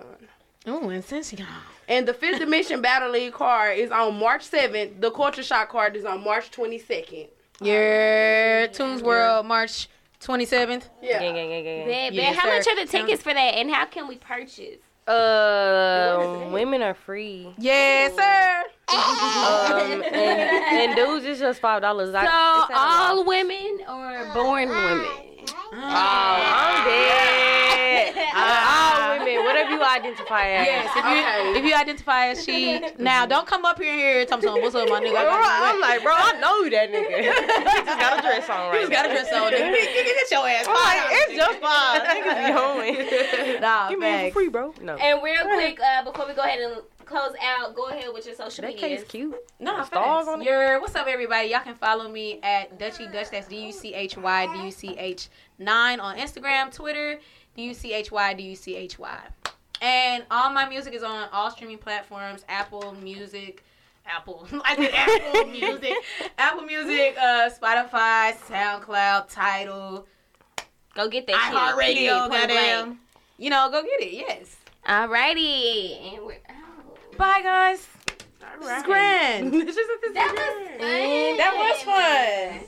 Ooh, 0.69 0.89
and 0.91 1.05
since 1.05 1.33
you 1.33 1.45
and 1.89 2.07
the 2.07 2.15
fifth 2.15 2.39
dimension 2.39 2.81
battle 2.81 3.11
league 3.11 3.33
card 3.33 3.77
is 3.79 3.91
on 3.91 4.19
March 4.19 4.49
7th 4.49 5.01
the 5.01 5.11
culture 5.11 5.43
shock 5.43 5.69
card 5.71 5.97
is 5.97 6.05
on 6.05 6.23
March 6.23 6.51
22nd 6.53 7.29
your 7.61 8.69
Tunes 8.69 9.03
World 9.03 9.47
March 9.47 9.89
27th. 10.21 10.85
yeah 11.03 11.19
Gang, 11.19 11.35
gang, 11.35 11.49
gang, 11.49 11.65
gang. 11.65 11.87
Bet, 11.87 12.13
bet. 12.13 12.15
Yes, 12.15 12.37
how 12.37 12.49
sir. 12.49 12.57
much 12.57 12.67
are 12.69 12.77
the 12.85 12.91
tickets 12.91 13.23
for 13.23 13.35
that, 13.35 13.55
and 13.57 13.71
how 13.71 13.85
can 13.87 14.07
we 14.07 14.17
purchase? 14.17 14.79
Uh, 15.09 16.49
women 16.53 16.81
are 16.81 16.95
free. 16.95 17.53
Yes, 17.59 18.15
sir. 18.15 18.63
Um, 18.93 20.03
and, 20.03 20.15
and 20.15 20.95
dudes 20.97 21.25
is 21.25 21.39
just 21.41 21.61
five 21.61 21.81
dollars. 21.83 22.13
So 22.13 22.19
all 22.75 23.25
women 23.25 23.79
or 23.89 24.31
born 24.35 24.69
women? 24.69 25.07
Oh, 25.73 25.79
I'm 25.81 26.85
dead. 26.87 28.15
all 28.35 28.43
women, 28.43 28.43
whatever 28.43 28.61
you 28.61 28.82
identify 29.97 30.49
as. 30.49 30.67
Yes, 30.67 30.91
if 30.97 31.05
you 31.05 31.61
if 31.61 31.65
you 31.65 31.75
identify 31.75 32.27
as 32.29 32.45
she 32.45 32.81
now, 32.99 33.27
don't 33.27 33.47
come 33.47 33.65
up 33.65 33.81
here 33.81 33.91
and 33.93 34.01
here 34.01 34.25
tell 34.27 34.39
me 34.39 34.45
something. 34.45 34.63
What's 34.63 34.75
up, 34.75 34.89
my 34.89 35.01
nigga? 35.01 35.13
Bro, 35.13 35.41
I'm 35.43 35.81
like, 35.81 36.03
bro, 36.03 36.13
I 36.15 36.39
know 36.41 36.63
you 36.63 36.71
that 36.71 36.91
nigga. 36.91 37.17
he 37.23 37.85
just 37.85 37.99
got 37.99 38.19
a 38.19 38.23
dress 38.23 38.49
on 38.49 38.71
right 38.71 38.75
You 38.75 38.89
just 38.89 38.93
got 38.93 39.07
a 39.07 39.09
dress 39.09 39.33
on, 39.33 39.53
nigga. 39.53 39.73
Nigga, 39.73 40.05
Get 40.05 40.31
your 40.31 40.49
ass. 40.49 40.67
I'm 40.69 40.75
like, 40.75 41.03
it's 41.13 41.37
just 41.37 41.59
five. 41.61 42.03
Niggas 42.13 42.47
be 42.47 42.53
hoeing. 42.53 43.61
Nah, 43.61 43.89
Give 43.89 43.99
me 43.99 44.07
it 44.07 44.11
facts. 44.11 44.35
for 44.35 44.41
free, 44.41 44.49
bro. 44.49 44.75
No. 44.81 44.97
And 44.97 45.23
real 45.23 45.45
quick, 45.45 45.81
uh, 45.81 46.05
before 46.05 46.27
we 46.27 46.35
go 46.35 46.43
ahead 46.43 46.61
and 46.61 46.83
close 47.05 47.33
out, 47.43 47.75
go 47.75 47.89
ahead 47.89 48.09
with 48.13 48.27
your 48.27 48.35
social 48.35 48.65
media. 48.65 48.81
That 48.81 48.83
media. 48.83 48.99
case 48.99 49.07
cute. 49.09 49.35
No, 49.61 49.85
Stars 49.85 49.89
facts. 49.89 50.29
on 50.29 50.43
it? 50.43 50.47
Your 50.47 50.81
what's 50.81 50.95
up, 50.95 51.07
everybody? 51.07 51.49
Y'all 51.49 51.61
can 51.61 51.75
follow 51.75 52.09
me 52.09 52.41
at 52.43 52.79
Dutchy 52.79 53.07
Dutch. 53.07 53.31
That's 53.31 53.49
D 53.49 53.67
U 53.67 53.73
C 53.73 53.95
H 53.95 54.17
Y 54.17 54.47
D 54.55 54.65
U 54.65 54.71
C 54.71 54.97
H 54.99 55.29
nine 55.59 56.01
on 56.01 56.17
Instagram, 56.17 56.75
Twitter, 56.75 57.19
D 57.57 57.65
U 57.65 57.75
C 57.75 57.93
H 57.93 58.11
Y 58.11 58.35
D 58.35 58.43
U 58.45 58.57
C 58.57 58.77
H 58.77 58.99
Y. 58.99 59.19
And 59.83 60.25
all 60.31 60.49
my 60.51 60.67
music 60.69 60.95
is 60.95 61.03
on 61.03 61.29
all 61.33 61.51
streaming 61.51 61.79
platforms: 61.79 62.45
Apple 62.49 62.95
Music, 63.03 63.65
Apple, 64.07 64.47
I 64.65 64.77
did 64.77 64.95
Apple 64.95 65.45
Music, 65.51 65.95
Apple 66.39 66.63
Music, 66.63 67.17
uh, 67.21 67.51
Spotify, 67.51 68.33
SoundCloud, 68.49 69.29
Tidal, 69.29 70.07
Go 70.95 71.09
get 71.09 71.27
that 71.27 71.35
shit. 71.49 71.57
iHeartRadio. 72.07 72.29
Goddamn, 72.31 73.01
you 73.39 73.51
know, 73.51 73.69
go 73.73 73.83
get 73.83 74.01
it. 74.03 74.13
Yes. 74.13 74.57
Alrighty. 74.87 76.15
And 76.15 76.27
we're 76.27 76.35
out. 76.49 77.17
Bye, 77.19 77.41
guys. 77.43 77.89
All 78.45 78.61
This 78.61 78.77
is 78.79 78.83
grand. 78.85 79.53
That 79.53 79.67
this 79.67 79.77
That 80.15 80.35
is 80.35 80.39
was 80.39 80.73
fun. 80.79 81.37
That 81.39 81.55
was 81.57 81.83
fun. 81.83 82.61